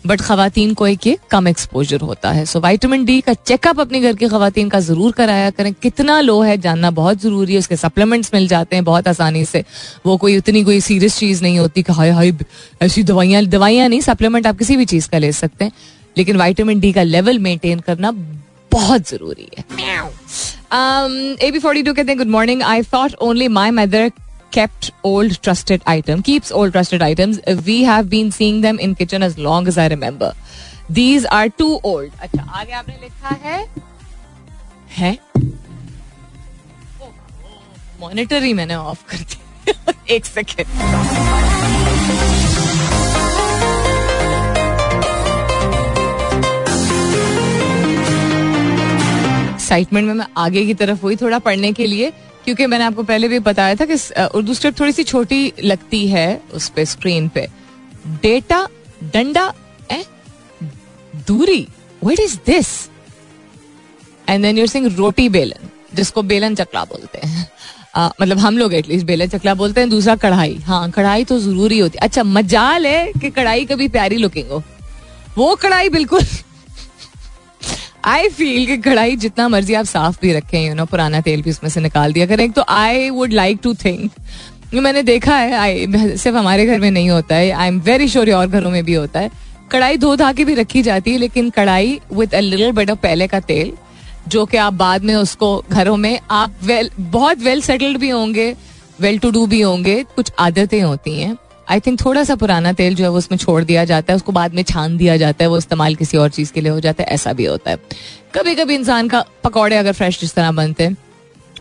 बट 0.07 0.21
खातन 0.21 0.73
को 0.73 0.87
एक 0.87 1.07
ये 1.07 1.17
कम 1.31 1.47
एक्सपोजर 1.47 2.01
होता 2.01 2.31
है. 2.31 2.45
सो 2.45 2.59
वाइटामिन 2.59 3.03
डी 3.05 3.19
का 3.21 3.33
चेकअप 3.33 3.79
अपने 3.79 3.99
घर 4.01 4.15
की 4.15 4.27
खातन 4.27 4.69
का 4.69 4.79
ज़रूर 4.79 5.11
कराया 5.11 5.49
करें. 5.49 5.73
कितना 5.73 6.19
लो 6.21 6.39
है 6.41 6.57
जानना 6.57 6.91
बहुत 6.91 7.21
ज़रूरी 7.21 7.53
है. 7.53 7.59
उसके 7.59 7.75
सप्लीमेंट्स 7.75 8.31
मिल 8.33 8.47
जाते 8.47 8.75
हैं 8.75 8.85
बहुत 8.85 9.07
आसानी 9.07 9.43
से. 9.45 9.63
वो 10.05 10.17
कोई 10.17 10.37
उतनी 10.37 10.63
कोई 10.63 10.79
सीरियस 10.81 11.17
चीज़ 11.17 11.43
नहीं 11.43 11.59
होती 11.59 11.83
कि 11.83 11.93
हाई 11.93 12.09
हाई 12.09 12.33
ऐसी 12.81 13.03
दवाइयाँ 13.03 13.43
दवाइयाँ 13.45 13.89
नहीं 13.89 14.01
सप्लीमेंट 14.01 14.47
आप 14.47 14.57
किसी 14.57 14.77
भी 14.77 14.85
चीज़ 14.85 15.09
का 15.09 15.17
ले 15.17 15.31
सकते 15.31 15.65
हैं. 15.65 15.71
लेकिन 16.17 16.35
वाइटामिन 16.35 16.79
डी 16.79 16.91
का 16.91 17.03
लेवल 17.03 17.39
मेंटेन 17.39 17.79
करना 17.79 18.11
बहुत 18.71 19.09
ज़रूरी 19.09 19.49
है 19.57 19.63
ए 21.47 21.51
बी 21.51 21.59
कहते 21.59 22.11
हैं 22.11 22.17
good 22.17 22.27
morning 22.37 22.63
I 22.63 22.81
thought 22.93 23.15
only 23.29 23.47
my 23.59 23.71
mother 23.83 24.11
kept 24.51 24.87
old 25.07 25.33
trusted 25.45 25.83
item 25.91 26.21
keeps 26.27 26.51
old 26.59 26.71
trusted 26.75 27.03
items 27.07 27.39
we 27.65 27.73
have 27.87 28.07
been 28.13 28.31
seeing 28.37 28.61
them 28.61 28.79
in 28.85 28.95
kitchen 29.01 29.25
as 29.27 29.35
long 29.47 29.67
as 29.71 29.77
i 29.83 29.85
remember 29.93 30.29
these 30.99 31.27
are 31.39 31.49
too 31.61 31.67
old 31.89 32.15
अच्छा 32.21 32.45
आगे 32.61 32.73
आपने 32.73 32.97
लिखा 33.01 33.35
है 33.43 33.59
है 34.97 35.11
monitor 38.01 38.43
ही 38.43 38.53
मैंने 38.53 38.75
of 38.75 39.05
कर 39.11 39.17
दिया 39.17 39.93
एक 40.15 40.25
सेकेंड 40.25 40.67
एक्साइटमेंट 49.69 50.07
में 50.07 50.13
मैं 50.13 50.25
आगे 50.37 50.65
की 50.65 50.73
तरफ़ 50.73 51.01
हुई 51.01 51.15
थोड़ा 51.15 51.37
पढ़ने 51.39 51.71
के 51.73 51.85
लिए 51.87 52.09
क्योंकि 52.45 52.65
मैंने 52.65 52.83
आपको 52.83 53.03
पहले 53.03 53.27
भी 53.27 53.39
बताया 53.39 53.75
था 53.75 53.85
कि 53.85 53.95
उर्दू 54.35 54.53
स्क्रिप्ट 54.53 54.79
थोड़ी 54.79 54.91
सी 54.91 55.03
छोटी 55.03 55.41
लगती 55.63 56.07
है 56.07 56.41
उस 56.53 56.69
पे 56.75 56.85
स्क्रीन 56.85 57.27
पे। 57.29 57.45
डेटा 58.23 58.67
डंडा 59.13 59.53
ए 59.91 60.03
दूरी। 61.27 61.67
What 62.03 62.19
is 62.19 62.35
this 62.45 62.67
and 64.29 64.43
then 64.43 64.57
you're 64.57 64.67
saying 64.67 64.87
roti 64.97 65.29
belan 65.29 65.69
जिसको 65.95 66.21
बेलन 66.23 66.55
चकला 66.55 66.83
बोलते 66.85 67.27
हैं। 67.27 67.47
आ, 67.95 68.09
मतलब 68.21 68.37
हम 68.39 68.57
लोग 68.57 68.73
एटलीस्ट 68.73 69.05
बेलन 69.05 69.27
चकला 69.27 69.53
बोलते 69.53 69.81
हैं 69.81 69.89
दूसरा 69.89 70.15
कढ़ाई। 70.17 70.57
हाँ 70.65 70.89
कढ़ाई 70.91 71.23
तो 71.25 71.39
ज़रूरी 71.39 71.79
होती 71.79 71.97
है। 71.97 72.07
अच्छा 72.07 72.23
मजाल 72.25 72.87
है 72.87 73.11
कि 73.13 73.29
कढ़ाई 73.31 73.65
कभी 73.65 73.87
प्यारी 73.89 74.17
लुकिंग 74.17 74.49
हो। 74.49 74.63
वो 75.37 75.55
कढ़ाई 75.55 75.89
बिल्कुल 75.89 76.25
आई 78.09 78.29
फील 78.29 78.65
कि 78.65 78.77
कढ़ाई 78.77 79.15
जितना 79.15 79.47
मर्ज़ी 79.47 79.73
आप 79.73 79.85
साफ़ 79.85 80.17
भी 80.21 80.31
रखें 80.33 80.59
यू 80.67 80.73
नो 80.75 80.85
पुराना 80.85 81.19
तेल 81.21 81.41
भी 81.41 81.49
उसमें 81.49 81.69
से 81.69 81.81
निकाल 81.81 82.13
दिया 82.13 82.25
करें। 82.25 82.51
तो 82.51 82.63
I 82.69 83.09
would 83.09 83.33
like 83.33 83.59
to 83.63 83.73
think 83.75 84.11
मैंने 84.75 85.01
देखा 85.03 85.35
है 85.35 85.53
आई 85.53 85.85
सिर्फ़ 85.87 86.37
हमारे 86.37 86.65
घर 86.65 86.79
में 86.79 86.89
नहीं 86.91 87.09
होता 87.09 87.35
है 87.35 87.51
आई 87.51 87.67
एम 87.67 87.79
वेरी 87.81 88.07
श्योर 88.07 88.31
और 88.31 88.47
घरों 88.47 88.71
में 88.71 88.83
भी 88.85 88.93
होता 88.93 89.19
है। 89.19 89.31
कढ़ाई 89.71 89.97
धो 89.97 90.15
धा 90.15 90.31
के 90.33 90.45
भी 90.45 90.53
रखी 90.53 90.81
जाती 90.81 91.11
है, 91.11 91.17
लेकिन 91.17 91.49
kadhai 91.49 91.99
with 92.13 92.33
a 92.35 92.39
little 92.39 92.71
bit 92.71 92.91
of 92.91 92.99
पहले 92.99 93.27
का 93.27 93.39
तेल, 93.41 93.71
जो 94.27 94.45
कि 94.45 94.57
आप 94.57 94.73
बाद 94.73 95.03
में 95.03 95.13
उसको 95.15 95.57
घरों 95.69 95.97
में, 95.97 96.19
आप 96.31 96.55
वेल 96.63 96.89
बहुत 96.99 97.39
वेल 97.39 97.61
सेटल्ड 97.61 97.97
भी 97.97 98.09
होंगे 98.09 98.53
वेल 98.99 99.19
टू 99.19 99.31
डू 99.31 99.45
भी 99.47 99.61
होंगे, 99.61 100.03
कुछ 100.15 100.31
आदतें 100.39 100.81
होती 100.81 101.19
हैं। 101.21 101.37
आई 101.69 101.79
थिंक 101.79 101.99
थोड़ा 102.05 102.23
सा 102.23 102.35
पुराना 102.35 102.71
तेल 102.73 102.95
जो 102.95 103.03
है 103.03 103.09
वो 103.09 103.17
उसमें 103.17 103.37
छोड़ 103.37 103.63
दिया 103.63 103.83
जाता 103.85 104.13
है, 104.13 104.15
उसको 104.15 104.31
बाद 104.31 104.53
में 104.53 104.63
छान 104.63 104.97
दिया 104.97 105.17
जाता 105.17 105.43
है, 105.43 105.49
वो 105.49 105.57
इस्तेमाल 105.57 105.95
किसी 105.95 106.17
और 106.17 106.29
चीज़ 106.29 106.53
के 106.53 106.61
लिए 106.61 106.71
हो 106.71 106.79
जाता 106.79 107.03
है, 107.03 107.09
ऐसा 107.09 107.33
भी 107.33 107.45
होता 107.45 107.71
है। 107.71 107.77
कभी 108.35 108.55
कभी 108.55 108.75
इंसान 108.75 109.07
का 109.07 109.23
पकौड़े 109.43 109.75
अगर 109.75 109.93
फ्रेश 109.93 110.19
जिस 110.19 110.33
तरह 110.35 110.51
बनते 110.51 110.83
हैं, 110.83 110.97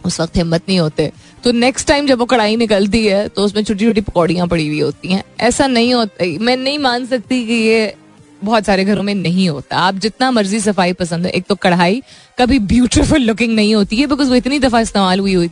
उस 0.05 0.21
वक्त 0.21 0.37
हिम्मत 0.37 0.63
नहीं 0.69 0.79
होते। 0.79 1.11
तो 1.45 1.53
नेक्स्ट 1.53 1.89
टाइम 1.89 2.07
जब 2.07 2.19
वो 2.19 2.25
कढ़ाई 2.25 2.57
निकलती 2.57 3.07
है 3.07 3.29
तो 3.29 3.43
उसमें 3.43 3.63
छोटी 3.63 3.85
छोटी 3.85 4.01
पकौड़ियाँ 4.01 4.47
पड़ी 4.49 4.67
हुई 4.69 4.81
होती 4.81 5.09
हैं। 5.09 5.23
ऐसा 5.41 5.67
नहीं 5.67 5.95
होता, 5.95 6.25
मैं 6.41 6.57
नहीं 6.57 6.79
मान 6.79 7.07
सकती 7.07 7.45
कि 7.47 7.55
ये 7.55 7.95
बहुत 8.43 8.65
सारे 8.65 8.85
घरों 8.85 9.03
में 9.03 9.15
नहीं 9.15 9.49
होता। 9.49 9.77
आप 9.79 9.95
जितना 9.97 10.31
मर्ज़ी 10.31 10.61
सफ़ाई 10.61 10.93
पसंद 10.95 11.27
है, 11.27 11.31
एक 11.33 11.45
तो 11.49 11.55
कढ़ाई 11.57 12.03
कभी 12.39 12.59
ब्यूटीफुल 12.73 13.21
लुकिंग 13.21 13.55
नहीं 13.55 13.75
होती 13.75 13.97
है 13.97 14.07
बिकॉज़ 14.07 14.29
वो 14.29 14.35
इतनी 14.35 14.59
दफ़ा 14.59 14.81
इस्तेमाल 14.81 15.21
हुई 15.21 15.51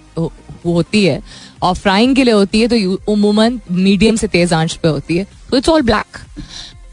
होती 0.67 1.05
है। 1.05 1.21
और 1.63 1.75
फ्राइंग 1.75 2.15
के 2.17 2.25
लिए 2.25 2.35
होती 2.35 2.61
है 2.61 2.69
तो 2.69 3.13
उमूमन 3.13 3.61
मीडियम 3.71 4.17
से 4.17 4.27
तेज 4.29 4.53
आँच 4.53 4.75
पे 4.75 4.89
होती 4.89 5.17
है। 5.17 5.27
तो 5.51 5.57
it's 5.57 5.69
all 5.69 5.83
black 5.83 6.19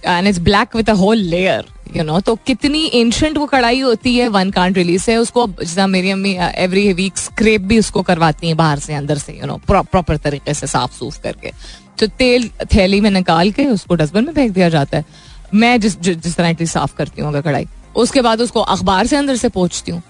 and 0.06 0.28
it's 0.28 0.40
black 0.42 0.76
with 0.76 0.90
a 0.90 0.94
whole 0.96 1.18
layer 1.18 1.66
you 1.96 2.04
know 2.04 2.20
तो 2.20 2.36
कितनी 2.46 2.86
एंशंट 2.94 3.38
वो 3.38 3.46
कढ़ाई 3.46 3.80
होती 3.80 4.16
है 4.16 4.28
वन 4.30 4.52
कांट 4.52 4.78
रिलीज़ 4.78 5.10
है। 5.12 5.18
उसको 5.18 5.48
जैसा 5.60 5.88
मेरी 5.88 6.10
अम्मी 6.12 6.36
एवरी 6.40 6.92
वीक 6.94 7.18
स्क्रेप 7.18 7.62
भी 7.62 7.80
उसको 7.80 8.02
करवाती 8.02 8.48
हैं 8.48 8.58
बाहर 8.58 8.80
से, 8.80 8.94
अंदर 8.94 9.18
से 9.18 9.34
यू 9.34 9.48
नो 9.48 9.60
प्रॉपर 9.68 10.18
तरीके 10.18 10.54
से 10.54 10.68
साफ़ 10.68 10.94
सूफ 10.94 11.18
करके। 11.24 11.52
तो 12.00 12.08
तेल, 12.10 12.50
थैली 12.74 13.02
में 13.02 13.10
निकाल 13.12 13.52
के 13.52 13.66
उसको 13.66 13.96
डस्टबिन 13.96 14.26
में 14.26 14.34
फेंक 14.34 14.52
दिया 14.52 14.70
जाता 14.70 14.98
है। 14.98 15.06
मैं 15.54 15.80
जिस 15.82 16.00
जिस 16.00 16.36
तरह 16.36 16.66
साफ़ 16.66 16.96
करती 16.96 17.22
हूँ 17.22 17.30
अगर 17.30 17.42
कढ़ाई। 17.42 17.68
उसके 17.96 18.22
बाद 18.22 18.42
उसको 18.42 18.62
अखबार 18.62 19.08
से 19.08 19.16
अंदर 19.16 19.36
से 19.36 19.50
पोछती 19.50 19.92
हूँ। 19.92 20.02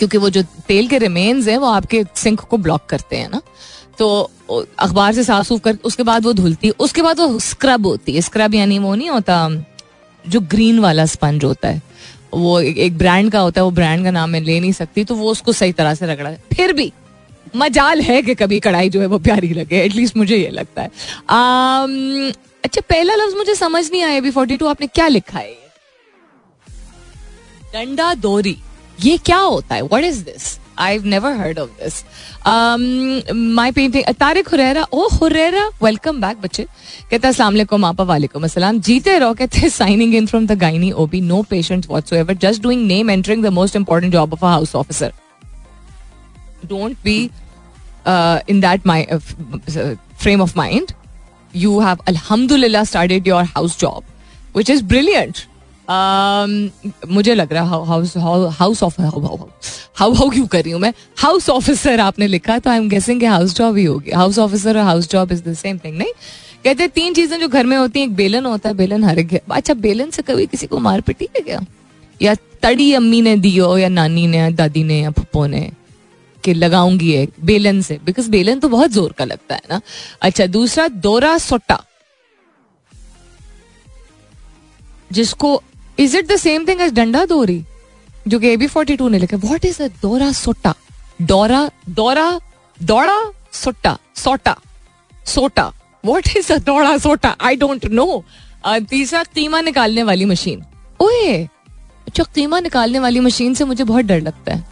क्योंकि 0.00 0.18
वो 0.18 0.30
जो 0.30 0.42
तेल 0.68 0.88
के 0.88 0.98
रिमेन्स 0.98 1.48
हैं 1.48 1.56
वो 1.58 1.66
आपके 1.68 2.02
सिंक 2.16 2.40
को 2.40 2.56
ब्लॉक 2.58 2.86
करते 2.88 3.16
हैं 3.16 3.28
ना। 3.30 3.40
तो 3.98 4.30
अखबार 4.78 5.12
से 5.14 5.24
साफ़ 5.24 5.46
सूफ 5.46 5.60
कर 5.60 5.78
उसके 5.84 6.02
बाद 6.02 6.24
वो 6.24 6.32
धुलती 6.32 6.66
है 6.66 6.74
उसके 6.78 7.02
बाद 7.02 7.20
वो 7.20 7.38
स्क्रब 7.40 7.86
होती 7.86 8.14
है। 8.14 8.20
स्क्रब 8.22 8.54
यानी 8.54 8.78
वो 8.78 8.94
नहीं 8.94 9.10
होता 9.10 9.48
जो 10.24 10.40
ग्रीन 10.50 10.78
वाला 10.78 11.06
स्पंज 11.06 11.44
होता 11.44 11.68
है। 11.68 11.82
वो 12.34 12.60
एक 12.60 12.96
ब्रांड 12.98 13.30
का 13.32 13.40
होता 13.40 13.60
है 13.60 13.64
वो 13.64 13.70
ब्रांड 13.70 14.04
का 14.04 14.10
नाम 14.10 14.30
मैं 14.30 14.40
ले 14.40 14.58
नहीं 14.60 14.72
सकती 14.72 15.04
तो 15.04 15.14
वो 15.14 15.30
उसको 15.30 15.52
सही 15.52 15.72
तरह 15.72 15.94
से 15.94 16.06
रगड़ा 16.06 16.32
फिर 16.52 16.72
भी 16.72 16.92
मजाल 17.56 18.00
है 18.00 18.20
कि 18.22 18.34
कभी 18.34 18.60
कढ़ाई 18.60 18.90
जो 18.90 19.00
है 19.00 19.06
वो 19.06 19.18
प्यारी 19.18 19.52
लगे 19.54 19.80
एटलीस्ट 19.82 20.16
मुझे 20.16 20.36
ये 20.36 20.50
लगता 20.50 20.82
है। 20.82 20.90
आम, 21.30 22.32
अच्छा 22.64 22.80
पहला 22.80 23.14
लफ्ज 23.14 23.34
मुझे 23.36 23.54
समझ 23.54 23.90
नहीं 23.90 24.02
आया 24.02 24.16
अभी 24.16 24.30
फोर्टी 24.30 24.56
टू 24.56 24.66
आपने 24.66 24.86
क्या 24.86 25.08
लिखा 25.08 25.38
है? 25.38 25.56
डंडा 27.72 28.12
दोरी। 28.16 28.56
ये 29.04 29.16
क्या 29.18 29.38
होता 29.38 29.74
है? 29.74 29.82
What 29.82 30.04
is 30.04 30.22
this 30.24 30.58
I 30.78 30.98
never 31.04 31.32
heard 31.36 31.58
of 31.58 31.70
this 31.82 32.02
my 33.54 33.70
painting 33.72 34.04
Tariq 34.20 34.48
Huraira, 34.48 34.82
oh 34.92 35.08
Huraira 35.12 35.66
welcome 35.82 36.20
back 36.20 36.40
बच्चे। 36.40 36.64
कहते 37.10 37.26
हैं 37.26 37.84
आपा 37.84 38.04
वालेकुम 38.04 38.44
अस्सलाम। 38.44 38.80
जीते 38.80 39.18
रहो, 39.18 39.34
कहते 39.34 39.68
signing 39.70 40.14
in 40.14 40.26
from 40.26 40.46
the 40.46 40.58
gynae 40.60 40.90
OB 40.92 41.20
no 41.20 41.42
patient 41.50 41.86
whatsoever 41.90 42.34
just 42.42 42.62
doing 42.62 42.86
name 42.86 43.10
entering 43.10 43.44
the 43.44 43.52
most 43.58 43.76
important 43.76 44.12
job 44.12 44.32
of 44.32 44.44
a 44.44 44.48
house 44.48 44.74
officer 44.76 45.12
don't 46.66 46.96
be 47.04 47.18
in 48.50 48.60
that 48.60 48.86
my 48.86 49.06
frame 50.22 50.40
of 50.42 50.56
mind 50.56 50.92
you 51.52 51.70
have, 51.80 52.02
alhamdulillah, 52.10 52.80
started 52.88 53.28
your 53.28 53.38
house 53.44 53.72
job, 53.78 54.04
which 54.56 54.68
is 54.74 54.82
brilliant. 54.90 55.40
मुझे 55.90 57.34
लग 57.34 57.52
रहा 57.52 57.84
house 57.84 58.16
house 58.16 58.82
of 58.82 59.00
how 59.00 59.36
how 59.96 60.28
क्यों 60.30 60.46
कर 60.46 60.62
रही 60.62 60.72
हूँ 60.72 60.80
मैं? 60.80 60.92
House 61.18 61.48
officer 61.50 62.00
आपने 62.00 62.26
लिखा 62.26 62.58
तो 62.58 62.70
I 62.70 62.76
am 62.76 62.88
guessing 62.88 63.24
house 63.24 63.54
job 63.54 63.76
ही 63.76 63.84
होगी। 63.84 64.10
हाउस 64.10 64.38
ऑफिसर 64.38 64.78
और 64.78 64.84
house 64.84 65.08
job 65.10 65.32
is 65.32 65.42
the 65.42 65.54
same 65.54 65.78
thing 65.78 65.96
नहीं? 65.98 66.12
कहते 66.64 66.82
हैं, 66.82 66.90
तीन 66.90 67.14
चीज़ें 67.14 67.38
जो 67.40 67.48
घर 67.48 67.66
में 67.66 67.76
होती 67.76 68.00
हैं, 68.00 68.06
एक 68.06 68.14
बेलन 68.14 68.46
होता 68.46 68.68
है, 68.68 68.74
बेलन 68.74 69.04
हर 69.04 69.18
एक 69.18 69.34
अच्छा 69.50 69.74
बेलन 69.74 70.10
से 70.10 70.22
कभी 70.22 70.46
किसी 70.46 70.66
को 70.66 70.78
मार 70.78 71.00
पिटी 71.00 71.28
है 71.36 71.42
क्या? 71.42 71.60
या 72.20 72.34
तड़ी 72.62 72.92
अम्मी 72.94 73.20
ने 73.22 73.36
दी 73.36 73.56
हो, 73.58 73.76
या 73.78 73.88
नानी 73.88 74.26
ने 74.26 74.38
या 74.38 74.50
दादी 74.50 74.82
ने, 74.84 75.00
या 75.00 75.10
पप्पो 75.10 75.46
ने, 75.46 75.70
कि 76.44 76.54
लगाऊँगी 76.54 77.12
एक 77.12 77.32
बेलन 77.44 77.80
से? 77.82 77.98
बिकॉज़ 78.04 78.30
बेलन 78.30 78.58
तो 78.58 78.68
बहुत 78.68 78.90
ज़ोर 78.90 79.12
का 79.12 79.24
लगता 79.24 79.54
है 79.54 79.62
ना। 79.70 79.80
अच्छा 80.22 80.46
दूसरा, 80.46 80.88
दोरा 80.88 81.36
सोटा 81.38 81.84
जिसको 85.10 85.62
is 86.00 86.16
it 86.16 86.26
the 86.28 86.36
same 86.38 86.66
thing 86.68 86.80
as 86.80 86.92
danda 86.94 87.24
dori 87.26 87.64
जो 88.28 88.38
कि 88.40 88.48
एबी 88.48 88.66
फोर्टी 88.68 88.96
टू 88.96 89.08
ने 89.08 89.18
लिखा 89.18 89.36
व्हाट 89.38 89.64
इज़ 89.64 89.82
अ 89.82 89.88
दोरा 90.02 90.30
सोटा 90.34 90.74
डोरा 91.22 91.70
दौरा 91.90 92.30
दौड़ा 92.78 93.18
सोटा 93.54 93.98
सोटा 94.16 94.56
सोटा 95.26 95.72
व्हाट 96.04 96.36
इज़ 96.36 96.52
अ 96.52 96.56
दौड़ा 96.66 96.96
सोटा 96.98 97.36
आई 97.40 97.56
डोंट 97.56 97.86
नो 97.92 98.24
तीसरा 98.90 99.22
कीमा 99.24 99.60
निकालने 99.60 100.02
वाली 100.02 100.24
मशीन। 100.24 100.64
ओए 101.00 101.36
अच्छा 102.08 102.24
कीमा 102.34 102.60
निकालने 102.60 102.98
वाली 102.98 103.20
मशीन 103.20 103.54
से 103.54 103.64
मुझे 103.64 103.84
बहुत 103.84 104.04
डर 104.04 104.20
लगता 104.20 104.54
है। 104.54 104.64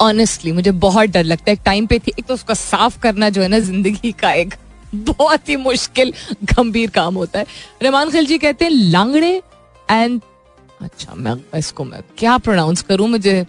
ऑनेस्टली 0.00 0.52
मुझे 0.52 0.70
बहुत 0.70 1.10
डर 1.10 1.24
लगता 1.24 1.50
है। 1.50 1.52
एक 1.52 1.60
टाइम 1.64 1.86
पे 1.86 1.98
थी, 1.98 2.12
एक 2.18 2.24
तो 2.26 2.34
उसका 2.34 2.54
साफ़ 2.54 2.98
करना 3.00 3.28
जो 3.30 3.42
है 3.42 3.48
ना 3.48 3.58
ज़िंदगी 3.60 4.12
का 4.12 4.32
एक 4.32 4.54
बहुत 4.94 5.48
ही 5.48 5.56
मुश्किल, 5.56 6.12
गंभीर 6.44 6.90
काम 6.90 7.14
होता 7.14 7.38
है। 7.38 7.46
रहमान 7.82 8.10
खिलजी 8.10 8.38
कहते 8.38 8.64
हैं, 8.64 8.72
लांगड़े 8.72 9.40
एंड 9.90 10.20
अच्छा 10.82 11.14
मैं 11.14 11.34
इसको 11.58 11.84
मैं 11.84 12.00
क्या 12.18 12.36
प्रोनाउंस 12.38 12.82
करूँ 12.82 13.08
मुझे? 13.08 13.46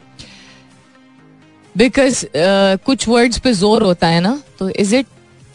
बिकॉज़ 1.75 2.25
uh, 2.25 2.83
कुछ 2.85 3.07
वर्ड्स 3.07 3.39
पे 3.39 3.53
ज़ोर 3.53 3.83
होता 3.83 4.07
है 4.07 4.21
ना 4.21 4.41
तो 4.59 4.69
इज़ 4.69 4.95
इट 4.95 5.05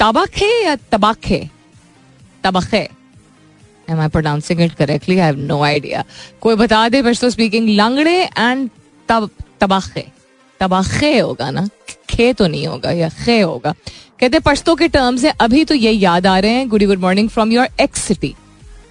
तबाखे 0.01 0.51
या 0.65 0.75
तबाखे 0.93 1.49
तबाखे 2.45 2.89
am 3.89 4.01
I 4.01 4.09
pronouncing 4.09 4.61
it 4.61 4.75
correctly 4.75 5.19
I 5.19 5.27
have 5.27 5.39
no 5.39 5.63
idea 5.63 6.05
कोई 6.41 6.55
बता 6.55 6.89
दे 6.89 7.03
बस 7.03 7.21
तो 7.21 7.31
स्पीकिंग 7.31 7.69
लांगड़े 7.69 8.17
एंड 8.25 8.69
तब 9.09 9.31
तबाखे 9.61 10.07
तबाखे 10.61 11.19
होगा 11.19 11.51
ना? 11.51 11.69
खे 12.11 12.33
तो 12.33 12.47
नहीं 12.47 12.67
होगा 12.67 12.91
या 12.91 13.09
खे 13.09 13.41
होगा? 13.41 13.75
कहते 14.21 14.39
पश्तो 14.39 14.75
के 14.75 14.89
टर्म्स 14.89 15.25
है 15.25 15.33
अभी 15.41 15.65
तो 15.65 15.75
ये 15.75 15.91
याद 15.91 16.27
आ 16.27 16.39
रहे 16.39 16.51
हैं. 16.51 16.69
Good 16.69 16.85
good 16.87 16.99
morning 16.99 17.29
from 17.29 17.53
your 17.53 17.69
ex 17.81 18.03
city 18.03 18.35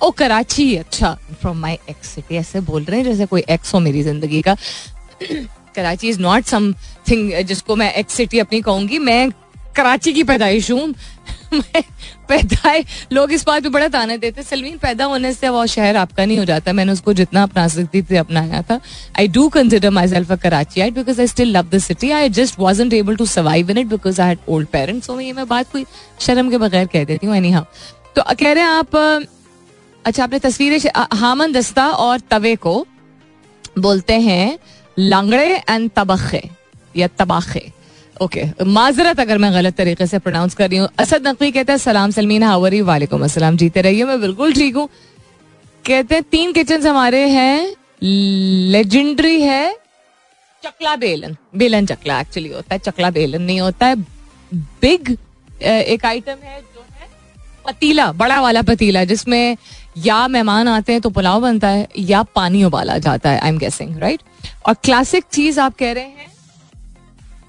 oh, 0.01 0.09
Karachi 0.11 0.75
अच्छा 0.75 1.13
फ्रॉम 1.41 1.57
माई 1.61 1.77
एक्स 1.89 2.09
सिटी 2.09 2.35
ऐसे 2.35 2.59
बोल 2.61 2.83
रहे 2.83 2.99
हैं 2.99 3.05
जैसे 3.05 3.25
कोई 3.25 3.43
एक्स 3.49 3.73
हो 3.73 3.79
मेरी 3.79 4.03
ज़िंदगी 4.03 4.41
का। 4.41 4.55
कराची 5.75 6.09
इज़ 6.09 6.19
नॉट 6.19 6.43
समथिंग 6.45 7.31
जिसको 7.47 7.75
मैं 7.75 7.93
एक्स 7.93 8.13
सिटी 8.13 8.39
अपनी 8.39 8.61
कहूँगी। 8.61 8.99
मैं 8.99 9.29
कराची 9.75 10.13
की 10.13 10.23
पैदाइश 10.23 10.71
हूँ। 10.71 10.93
पैदा 12.29 12.73
लोग 13.11 13.31
इस 13.33 13.43
बात 13.45 13.63
पे 13.63 13.69
बड़ा 13.69 13.87
ताना 13.87 14.15
देते 14.17 14.43
सलमीन, 14.43 14.77
पैदा 14.77 15.05
होने 15.05 15.31
से 15.33 15.49
वो 15.49 15.65
शहर 15.67 15.95
आपका 15.97 16.25
नहीं 16.25 16.37
हो 16.37 16.45
जाता। 16.45 16.73
मैंने 16.73 16.91
उसको 16.91 17.13
जितना 17.13 17.43
अपना 17.43 17.67
सकती 17.67 18.01
थी 18.01 18.15
अपनाया 18.17 18.61
था। 18.61 18.79
I 19.19 19.27
do 19.27 19.47
consider 19.49 19.89
myself 20.07 20.31
a 20.31 20.35
Karachiite 20.81 20.91
because 20.91 21.19
I 21.21 21.27
still 21.27 21.51
love 21.57 21.69
the 21.69 21.77
city 21.79 22.11
I 22.11 22.29
just 22.31 22.59
wasn't 22.59 22.93
able 22.93 23.15
to 23.15 23.25
survive 23.27 23.71
in 23.71 23.77
it 23.77 23.87
because 23.87 24.21
I 24.21 24.27
had 24.27 24.39
old 24.49 24.67
parents 24.67 25.07
so 25.07 25.19
ये 25.19 25.33
मैं 25.33 25.47
बात 25.47 25.71
कोई 25.71 25.85
शर्म 26.19 26.49
के 26.51 26.57
बगैर 26.57 26.87
कह 26.93 27.03
देती 27.03 27.27
हूँ। 27.27 27.35
एनी 27.35 27.51
हाँ 27.51 27.65
तो 28.15 28.23
कह 28.23 28.51
रहे 28.51 28.63
हैं 28.63 28.69
आप 28.69 28.95
अच्छा 30.05 30.23
आपने 30.23 30.39
तस्वीरें 30.39 30.79
हामन 31.15 31.51
दस्ता 31.53 31.89
और 31.99 32.19
तवे 32.29 32.55
को 32.57 32.73
बोलते 33.79 34.13
हैं 34.21 34.57
लंगड़े 34.97 35.61
एंड 35.69 35.89
तबखे, 35.95 36.41
या 36.95 37.07
तबाखे। 37.09 37.71
ओके 38.21 38.43
माजरत 38.67 39.19
अगर 39.19 39.37
मैं 39.37 39.51
गलत 39.53 39.75
तरीके 39.75 40.07
से 40.07 40.19
प्रोनाउंस 40.19 40.55
कर 40.55 40.69
रही 40.69 40.79
हूँ। 40.79 40.87
असद 40.99 41.27
नकवी 41.27 41.51
कहते 41.51 41.71
हैं, 41.71 41.79
सलाम 41.79 42.11
सलमीन 42.11 42.43
हावरी 42.43 42.81
वालेकुम 42.83 43.23
अस्सलाम, 43.23 43.57
जीते 43.57 43.81
रहिए, 43.81 44.03
मैं 44.05 44.19
बिल्कुल 44.21 44.53
ठीक 44.53 44.75
हूँ। 44.75 44.87
कहते 45.85 46.15
हैं, 46.15 46.23
तीन 46.23 46.53
किचन 46.53 46.87
हमारे 46.87 47.27
हैं 47.29 47.75
लेजेंडरी 48.03 49.41
है, 49.41 49.77
चकला 50.63 50.95
बेलन। 50.95 51.35
बेलन 51.55 51.85
चकला 51.85 52.19
एक्चुअली 52.21 52.49
होता 52.49 52.73
है, 52.73 52.79
चकला 52.79 53.09
बेलन 53.11 53.41
नहीं 53.41 53.61
होता 53.61 53.85
है। 53.85 53.95
बिग 54.81 55.17
एक 55.61 56.05
आइटम 56.05 56.37
है 56.43 56.59
जो 56.59 56.81
है, 56.81 57.07
पतीला, 57.65 58.11
बड़ा 58.13 58.39
वाला 58.41 58.61
पतीला, 58.61 59.03
जिसमें 59.05 59.57
या 59.95 60.27
मेहमान 60.27 60.67
आते 60.67 60.91
हैं 60.91 61.01
तो 61.01 61.09
पुलाव 61.09 61.41
बनता 61.41 61.67
है, 61.67 61.87
या 61.99 62.23
पानी 62.25 62.63
उबाला 62.63 62.97
जाता 62.97 63.29
है 63.29 63.39
आई 63.39 63.49
एम 63.49 63.57
गेसिंग 63.57 63.97
राइट 63.97 64.21
और 64.67 64.73
क्लासिक 64.83 65.23
चीज़ 65.31 65.59
आप 65.59 65.75
कह 65.75 65.91
रहे 65.91 66.03
हैं, 66.03 66.29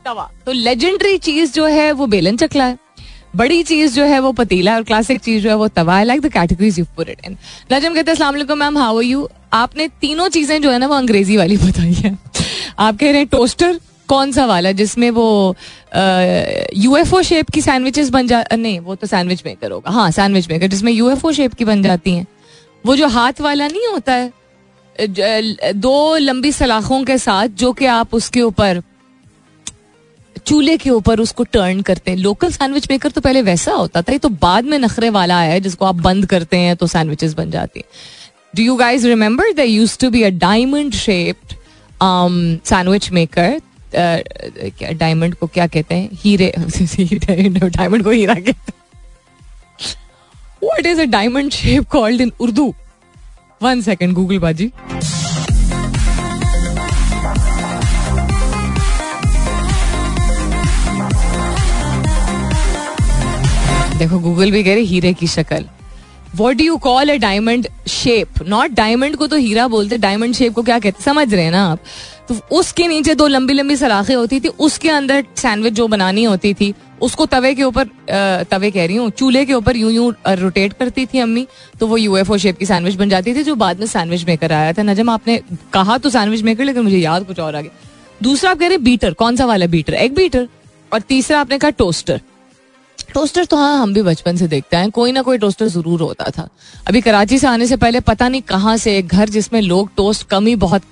तवा। 0.05 0.31
तो 0.47 0.53
लेजेंडरी 0.53 1.19
चीज़ 1.19 1.53
जो 1.53 1.67
है, 1.67 1.91
वो 1.93 2.07
बेलन 2.07 2.37
चकला 2.37 2.65
है। 2.65 2.79
बड़ी 3.37 3.63
चीज़ 3.63 3.95
जो 3.95 4.05
है, 4.05 4.19
वो 4.21 4.33
पतीला 4.33 4.75
और 4.75 4.83
क्लासिक 4.83 5.21
चीज़ 5.21 5.43
जो 5.43 5.51
है, 5.51 5.55
वो 5.57 5.69
तवा 5.71 5.97
है। 5.99 6.05
Like 6.05 6.21
the 6.21 6.33
categories 6.33 6.79
you 6.79 6.85
put 6.97 7.09
it 7.09 7.27
in 7.27 7.37
नजम 7.73 7.95
कहते 7.95 8.11
हैं 8.13 8.55
मैम 8.57 8.79
हाउ 8.79 9.01
यू 9.01 9.29
आपने 9.53 9.89
तीनों 10.01 10.29
चीज़ें 10.29 10.61
जो 10.63 10.71
है 10.71 10.79
ना, 10.79 10.87
वो 10.87 10.95
अंग्रेज़ी 10.95 11.37
वाली 11.37 11.57
बताई 11.57 11.93
है। 11.95 12.17
आप 12.79 12.97
कह 12.97 13.07
रहे 13.07 13.19
हैं, 13.19 13.27
टोस्टर 13.29 13.79
कौन 14.13 14.33
सा 14.33 14.45
वाला 14.47 14.73
जिसमें 14.75 15.11
वो 15.13 15.57
यूएफओ 16.77 17.23
शेप 17.23 17.51
की 17.51 17.61
सैंडविचेस 17.63 18.11
बन 18.11 18.27
जा, 18.27 18.45
नहीं, 18.53 18.79
वो 18.81 18.95
तो 18.95 19.07
सैंडविच 19.07 19.43
मेकर 19.47 19.71
होगा। 19.71 19.91
हाँ 19.91 20.11
सैंडविच 20.11 20.49
मेकर 20.51 20.67
जिसमें 20.69 20.93
यूएफओ 20.93 21.33
शेप 21.33 21.55
की 21.55 21.65
बन 21.65 21.83
जाती 21.83 22.15
हैं। 22.15 22.27
वो 22.85 22.97
जो 22.97 23.09
हाथ 23.09 23.41
वाला 23.41 23.67
नहीं 23.69 23.87
होता 23.89 24.13
है 24.13 24.33
दो 25.75 26.17
लंबी 26.19 26.51
सलाखों 26.53 27.03
के 27.05 27.17
साथ 27.19 27.49
जो 27.59 27.73
कि 27.73 27.87
आप 27.89 28.15
उसके 28.15 28.41
ऊपर, 28.43 28.83
चूल्हे 30.47 30.77
के 30.77 30.91
ऊपर 30.91 31.21
उसको 31.21 31.45
टर्न 31.45 31.81
करते 31.83 32.11
हैं। 32.11 32.19
लोकल 32.19 32.51
सैंडविच 32.51 32.91
मेकर 32.91 33.11
तो 33.11 33.21
पहले 33.21 33.43
वैसा 33.43 33.73
होता 33.73 34.03
था, 34.03 34.13
ये 34.13 34.19
तो 34.19 34.29
बाद 34.29 34.65
में 34.65 34.79
नखरे 34.79 35.11
वाला 35.11 35.39
आया 35.39 35.53
है, 35.53 35.61
जिसको 35.61 35.85
आप 35.85 35.95
बंद 36.03 36.27
करते 36.27 36.57
हैं 36.57 36.77
तो 36.77 36.87
सैंडविचेस 36.89 37.35
बन 37.35 37.51
जाती 37.51 37.81
हैं। 37.81 37.89
Do 38.57 38.63
you 38.63 38.77
guys 38.77 39.07
remember 39.09 39.53
the 39.53 39.61
use 39.61 39.99
to 39.99 40.11
be 40.11 40.23
a 40.23 40.31
diamond 40.41 40.95
shaped 40.95 41.55
sandwich 42.65 43.11
maker 43.13 43.61
diamond 44.93 45.35
को 45.35 45.47
क्या 45.47 45.67
कहते 45.67 45.95
हैं? 45.95 46.09
हीरे 46.13 46.55
डायमंड 47.69 48.05
को 48.05 48.11
हीरा 48.11 48.35
कहते 48.35 48.51
हैं। 48.51 48.83
Is 50.73 50.99
a 50.99 51.07
diamond 51.07 51.51
shape 51.51 51.87
called 51.87 52.21
in 52.21 52.31
Urdu? 52.43 52.73
One 53.63 53.89
second, 53.89 54.15
Google 54.15 54.39
बाजी। 54.39 54.67
देखो 63.99 64.19
गूगल 64.19 64.51
भी 64.51 64.65
कह 64.65 64.75
रहे 64.75 64.83
हीरे 64.83 65.13
की 65.13 65.27
शक्ल। 65.27 65.65
What 66.35 66.57
do 66.57 66.65
you 66.65 66.77
call 66.77 67.11
a 67.11 67.19
diamond 67.19 67.69
shape 67.89 68.29
not 68.47 68.71
diamond 68.71 69.17
को 69.17 69.27
तो 69.27 69.37
हीरा 69.37 69.69
बोलते 69.69 69.99
डायमंड 69.99 70.35
शेप 70.35 70.53
को 70.53 70.63
क्या 70.63 70.79
कहते 70.79 71.05
समझ 71.05 71.35
रहे 71.35 71.45
हैं 71.45 71.53
ना 71.53 71.67
आप? 71.67 71.79
तो 72.29 72.35
उसके 72.53 72.87
नीचे 72.89 73.15
दो 73.15 73.27
लंबी 73.27 73.55
लंबी 73.55 73.77
सलाखें 73.77 74.15
होती 74.15 74.41
थी, 74.41 74.49
उसके 74.49 74.89
अंदर 74.91 75.25
सैंडविच 75.37 75.73
जो 75.75 75.87
बनानी 75.89 76.25
होती 76.25 76.53
थी, 76.55 76.75
उसको 77.01 77.27
तवे 77.27 77.55
के 77.55 77.63
ऊपर 77.65 77.89
तवे 78.51 78.71
कह 78.71 78.87
रही 78.87 78.97
हूँ, 78.97 79.11
चूल्हे 79.13 79.45
के 79.45 79.55
ऊपर 79.55 79.77
यूँ 79.77 79.91
यूँ 79.93 80.13
रोटेट 80.29 80.73
करती 80.73 81.07
थी 81.07 81.19
अम्मी 81.19 81.47
तो 81.81 81.87
वो 81.87 81.97
यूएफओ 81.97 82.37
शेप 82.39 82.59
की 82.59 82.67
सैंडविच 82.67 82.95
बन 82.97 83.09
जाती 83.09 83.35
थी 83.35 83.43
जो 83.45 83.55
बाद 83.57 83.81
में 83.81 83.87
सैंडविच 83.87 84.25
मेकर 84.27 84.53
आया 84.53 84.73
था। 84.73 84.83
नजम, 84.83 85.11
आपने 85.11 85.41
कहा 85.73 85.99
तो 85.99 86.11
सैंडविच 86.11 86.43
मेकर 86.43 86.65
लेकिन 86.65 86.83
मुझे 86.83 86.99
याद 86.99 87.27
कुछ 87.27 87.41
और 87.41 87.57
आ 87.57 87.61
गया। 87.61 87.89
दूसरा 88.21 88.51
आप 88.51 88.59
कह 88.59 88.69
रहे 88.69 88.79
बीटर 88.81 89.13
कौन 89.15 89.37
सा 89.37 89.47
वाला 89.47 89.67
बीटर 89.69 89.95
एग 89.95 90.15
बीटर 90.15 90.49
और 90.93 91.01
तीसरा 91.03 91.41
आपने 91.41 91.59
कहा 91.59 91.71
टोस्टर 91.73 92.21
टोस्टर 93.15 93.45
तो 93.45 93.57
हाँ 93.57 93.79
हम 93.79 93.93
भी 93.95 94.03
बचपन 94.03 94.37
से 94.37 94.47
देखते 94.49 94.77
हैं, 94.77 94.91
कोई 94.91 95.13
ना 95.13 95.23
कोई 95.23 95.39
टोस्टर 95.39 95.67
ज़रूर 95.69 96.01
होता 96.01 96.31
था। 96.31 96.49
अभी 96.89 97.01
कराची 97.01 97.39
से 97.39 97.47
आने 97.47 97.67
से 97.67 97.77
पहले 97.77 98.01
पता 98.03 98.29
नहीं 98.29 98.43
कहाँ 98.43 98.77
से 98.77 98.97
एक 98.99 99.09
घर 99.09 99.29
जिसमें 99.29 99.61
लोग 99.63 99.91
टोस्ट 99.97 100.27
कम 100.29 100.47
ही 100.47 100.55
बहुत 100.59 100.83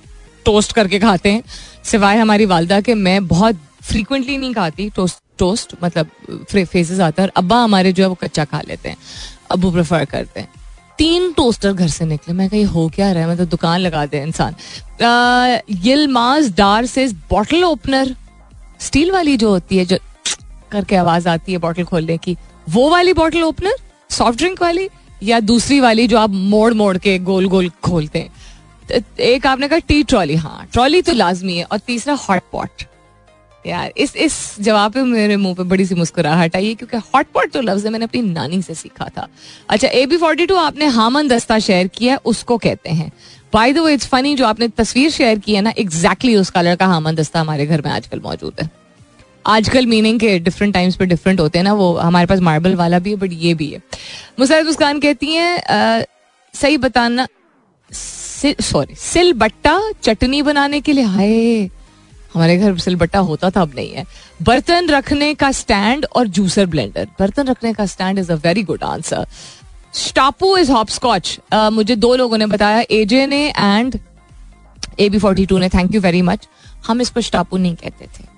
टोस्ट 0.45 0.73
करके 0.73 0.99
खाते 0.99 1.31
हैं। 1.31 1.43
सिवाय 1.83 2.17
हमारी 2.17 2.45
वालदा 2.45 2.79
के, 2.81 2.93
मैं 2.93 3.27
बहुत 3.27 3.57
फ्रीक्वेंटली 3.83 4.37
नहीं 4.37 4.53
खाती 4.53 4.89
टोस्ट 4.89 5.17
टोस्ट 5.37 5.73
मतलब 5.83 6.09
फेसेस 6.45 6.99
आता 6.99 7.21
है 7.21 7.27
और 7.27 7.33
अब्बा 7.35 7.57
हमारे 7.57 7.91
जो 7.93 8.03
है 8.03 8.09
वो 8.09 8.15
कच्चा 8.15 8.45
खा 8.45 8.61
लेते 8.67 8.89
हैं। 8.89 8.97
अबू 9.51 9.71
प्रेफर 9.71 10.05
करते 10.05 10.39
हैं। 10.39 10.49
तीन 10.97 11.31
टोस्टर 11.31 11.73
घर 11.73 11.87
से 11.87 12.05
निकले। 12.05 12.33
मैं 12.33 12.49
कहीं, 12.49 12.65
हो 12.65 12.87
क्या 12.95 13.11
रहा 13.11 13.23
है? 13.23 13.29
मतलब 13.29 13.47
दुकान 13.47 13.79
लगा 13.79 14.05
दे 14.05 14.21
इंसान। 14.21 14.55
यिलमास 15.71 16.49
डार 16.49 16.85
से 16.85 17.07
बॉटल 17.07 17.63
ओपनर 17.63 18.15
स्टील 18.79 19.11
वाली 19.11 19.37
जो 19.37 19.49
होती 19.49 19.77
है, 19.77 19.85
जो 19.85 19.97
करके 20.71 20.95
आवाज़ 20.95 21.27
आती 21.29 21.51
है 21.51 21.57
बॉटल 21.57 21.83
खोलने 21.83 22.17
की, 22.17 22.37
वो 22.69 22.89
वाली 22.89 23.13
बॉटल 23.13 23.43
ओपनर 23.43 23.73
सॉफ्ट 24.09 24.37
ड्रिंक 24.37 24.61
वाली, 24.61 24.89
या 25.23 25.39
दूसरी 25.39 25.79
वाली 25.79 26.07
जो 26.07 26.17
आप 26.17 26.29
मोड़ 26.29 26.73
मोड़ 26.73 26.97
के 26.97 27.17
गोल 27.19 27.47
गोल 27.47 27.69
खोलते 27.83 28.19
हैं। 28.19 28.33
एक 29.21 29.45
आपने 29.47 29.67
कहा 29.67 29.79
टी 29.79 30.03
ट्रॉली 30.03 30.35
हाँ 30.35 30.67
ट्रॉली 30.73 31.01
तो 31.01 31.13
लाजमी 31.13 31.57
है 31.57 31.63
और 31.63 31.79
तीसरा 31.79 32.13
हॉट 32.19 32.41
पॉट। 32.51 32.83
यार, 33.65 33.91
इस 33.97 34.15
इस 34.15 34.33
जवाब 34.59 34.93
पे 34.93 35.01
मेरे 35.03 35.35
मुँह 35.37 35.55
पे 35.55 35.63
बड़ी 35.63 35.85
सी 35.85 35.95
मुस्कुराहट 35.95 36.55
आई 36.55 36.67
है 36.67 36.75
क्योंकि 36.75 36.97
हॉट 37.13 37.27
पॉट 37.33 37.53
जो 37.53 37.61
लफ्ज 37.61 37.85
है, 37.85 37.91
मैंने 37.91 38.05
अपनी 38.05 38.21
नानी 38.21 38.61
से 38.61 38.75
सीखा 38.75 39.07
था। 39.17 39.27
अच्छा 39.69 39.87
ए 39.87 40.05
बी 40.05 40.17
फोर्टी 40.17 40.45
टू 40.45 40.55
आपने 40.55 40.85
हामन 40.89 41.27
दस्ता 41.27 41.59
शेयर 41.59 41.87
किया 41.87 42.19
उसको 42.25 42.57
कहते 42.57 42.89
हैं। 42.89 43.11
By 43.53 43.73
the 43.73 43.77
way 43.77 43.93
it's 43.93 44.07
funny 44.07 44.35
जो 44.35 44.45
आपने 44.45 44.67
तस्वीर 44.69 45.09
शेयर 45.11 45.39
की 45.39 45.55
है 45.55 45.61
ना 45.61 45.73
एग्जैक्टली 45.79 46.35
उस 46.35 46.49
कलर 46.49 46.75
का 46.75 46.85
हामन 46.87 47.15
दस्ता 47.15 47.39
हमारे 47.39 47.65
घर 47.65 47.81
में 47.81 47.91
आजकल 47.91 48.19
मौजूद 48.19 48.61
है। 48.61 48.69
आजकल 49.47 49.85
मीनिंग 49.85 50.19
के 50.19 50.37
डिफरेंट 50.39 50.73
टाइम्स 50.73 50.95
पे 50.95 51.05
डिफरेंट 51.05 51.39
होते 51.39 51.59
हैं 51.59 51.63
ना, 51.63 51.73
वो 51.73 51.95
हमारे 51.97 52.25
पास 52.25 52.39
मार्बल 52.39 52.75
वाला 52.75 52.99
भी 52.99 53.09
है 53.09 53.15
बट 53.15 53.31
ये 53.33 53.53
भी 53.53 53.69
है। 53.69 53.81
मुसाहिद 54.39 54.65
मुस्कान 54.65 54.99
कहती 54.99 55.33
हैं 55.33 56.05
सही 56.53 56.77
बताना 56.79 57.27
सॉरी 58.43 58.95
सिल 58.95 59.33
बट्टा 59.33 59.79
चटनी 60.03 60.41
बनाने 60.41 60.79
के 60.81 60.93
लिए, 60.93 61.03
हाय, 61.05 61.69
हमारे 62.33 62.57
घर 62.57 62.77
सिलबट्टा 62.77 63.19
होता 63.19 63.49
था, 63.49 63.61
अब 63.61 63.71
नहीं 63.75 63.91
है। 63.91 64.05
बर्तन 64.41 64.89
रखने 64.89 65.33
का 65.33 65.51
स्टैंड 65.51 66.05
और 66.15 66.27
जूसर 66.27 66.65
ब्लेंडर 66.65 67.07
बर्तन 67.19 67.47
रखने 67.47 67.73
का 67.73 67.85
stand 67.85 68.19
is 68.19 68.31
a 68.31 68.35
very 68.35 68.63
good 68.63 68.83
answer 68.83 69.25
stapu 69.93 70.55
is 70.57 70.71
hopscotch 70.89 71.37
मुझे 71.53 71.95
दो 71.95 72.15
लोगों 72.15 72.37
ने 72.37 72.45
बताया 72.45 72.83
एजे 72.91 73.25
ने 73.27 73.47
and 73.49 73.99
A 74.99 75.09
B 75.09 75.19
forty 75.19 75.45
two 75.45 75.57
ने। 75.57 75.69
थैंक 75.69 75.95
यू 75.95 76.01
वेरी 76.01 76.21
मच 76.21 76.47
हम 76.87 77.01
इसको 77.01 77.21
स्टापू 77.21 77.57
नहीं 77.57 77.75
कहते 77.75 78.05
थे। 78.05 78.30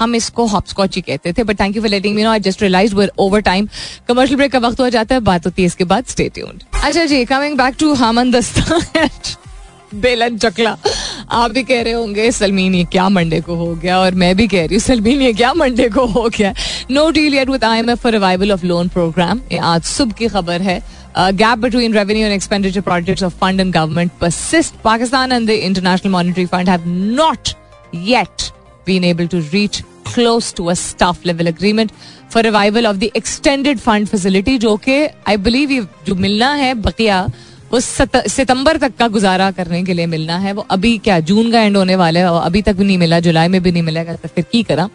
हम 0.00 0.14
इसको 0.14 0.46
हॉपस्कॉच 0.46 0.96
ही 0.96 1.02
कहते 1.02 1.32
थे 1.32 1.44
but 1.44 1.60
thank 1.60 1.76
you 1.76 1.82
for 1.82 1.90
letting 1.90 2.16
me 2.16 2.22
know 2.22 2.30
I 2.30 2.40
just 2.40 2.62
realize 2.62 2.94
we're 2.94 3.12
over 3.18 3.40
time 3.42 3.68
commercial 4.08 4.36
break 4.36 4.52
का 4.52 4.58
वक्त 4.58 4.80
हो 4.80 4.88
जाता 4.90 5.14
है, 5.14 5.20
बात 5.22 5.46
होती 5.46 5.62
है 5.62 5.66
इसके 5.66 5.84
बाद 5.84 6.04
स्टे 6.08 6.28
ट्यून्ड 6.34 6.62
अच्छा 6.84 7.04
जी 7.04 7.24
कमिंग 7.24 7.56
बैक 7.58 7.74
टू 7.80 7.92
हामन 7.94 8.30
दस्ता 8.30 8.80
बेलन 9.94 10.36
चकला. 10.38 10.76
आप 11.30 11.50
भी 11.50 11.62
कह 11.62 11.80
रहे 11.82 11.92
होंगे, 11.92 12.30
सलमीन, 12.32 12.74
ये 12.74 12.84
क्या 12.92 13.08
मंडे 13.08 13.40
को 13.40 13.54
हो 13.54 13.74
गया? 13.74 13.98
और 13.98 14.14
मैं 14.14 14.34
भी 14.36 14.46
कह 14.48 14.66
रही 14.66 14.74
हूँ, 14.74 14.80
सलमीन, 14.80 15.22
ये 15.22 15.32
क्या 15.32 15.52
मंडे 15.54 15.88
को 15.88 16.04
हो 16.06 16.28
गया? 16.36 16.52
No 16.90 17.08
deal 17.10 17.34
yet 17.34 17.48
with 17.50 17.64
IMF 17.64 18.02
for 18.02 18.12
revival 18.12 18.52
of 18.52 18.64
loan 18.66 18.88
program 18.88 19.40
आज 19.62 19.82
सुबह 19.84 20.12
की 20.18 20.28
खबर 20.28 20.62
है. 20.62 20.80
Gap 21.18 21.58
between 21.58 21.94
revenue 21.94 22.24
and 22.24 22.34
expenditure 22.34 22.80
projects 22.80 23.24
of 23.24 23.34
fund 23.40 23.60
and 23.60 23.72
government 23.74 24.10
persist 24.20 24.74
Pakistan 24.84 25.32
and 25.32 25.46
the 25.46 25.50
International 25.50 26.12
Monetary 26.12 26.46
Fund 26.46 26.68
have 26.68 26.82
not 26.86 27.48
yet 27.94 28.50
been 28.86 29.04
able 29.04 29.26
to 29.26 29.38
reach 29.52 29.82
close 30.06 30.54
to 30.56 30.70
a 30.70 30.76
staff 30.76 31.26
level 31.26 31.52
agreement 31.52 31.92
for 32.32 32.42
revival 32.42 32.86
of 32.86 32.98
the 32.98 33.10
extended 33.16 33.80
fund 33.80 34.10
facility, 34.10 34.58
जो 34.58 34.76
कि 34.78 35.04
I 35.28 35.36
believe 35.38 35.86
जो 36.06 36.14
मिलना 36.16 36.52
है, 36.54 36.74
बकिया, 36.82 37.26
वो 37.72 37.80
सितंबर 37.80 38.76
तक 38.76 38.92
का 38.98 39.06
गुजारा 39.08 39.50
करने 39.50 39.82
के 39.84 39.92
लिए 39.94 40.06
मिलना 40.06 40.36
है। 40.38 40.52
वो 40.52 40.66
अभी 40.70 40.96
क्या, 40.98 41.18
जून 41.20 41.50
का 41.52 41.60
एंड 41.60 41.76
होने 41.76 41.96
वाला 41.96 42.20
है 42.20 42.40
अभी 42.40 42.62
तक 42.62 42.76
भी 42.76 42.84
नहीं 42.84 42.98
मिला, 42.98 43.20
जुलाई 43.20 43.48
में 43.48 43.62
भी 43.62 43.72
नहीं 43.72 43.82
मिलेगा 43.82 44.14
तो 44.14 44.28
फिर 44.28 44.44
की 44.52 44.62
करा। 44.62 44.88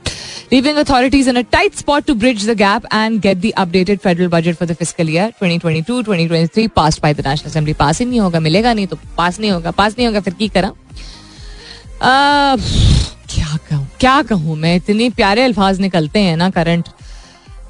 Leaving 0.53 0.77
authorities 0.77 1.27
in 1.29 1.35
a 1.35 1.41
tight 1.51 1.75
spot 1.75 2.05
to 2.05 2.13
bridge 2.15 2.49
the 2.49 2.53
gap 2.57 2.85
and 2.93 3.19
get 3.21 3.37
the 3.37 3.51
updated 3.57 3.99
federal 3.99 4.27
budget 4.29 4.55
for 4.55 4.67
the 4.67 4.73
physical 4.73 5.09
year 5.09 5.33
2022 5.43 6.03
2023 6.07 6.69
pass 6.75 6.99
by 7.03 7.13
the 7.13 7.27
National 7.27 7.49
Assembly 7.49 7.73
pass 7.73 7.99
ही 7.99 8.05
नहीं 8.05 8.19
होगा, 8.19 8.39
मिलेगा 8.39 8.73
नहीं 8.73 8.87
तो 8.87 8.97
पास 9.17 9.39
नहीं 9.39 9.51
होगा 9.51 9.71
पास 9.71 9.95
नहीं 9.97 10.07
होगा, 10.07 10.19
फिर 10.19 10.33
की 10.33 10.47
करा। 10.47 10.71
क्या 12.01 12.55
कहूँ? 13.69 13.87
क्या 13.99 14.21
कहूँ? 14.23 14.55
मैं 14.57 14.75
इतने 14.75 15.09
प्यारे 15.11 15.43
अल्फाज 15.43 15.79
निकलते 15.81 16.19
हैं 16.19 16.35
ना 16.37 16.49
करंट 16.51 16.89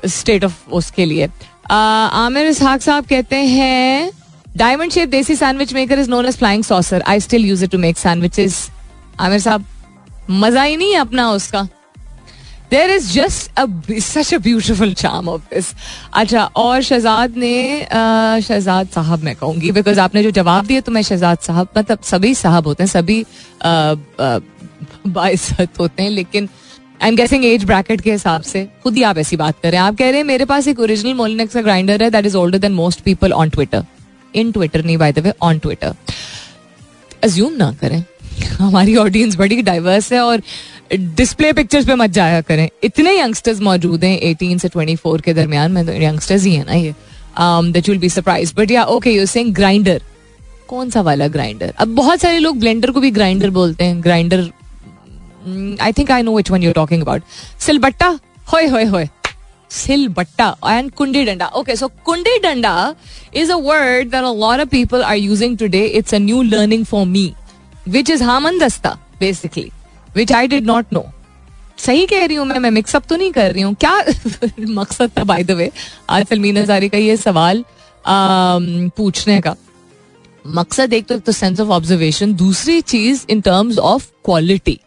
स्टेट 0.07 0.43
ऑफ़ 0.43 0.69
उसके 0.71 1.05
लिए। 1.05 1.29
आमिर 1.71 2.47
इसहाक 2.47 2.81
साहब 2.81 3.05
कहते 3.05 3.36
हैं 3.36 4.11
diamond 4.57 4.91
shape 4.91 5.09
desi 5.09 5.36
sandwich 5.36 5.73
maker 5.73 5.99
is 5.99 6.09
known 6.09 6.25
as 6.25 6.38
flying 6.38 6.63
saucer 6.63 7.03
I 7.07 7.19
still 7.19 7.45
use 7.45 7.63
it 7.63 7.71
to 7.71 7.77
make 7.77 7.97
sandwiches 7.97 8.67
Aamir 9.19 9.39
sahab, 9.39 9.65
मज़ा 10.29 10.63
ही 10.63 10.77
नहीं 10.77 10.93
है 10.93 10.99
अपना 10.99 11.29
उसका। 11.31 11.67
There 12.71 12.91
is 12.91 13.11
just 13.13 13.59
such 14.01 14.33
a 14.33 14.38
beautiful 14.38 14.93
charm 14.93 15.27
of 15.29 15.41
this 15.53 15.73
अच्छा 16.13 16.43
और 16.55 16.81
शहजाद 16.81 17.33
ने 17.38 17.88
शहजाद 18.41 18.88
साहब 18.95 19.23
मैं 19.23 19.36
कहूँगी 19.36 19.71
बिकॉज़ 19.71 19.99
आपने 19.99 20.23
जो 20.23 20.31
जवाब 20.31 20.65
दिया 20.65 20.81
तो 20.81 20.91
मैं 20.91 21.01
शहजाद 21.01 21.38
साहब 21.41 21.67
मतलब 21.77 21.99
सभी 22.03 22.33
साहब 22.36 22.67
होते 22.67 22.83
हैं, 22.83 22.89
सभी 22.89 23.23
बाइसत 25.07 25.80
होते 25.80 26.03
हैं, 26.03 26.09
लेकिन 26.09 26.49
I 27.01 27.09
am 27.09 27.15
guessing 27.15 27.45
age 27.45 27.63
bracket 27.65 28.01
के 28.01 28.11
हिसाब 28.11 28.41
से 28.43 28.67
खुद 28.84 28.95
ही 28.95 29.03
आप 29.03 29.17
ऐसी 29.17 29.38
बात 29.38 29.55
कर। 29.63 29.69
रहे 29.69 29.80
हैं 29.80 29.88
आप 29.88 29.95
कह 29.97 30.09
रहे 30.09 30.17
हैं, 30.17 30.23
मेरे 30.26 30.45
पास 30.45 30.67
एक 30.67 30.80
ओरिजिनल 30.80 31.13
मोलिनेक्स 31.13 31.53
का 31.53 31.61
ग्राइंडर 31.61 32.03
है 32.03 32.09
that 32.09 32.26
is 32.26 32.38
older 32.38 32.57
than 32.57 32.71
most 32.73 33.01
people 33.01 33.34
on 33.34 33.49
Twitter 33.49 33.86
in 34.34 34.51
Twitter 34.51 34.84
नहीं 34.86 34.97
by 34.97 35.11
the 35.11 35.19
way 35.19 35.34
on 35.41 35.59
Twitter 35.59 35.95
assume 37.23 37.53
ना 37.53 37.71
करें। 37.82 38.03
हमारी 38.51 38.95
ऑडियंस 38.95 39.36
बड़ी 39.36 39.61
डाइवर्स 39.61 40.11
है 40.13 40.19
और 40.21 40.41
डिस्प्ले 40.93 41.51
पिक्चर्स 41.53 41.86
पे 41.86 41.95
मत 41.95 42.09
जाया 42.11 42.41
करें। 42.41 42.67
इतने 42.84 43.17
यंगस्टर्स 43.19 43.61
मौजूद 43.61 44.03
हैं 44.03 44.19
18 44.23 44.57
से 44.59 44.69
24 44.69 45.21
के 45.21 45.34
दरमियान। 45.34 45.71
में 45.71 45.86
तो 45.86 45.93
यंगस्टर्स 45.93 46.43
ही 46.43 46.55
है 46.55 46.65
ना 46.65 46.73
ये। 46.73 46.93
That 47.39 47.89
will 47.89 47.97
be 47.99 48.09
surprise 48.09 48.53
but 48.57 48.71
yeah 48.71 48.84
okay 48.86 49.11
you 49.11 49.26
saying 49.28 49.53
grinder 49.55 50.01
कौन 50.67 50.89
सा 50.89 51.01
वाला 51.01 51.28
ग्राइंडर 51.28 51.73
अब 51.78 51.95
बहुत 51.95 52.21
सारे 52.21 52.39
लोग 52.39 52.59
ब्लेंडर 52.59 52.91
को 52.91 52.99
भी 52.99 53.11
ग्राइंडर 53.11 53.49
बोलते 53.51 53.84
हैं। 53.84 54.03
Grinder 54.03 54.49
I 55.81 55.93
think 55.97 56.11
I 56.11 56.21
know 56.21 56.35
which 56.37 56.51
one 56.51 56.63
you 56.63 56.71
talking 56.73 57.01
about 57.01 57.23
सिलबट्टा 57.65 58.07
होए 58.53 58.85
होए 58.85 59.07
सिलबट्टा 59.71 60.55
एंड 60.65 60.91
कुंडी 60.91 61.23
डंडा 61.25 61.47
okay 61.55 61.75
so 61.75 61.87
kundi 62.05 62.37
danda 62.43 62.73
is 63.35 63.51
a 63.51 63.55
word 63.55 64.09
that 64.11 64.23
a 64.23 64.33
lot 64.33 64.59
of 64.59 64.69
people 64.69 65.03
are 65.03 65.17
using 65.17 65.57
today 65.57 65.85
it's 65.85 66.13
a 66.13 66.17
new 66.19 66.41
learning 66.43 66.85
for 66.85 67.05
me 67.07 67.31
which 67.87 68.09
is 68.09 68.23
hamandasta 68.23 68.97
basically 69.19 69.69
which 70.15 70.31
I 70.33 70.47
did 70.47 70.65
not 70.65 70.93
know 70.93 71.05
सही 71.77 72.05
कह 72.07 72.25
रही 72.25 72.35
हूँ 72.37 72.45
मैं 72.47 72.59
मैं 72.59 72.69
mix up 72.71 73.05
तो 73.09 73.15
नहीं 73.15 73.31
कर 73.31 73.51
रही 73.51 73.61
हूँ। 73.61 73.73
क्या 73.75 73.95
मकसद 74.59 75.11
था 75.17 75.23
बाय 75.23 75.43
द 75.43 75.51
वे 75.51 75.69
आज 76.09 76.25
सलमीन 76.27 76.57
हजारी 76.57 76.89
का 76.89 76.97
ये 76.97 77.17
सवाल 77.17 77.63
पूछने 78.07 79.39
का। 79.41 79.55
मकसद 80.45 80.93
एक 80.93 81.11
तो 81.11 81.31
सेंस 81.31 81.59
ऑफ़ 81.59 81.69
ऑब्जर्वेशन 81.69 82.33
दूसरी 82.35 82.79
चीज़ 82.81 83.25
इन 83.29 83.41
टर्म्स 83.41 83.77
ऑफ़ 83.77 84.05
क्वालिटी 84.25 84.79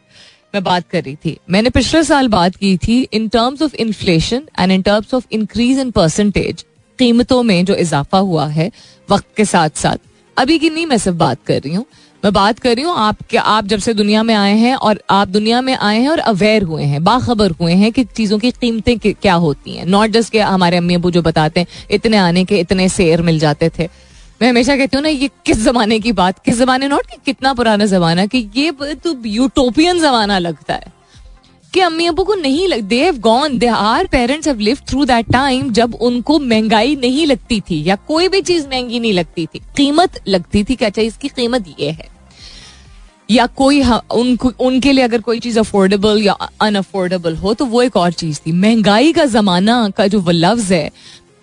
मैं 0.59 0.65
बात 0.65 0.89
कर 0.91 1.03
रही 1.03 1.15
थी। 1.17 1.37
मैंने 1.51 1.71
पिछले 1.71 2.03
साल 2.05 2.29
बात 2.29 2.57
की 2.57 2.77
थी 2.79 3.01
in 3.13 3.29
terms 3.29 3.63
of 3.63 3.75
inflation 3.77 4.43
and 4.59 4.73
in 4.73 4.83
terms 4.83 5.15
of 5.15 5.27
increase 5.33 5.79
in 5.79 5.91
percentage 5.91 6.65
कीमतों 6.99 7.43
में 7.43 7.65
जो 7.65 7.75
इजाफा 7.77 8.19
हुआ 8.21 8.47
है, 8.49 8.71
वक्त 9.09 9.27
के 9.37 9.45
साथ 9.45 9.77
साथ 9.77 9.97
अभी 10.37 10.59
की 10.59 10.71
नहीं 10.71 10.87
मैं 10.87 10.99
सिर्फ़ 10.99 11.17
बात 11.19 11.39
कर 11.47 11.61
रही 11.61 11.75
हूँ। 11.75 11.85
मैं 12.23 12.33
बात 12.33 12.59
कर 12.59 12.75
रही 12.75 12.85
हूँ 12.85 12.95
आप 12.97 13.19
क्या 13.31 13.43
आप 13.43 13.67
जब 13.67 13.79
से 13.79 13.95
दुनिया 13.95 14.23
में 14.23 14.35
आए 14.35 14.57
हैं 14.57 14.75
और 14.77 15.03
आप 15.11 15.29
दुनिया 15.29 15.61
में 15.61 15.75
आए 15.75 16.01
हैं 16.01 16.09
और 16.09 16.19
अवेयर 16.19 16.63
हुए 16.63 16.83
हैं, 16.83 17.03
बाखबर 17.05 17.51
हुए 17.51 17.73
हैं 17.75 17.93
कि 17.93 18.05
चीज़ों 18.07 18.39
की 18.39 18.51
कीमतें 18.51 18.99
क्या 18.99 19.35
होती 19.37 19.77
हैं। 19.77 19.85
नॉट 19.87 20.11
जस्ट 20.11 20.33
के 20.33 20.41
हमारे 20.41 20.77
अम्मी 20.77 20.95
अबू 20.95 21.11
जो 21.11 21.23
बताते 21.23 21.61
हैं, 21.61 21.67
इतने 21.91 22.17
आने 22.17 22.45
के 22.45 22.59
इतने 22.61 22.89
शेयर 22.89 23.23
मिल 23.23 23.39
जाते 23.39 23.71
थे। 23.79 23.89
मैं 24.41 24.49
हमेशा 24.49 24.77
कहती 24.77 24.97
हूँ 24.97 25.03
ना, 25.03 25.09
ये 25.09 25.29
किस 25.47 25.63
जमाने 25.63 25.99
की 26.01 26.13
बात? 26.13 26.39
किस 26.39 26.59
जमाने 26.59 26.89
नॉट 26.89 27.07
कि 27.07 27.17
कितना 27.27 27.53
पुराना 27.55 27.87
जमाना 27.87 28.27
कि 28.27 28.39
ये 28.57 28.71
तो 28.95 29.15
यूटोपियन 29.27 30.01
जमाना 30.01 30.39
लगता 30.39 30.75
है। 30.75 30.93
कि 31.73 31.81
अम्मी 31.81 32.07
अबू 32.07 32.25
को 32.25 32.35
नहीं 32.35 32.67
लग 32.69 32.83
they 32.83 33.03
have 33.05 33.19
gone 33.19 33.57
they 33.59 33.67
are 33.67 34.07
parents 34.07 34.49
have 34.49 34.59
lived 34.59 34.87
through 34.89 35.05
that 35.05 35.33
time 35.33 35.71
जब 35.71 35.95
उनको 35.95 36.39
महँगाई 36.39 36.95
नहीं 36.97 37.27
लगती 37.27 37.61
थी 37.61 37.83
या 37.85 37.97
कोई 38.09 38.29
भी 38.29 38.41
चीज़ 38.43 38.69
महँगी 38.69 39.01
नहीं 39.01 39.13
लगती 39.13 39.47
थी। 39.47 39.61
कीमत 39.77 40.21
लगती 40.29 40.65
थी 40.65 40.75
कि 40.75 40.85
अच्छा 40.85 41.03
इसकी 41.03 41.29
कीमत 41.29 41.75
ये 41.81 41.91
है। 41.91 42.09
या 43.31 43.47
कोई 43.47 43.83
उनको, 43.83 44.53
उनके 44.61 44.93
लिए 44.93 45.05
अगर 45.05 45.21
कोई 45.21 45.41
चीज़ 45.41 45.59
अफोर्डेबल 45.59 46.23
या 46.23 46.33
अनअफोर्डेबल 46.61 47.37
हो 47.37 47.55
तो 47.55 47.65
वो 47.67 47.83
एक 47.83 47.97
और 47.97 48.13
चीज़ 48.13 48.41
थी। 48.41 48.53
महँगाई 48.53 49.13
का 49.13 49.25
जमाना 49.27 49.89
का 49.89 50.07
जो 50.07 50.21
वो 50.21 50.31
लफ्ज 50.31 50.73
है 50.73 50.91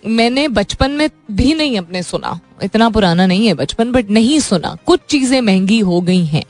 मैंने 0.08 0.48
बचपन 0.48 0.92
में 0.92 1.10
भी 1.32 1.54
नहीं 1.54 1.78
अपने 1.78 2.04
सुना। 2.04 2.40
इतना 2.64 2.90
पुराना 2.90 3.26
नहीं 3.26 3.48
है 3.48 3.54
बचपन 3.54 3.92
बट 3.92 4.10
नहीं 4.10 4.40
सुना। 4.40 4.78
कुछ 4.86 5.00
चीज़ें 5.10 5.40
महँगी 5.42 5.80
हो 5.80 6.02
गई 6.02 6.26
हैं। 6.26 6.44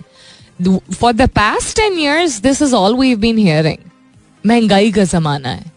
For 0.93 1.13
the 1.13 1.27
past 1.29 1.75
ten 1.75 1.99
years 1.99 2.39
this 2.41 2.61
is 2.61 2.75
all 2.75 2.95
we 2.95 3.15
been 3.15 3.37
hearing 3.37 3.89
महँगाई 4.43 4.91
का 4.91 5.03
जमाना 5.03 5.49
है। 5.49 5.73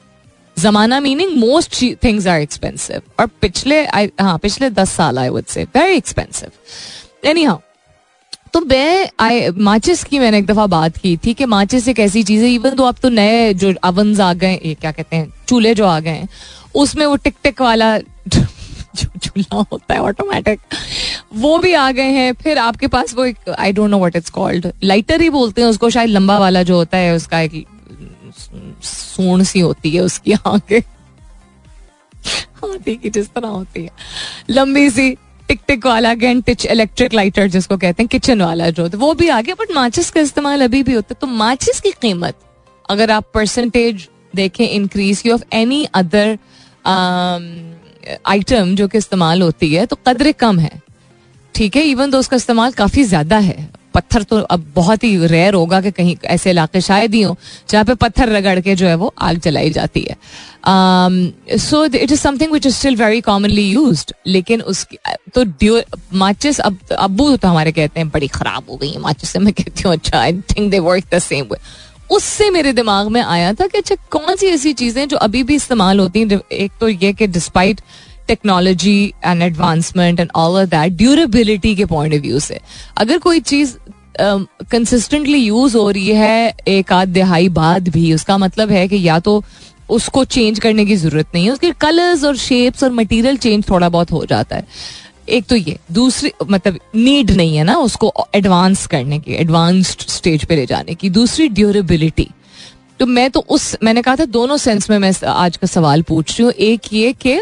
जमाना 0.56 0.98
meaning 1.00 1.36
most 1.36 1.82
things 2.04 2.26
are 2.26 2.40
expensive 2.40 3.00
और 3.20 3.26
पिछले 3.42 3.82
हाँ 3.84 4.38
पिछले 4.38 4.70
दस 4.70 4.92
साल 4.92 5.18
I 5.18 5.28
would 5.28 5.44
say 5.44 5.64
very 5.76 5.96
expensive 5.96 7.28
anyhow 7.44 7.58
तो 8.52 8.60
मैं 8.60 9.08
आई 9.20 9.48
माचिस 9.50 10.02
की 10.04 10.18
मैंने 10.18 10.38
एक 10.38 10.46
दफ़ा 10.46 10.66
बात 10.66 10.96
की 10.96 11.16
थी 11.16 11.34
कि 11.34 11.44
माचिस 11.44 11.88
एक 11.88 11.98
ऐसी 12.00 12.22
चीज़ 12.22 12.42
है 12.42 12.50
इवन 12.50 12.70
तो 12.70 12.84
अब 12.84 12.96
तो 13.02 13.08
नए 13.08 13.52
जो 13.54 13.72
अवन 13.82 14.20
आ 14.20 14.32
गए 14.34 14.76
क्या 14.80 14.92
कहते 14.92 15.16
हैं, 15.16 15.32
चूल्हे 15.48 15.74
जो 15.74 15.86
आ 15.86 15.98
गए 16.00 16.10
हैं 16.10 16.28
उसमें 16.78 17.04
वो 17.06 17.16
टिक 17.16 17.34
टिक 17.42 17.62
वाला 17.62 17.98
जो 18.28 19.06
चूल्हा 19.18 19.64
होता 19.72 19.94
है 19.94 20.00
ऑटोमेटिक 20.00 20.60
वो 21.34 21.58
भी 21.58 21.72
आ 21.72 21.90
गए 21.92 22.10
हैं। 22.12 22.32
फिर 22.34 22.58
आपके 22.58 22.86
पास 22.86 23.14
वो 23.14 23.24
एक 23.24 23.48
I 23.48 23.72
don't 23.72 23.90
know 23.90 23.98
what 23.98 24.16
it's 24.16 24.30
called 24.30 24.70
lighter 24.84 25.20
ही 25.20 25.30
बोलते 25.30 25.62
हैं 25.62 25.68
उसको, 25.68 25.90
शायद 25.90 26.10
लंबा 26.10 26.38
वाला 26.38 26.62
जो 26.62 26.76
होता 26.76 26.98
है, 26.98 27.14
उसका 27.16 27.40
एक 27.40 27.64
सूण 28.82 29.42
सी 29.42 29.60
होती 29.60 29.90
है 29.90 30.00
उसकी 30.00 30.32
आगे 30.46 30.78
हाथी 32.62 32.94
की 32.96 33.10
जिस 33.10 33.28
तरह 33.28 33.48
होती 33.48 33.82
है। 33.82 33.90
लंबी 34.50 34.88
सी 34.90 35.10
टिक 35.48 35.60
टिक 35.68 35.86
वाला 35.86 36.10
अगेन 36.10 36.40
टिच 36.40 36.66
इलेक्ट्रिक 36.66 37.14
लाइटर 37.14 37.46
जिसको 37.48 37.76
कहते 37.76 38.02
हैं 38.02 38.08
किचन 38.08 38.42
वाला 38.42 38.70
जो 38.70 38.88
वो 38.96 39.12
भी 39.14 39.28
आ 39.28 39.40
गया 39.40 39.54
बट 39.54 39.74
माचिस 39.74 40.10
का 40.10 40.20
इस्तेमाल 40.20 40.64
अभी 40.64 40.82
भी 40.82 40.94
होता 40.94 41.14
है। 41.14 41.18
तो 41.20 41.26
माचिस 41.26 41.80
की 41.80 41.90
कीमत, 42.02 42.34
अगर 42.90 43.10
आप 43.10 43.30
परसेंटेज 43.34 44.08
देखें 44.36 44.68
इंक्रीज 44.68 45.20
की 45.20 45.30
ऑफ़ 45.30 45.42
एनी 45.52 45.84
अदर 45.94 46.38
आइटम 46.88 48.74
जो 48.76 48.88
कि 48.88 48.98
इस्तेमाल 48.98 49.42
होती 49.42 49.74
है 49.74 49.86
तो 49.86 49.96
कदरे 50.08 50.32
कम 50.34 50.58
है। 50.58 50.80
ठीक 51.54 51.76
है 51.76 51.82
इवन 51.84 52.10
तो 52.10 52.18
उसका 52.18 52.36
इस्तेमाल 52.36 52.72
काफ़ी 52.74 53.04
ज़्यादा 53.04 53.38
है। 53.40 53.68
पत्थर 53.94 54.22
तो 54.22 54.36
अब 54.36 54.64
बहुत 54.74 55.04
ही 55.04 55.26
रेयर 55.26 55.54
होगा 55.54 55.80
कि 55.80 55.90
कहीं 55.90 56.16
ऐसे 56.26 56.50
इलाके 56.50 56.80
शायद 56.80 57.14
ही 57.14 57.22
हो, 57.22 57.36
जहाँ 57.68 57.84
पे 57.84 57.94
पत्थर 57.96 58.28
रगड़ 58.28 58.60
के 58.60 58.74
जो 58.74 58.86
है 58.86 58.94
वो 58.94 59.12
आग 59.18 59.38
जलाई 59.40 59.70
जाती 59.70 60.00
है। 60.02 60.16
So 61.58 61.84
it 61.84 61.94
is 61.94 62.14
something 62.14 62.52
which 62.52 62.66
is 62.66 62.74
still 62.74 62.96
very 62.96 63.20
commonly 63.20 63.62
use 63.62 64.04
लेकिन 64.26 64.62
उसकी 64.62 64.98
तो 65.36 65.44
माचिस 66.14 66.60
अब, 66.60 66.78
अबू 66.98 67.36
तो 67.36 67.48
हमारे 67.48 67.72
कहते 67.72 68.00
हैं, 68.00 68.08
बड़ी 68.10 68.28
खराब 68.28 68.70
हो 68.70 68.76
गई 68.76 68.90
है 68.90 69.00
माचिस 69.00 69.30
से 69.30 69.38
मैं 69.38 69.52
कहती 69.52 69.82
हूँ 69.82 69.92
अच्छा 69.92 70.20
I 70.20 70.40
think 70.50 70.70
they 70.70 70.78
work 70.80 71.14
the 71.14 71.18
same 71.20 71.46
way 71.52 71.58
उससे 72.10 72.48
मेरे 72.50 72.72
दिमाग 72.72 73.08
में 73.08 73.20
आया 73.20 73.52
था 73.54 73.66
कि 73.66 73.78
अच्छा 73.78 73.94
कौन 74.10 74.36
सी 74.36 74.46
ऐसी 74.46 74.72
चीज़ें 74.72 75.06
जो 75.08 75.16
अभी 75.18 75.42
भी 75.42 75.54
इस्तेमाल 75.54 76.00
होती 76.00 76.20
हैं? 76.20 76.40
एक 76.52 76.72
तो 76.80 76.88
ये 76.88 77.12
कि 77.12 77.26
despite 77.26 77.80
technology 78.28 79.12
and 79.24 79.42
advancement 79.42 80.20
and 80.20 80.30
all 80.36 80.64
that 80.66 80.92
durability 80.94 81.74
के 81.76 81.84
पॉइंट 81.86 82.14
ऑफ़ 82.14 82.20
व्यू 82.20 82.38
से। 82.40 82.60
अगर 82.96 83.18
कोई 83.18 83.40
चीज़ 83.42 83.76
कंसिस्टेंटली 84.20 85.38
यूज़ 85.38 85.76
हो 85.76 85.90
रही 85.90 86.08
है, 86.08 86.54
एक 86.68 86.92
आध 86.92 87.08
दिहाई 87.08 87.48
बाद 87.48 87.88
भी, 87.88 88.12
उसका 88.12 88.38
मतलब 88.38 88.70
है 88.70 88.86
कि 88.88 89.06
या 89.08 89.18
तो 89.20 89.42
उसको 89.88 90.24
चेंज 90.26 90.58
करने 90.58 90.84
की 90.86 90.96
ज़रूरत 90.96 91.26
नहीं 91.34 91.44
है, 91.44 91.50
उसके 91.50 91.70
कलर्स 91.80 92.24
और 92.24 92.36
शेप्स 92.36 92.82
और 92.84 92.90
मटेरियल 92.92 93.36
चेंज 93.36 93.68
थोड़ा 93.70 93.88
बहुत 93.88 94.12
हो 94.12 94.24
जाता 94.26 94.56
है। 94.56 94.66
एक 95.28 95.44
तो 95.44 95.56
ये, 95.56 95.76
दूसरी 95.92 96.30
मतलब 96.50 96.78
नीड 96.96 97.30
नहीं 97.30 97.56
है 97.56 97.64
ना 97.64 97.76
उसको 97.78 98.12
एडवांस 98.34 98.86
करने 98.86 99.18
की 99.18 99.34
एडवांस्ड 99.34 100.08
स्टेज 100.10 100.44
पे 100.44 100.56
ले 100.56 100.66
जाने 100.66 100.94
की। 100.94 101.10
दूसरी 101.10 101.48
ड्यूरेबिलिटी 101.50 102.28
तो 103.00 103.06
मैं 103.06 103.30
तो 103.30 103.40
उस, 103.40 103.76
मैंने 103.82 104.02
कहा 104.02 104.16
था 104.16 104.24
दोनों 104.26 104.56
सेंस 104.56 104.88
में 104.90 104.98
मैं 104.98 105.12
आज 105.26 105.56
का 105.56 105.66
सवाल 105.66 106.02
पूछ 106.02 106.30
रही 106.30 106.44
हूँ। 106.44 106.52
एक 106.52 106.92
ये 106.92 107.12
कि 107.12 107.40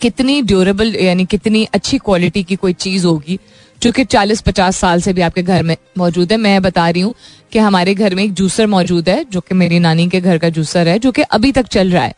कितनी 0.00 0.40
ड्यूरेबल 0.42 0.94
यानी 0.96 1.24
कितनी 1.24 1.64
अच्छी 1.74 1.98
क्वालिटी 1.98 2.42
की 2.42 2.56
कोई 2.56 2.72
चीज़ 2.74 3.06
होगी, 3.06 3.38
जो 3.82 3.92
कि 3.92 4.04
चालीस 4.04 4.40
पचास 4.40 4.76
साल 4.76 5.00
से 5.00 5.12
भी 5.12 5.20
आपके 5.20 5.42
घर 5.42 5.62
में 5.62 5.76
मौजूद 5.98 6.32
है। 6.32 6.38
मैं 6.38 6.60
बता 6.62 6.88
रही 6.88 7.02
हूँ 7.02 7.14
कि 7.52 7.58
हमारे 7.58 7.94
घर 7.94 8.14
में 8.14 8.22
एक 8.24 8.32
जूसर 8.32 8.66
मौजूद 8.66 9.08
है, 9.08 9.24
जो 9.24 9.40
कि 9.40 9.54
मेरी 9.54 9.78
नानी 9.78 10.08
के 10.08 10.20
घर 10.20 10.38
का 10.38 10.48
जूसर 10.48 10.88
है, 10.88 10.98
जो 10.98 11.12
कि 11.12 11.22
अभी 11.22 11.52
तक 11.52 11.66
चल 11.68 11.90
रहा 11.90 12.04
है। 12.04 12.14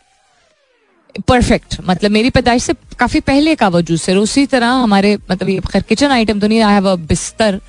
परफेक्ट 1.28 1.76
मतलब 1.86 2.11
मेरी 2.11 2.30
पैदाइश 2.30 2.62
से 2.62 2.72
काफ़ी 2.98 3.20
पहले 3.20 3.54
का 3.54 3.68
वो 3.68 3.80
जूसर 3.82 4.16
उसी 4.16 4.44
तरह 4.46 4.68
हमारे 4.82 5.16
मतलब 5.30 5.48
ये 5.48 5.61
खैर 5.72 5.82
किचन 5.82 6.11
आइटम 6.11 6.40
तो 6.40 6.46
नहीं 6.46 6.61
I 6.62 6.74
have 6.74 6.88
a 6.88 6.94
bistar 7.09 7.61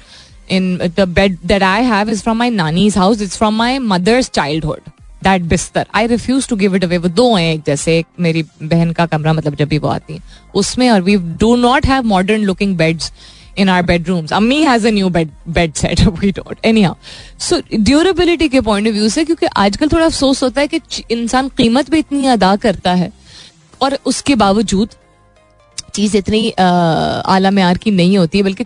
in 0.51 0.77
the 0.97 1.07
bed 1.09 1.37
that 1.45 1.63
I 1.63 1.83
have 1.85 2.09
is 2.09 2.21
from 2.23 2.37
my 2.37 2.49
nani's 2.49 2.97
house 2.97 3.21
it's 3.21 3.37
from 3.37 3.55
my 3.57 3.79
mother's 3.79 4.29
childhood 4.29 4.89
that 5.23 5.41
bistar 5.49 5.85
I 5.95 6.07
refuse 6.07 6.47
to 6.47 6.55
give 6.55 6.75
it 6.75 6.83
away 6.83 6.97
वो 6.97 7.09
दो 7.09 7.33
हैं 7.35 7.53
एक 7.53 7.63
जैसे, 7.67 7.97
एक 7.97 8.05
मेरी 8.19 8.43
बहन 8.63 8.91
का 8.91 9.05
कमरा 9.05 9.33
मतलब 9.33 9.55
जब 9.55 9.67
भी 9.67 9.77
वो 9.77 9.87
आती 9.87 10.13
है, 10.13 10.21
उसमें 10.55 10.89
और 10.89 11.01
we 11.01 11.15
do 11.39 11.55
not 11.55 11.85
have 11.85 12.03
modern 12.07 12.43
looking 12.43 12.75
beds 12.77 13.11
in 13.57 13.69
our 13.69 13.83
bedrooms 13.83 14.33
ammi 14.33 14.61
has 14.63 14.87
a 14.87 14.91
new 14.91 15.09
bed 15.09 15.29
bed 15.49 15.73
set 15.73 16.01
we 16.19 16.31
don't 16.31 16.65
anyhow 16.81 16.95
so 17.39 17.61
durability 17.73 18.49
के 18.49 18.61
पॉइंट 18.61 18.87
ऑफ़ 18.87 18.93
व्यू 18.93 19.09
से, 19.09 19.25
क्योंकि 19.25 19.45
आजकल 19.57 19.87
थोड़ा 19.87 20.05
अफसोस 20.05 20.43
होता 20.43 20.61
है 20.61 20.67
कि 20.67 21.03
इंसान 21.11 21.49
कीमत 21.57 21.89
भी 21.91 21.99
इतनी 21.99 22.27
अदा 22.27 22.55
करता 22.55 22.93
है 22.93 23.11
और 23.82 23.97
उसके 24.05 24.36
बावजूद 24.36 24.89
चीज़ 25.93 26.15
इतनी 26.17 26.49
आला 26.59 27.51
मैार 27.51 27.77
की 27.77 27.91
नहीं 27.91 28.17
होती 28.17 28.41
बल्कि 28.43 28.65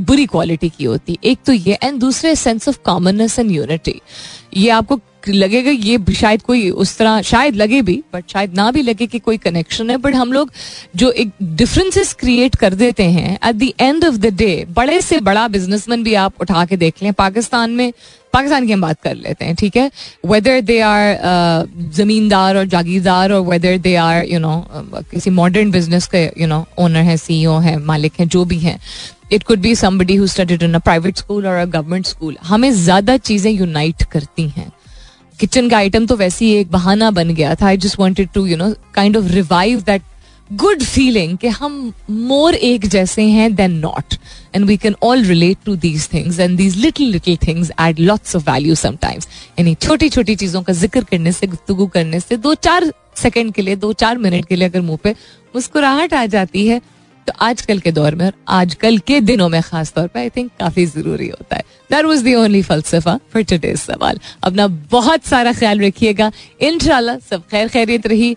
बुरी 0.00 0.26
क्वालिटी 0.26 0.68
की 0.68 0.84
होती 0.84 1.18
एक 1.24 1.38
तो 1.46 1.52
ये 1.52 1.78
एंड 1.82 2.00
दूसरे 2.00 2.34
sense 2.36 2.68
of 2.68 2.78
commonness 2.84 3.38
and 3.38 3.50
unity 3.50 4.00
ये 4.56 4.68
आपको 4.70 5.00
लगेगा 5.28 5.70
ये 5.70 5.98
शायद 6.14 6.42
कोई 6.42 6.70
उस 6.70 6.96
तरह, 6.98 7.20
शायद 7.22 7.56
लगे 7.56 7.80
भी 7.82 8.02
बट 8.14 8.30
शायद 8.32 8.54
ना 8.54 8.70
भी 8.70 8.82
लगे 8.82 9.06
कि 9.06 9.18
कोई 9.18 9.36
कनेक्शन 9.38 9.90
है। 9.90 9.96
बट 9.96 10.14
हम 10.14 10.32
लोग 10.32 10.52
जो 10.96 11.10
एक 11.12 11.30
डिफरेंसेस 11.42 12.12
क्रिएट 12.20 12.56
कर 12.56 12.74
देते 12.74 13.04
हैं 13.04 13.38
at 13.48 13.56
the 13.56 13.70
end 13.80 14.04
of 14.04 14.14
the 14.14 14.34
day 14.34 14.64
बड़े 14.70 15.00
से 15.00 15.20
बड़ा 15.20 15.46
बिजनेसमैन 15.48 16.02
भी 16.02 16.14
आप 16.14 16.40
उठा 16.40 16.64
के 16.66 16.76
देख 16.76 17.02
लें। 17.02 17.12
पाकिस्तान 17.12 17.70
में 17.70 17.92
पाकिस्तान 18.32 18.66
की 18.66 18.72
हम 18.72 18.80
बात 18.80 19.00
कर 19.02 19.14
लेते 19.16 19.44
हैं, 19.44 19.54
ठीक 19.54 19.76
है? 19.76 19.90
वेदर 20.26 20.60
दे 20.62 20.80
आर 20.80 21.68
जमींदार 21.94 22.56
और 22.56 22.64
जागीरदार 22.66 23.32
और 23.32 23.40
whether 23.46 23.78
they 23.78 23.94
are 23.98 24.24
you 24.24 24.38
know 24.38 24.56
किसी 25.10 25.30
मॉडर्न 25.32 25.70
बिज़नेस 25.70 26.06
के 26.06 26.24
यू 26.40 26.46
नो 26.46 26.64
ओनर 26.78 27.02
है 27.02 27.16
सीईओ 27.18 27.58
है, 27.58 27.76
मालिक 27.78 28.20
हैं, 28.20 28.28
जो 28.28 28.44
भी 28.44 28.58
हैं 28.58 28.78
it 29.32 29.42
could 29.42 29.60
be 29.60 29.74
somebody 29.76 30.14
who 30.16 30.26
studied 30.26 30.62
in 30.62 30.74
a 30.74 30.78
private 30.80 31.16
school 31.16 31.46
और 31.46 31.56
अ 31.56 31.64
गवर्नमेंट 31.66 32.06
स्कूल 32.06 32.36
हमें 32.44 32.70
ज़्यादा 32.74 33.16
चीज़ें 33.18 33.50
यूनाइट 33.52 34.02
करती 34.12 34.48
हैं। 34.48 34.70
किचन 35.40 35.68
का 35.68 35.76
आइटम 35.76 36.06
तो 36.06 36.16
वैसे 36.16 36.44
ही 36.44 36.52
एक 36.54 36.70
बहाना 36.70 37.10
बन 37.10 37.34
गया 37.34 37.54
था। 37.54 37.66
I 37.66 37.76
just 37.78 37.98
wanted 37.98 38.28
to 38.34 38.46
you 38.46 38.56
know 38.56 38.72
kind 38.94 39.16
of 39.16 39.26
revive 39.32 39.80
that 39.82 40.02
good 40.50 40.82
feeling 40.82 41.36
कि 41.38 41.48
हम 41.48 41.92
मोर 42.10 42.54
एक 42.54 42.86
जैसे 42.86 43.22
हैं 43.22 43.54
then 43.54 43.72
not 43.78 44.14
and 44.54 44.64
we 44.66 44.76
can 44.76 44.94
all 45.02 45.22
relate 45.24 45.58
to 45.64 45.74
these 45.76 46.08
things 46.12 46.38
and 46.40 46.56
these 46.58 46.76
little 46.76 47.10
little 47.10 47.36
things 47.46 47.70
add 47.80 47.98
lots 48.00 48.36
of 48.36 48.50
value 48.50 48.74
sometimes 48.74 49.28
यानी 49.58 49.74
छोटी 49.74 50.08
छोटी 50.08 50.36
चीज़ों 50.36 50.62
का 50.62 50.72
ज़िक्र 50.72 51.04
करने 51.10 51.32
से, 51.32 51.46
गुफ्तगु 51.46 51.86
करने 51.86 52.20
से, 52.20 52.36
दो 52.36 52.54
चार 52.54 52.92
सेकेंड 53.16 53.52
के 53.54 53.62
लिए, 53.62 53.76
दो 53.76 53.92
चार 53.92 54.18
मिनट 54.18 54.44
के 54.44 54.56
लिए 54.56 54.68
अगर 54.68 54.80
मुँह 54.80 54.98
पे 55.04 55.14
मुस्कुराहट 55.54 56.14
आ 56.14 56.26
जाती 56.26 56.66
है 56.66 56.80
तो 57.26 57.32
आजकल 57.40 57.78
के 57.78 57.92
दौर 57.92 58.14
में 58.14 58.24
और 58.26 58.32
आजकल 58.48 58.98
के 58.98 59.20
दिनों 59.20 59.48
में 59.48 59.60
खास 59.62 59.92
तौर 59.92 60.06
पर 60.06 60.20
आई 60.20 60.28
थिंक 60.36 60.50
काफ़ी 60.60 60.84
ज़रूरी 60.86 61.28
होता 61.28 61.56
है. 61.56 61.62
That 61.90 62.04
was 62.04 62.24
the 62.24 62.34
only 62.34 62.62
falsafa 62.62 63.18
for 63.32 63.42
today's 63.42 63.78
sawal. 63.78 64.20
अपना 64.44 64.66
बहुत 64.90 65.24
सारा 65.24 65.52
ख्याल 65.52 65.80
रखिएगा. 65.80 66.30
इन 66.60 66.78
सब 66.78 67.42
खैर 67.50 67.68
खैरियत 67.68 68.06
रही. 68.06 68.36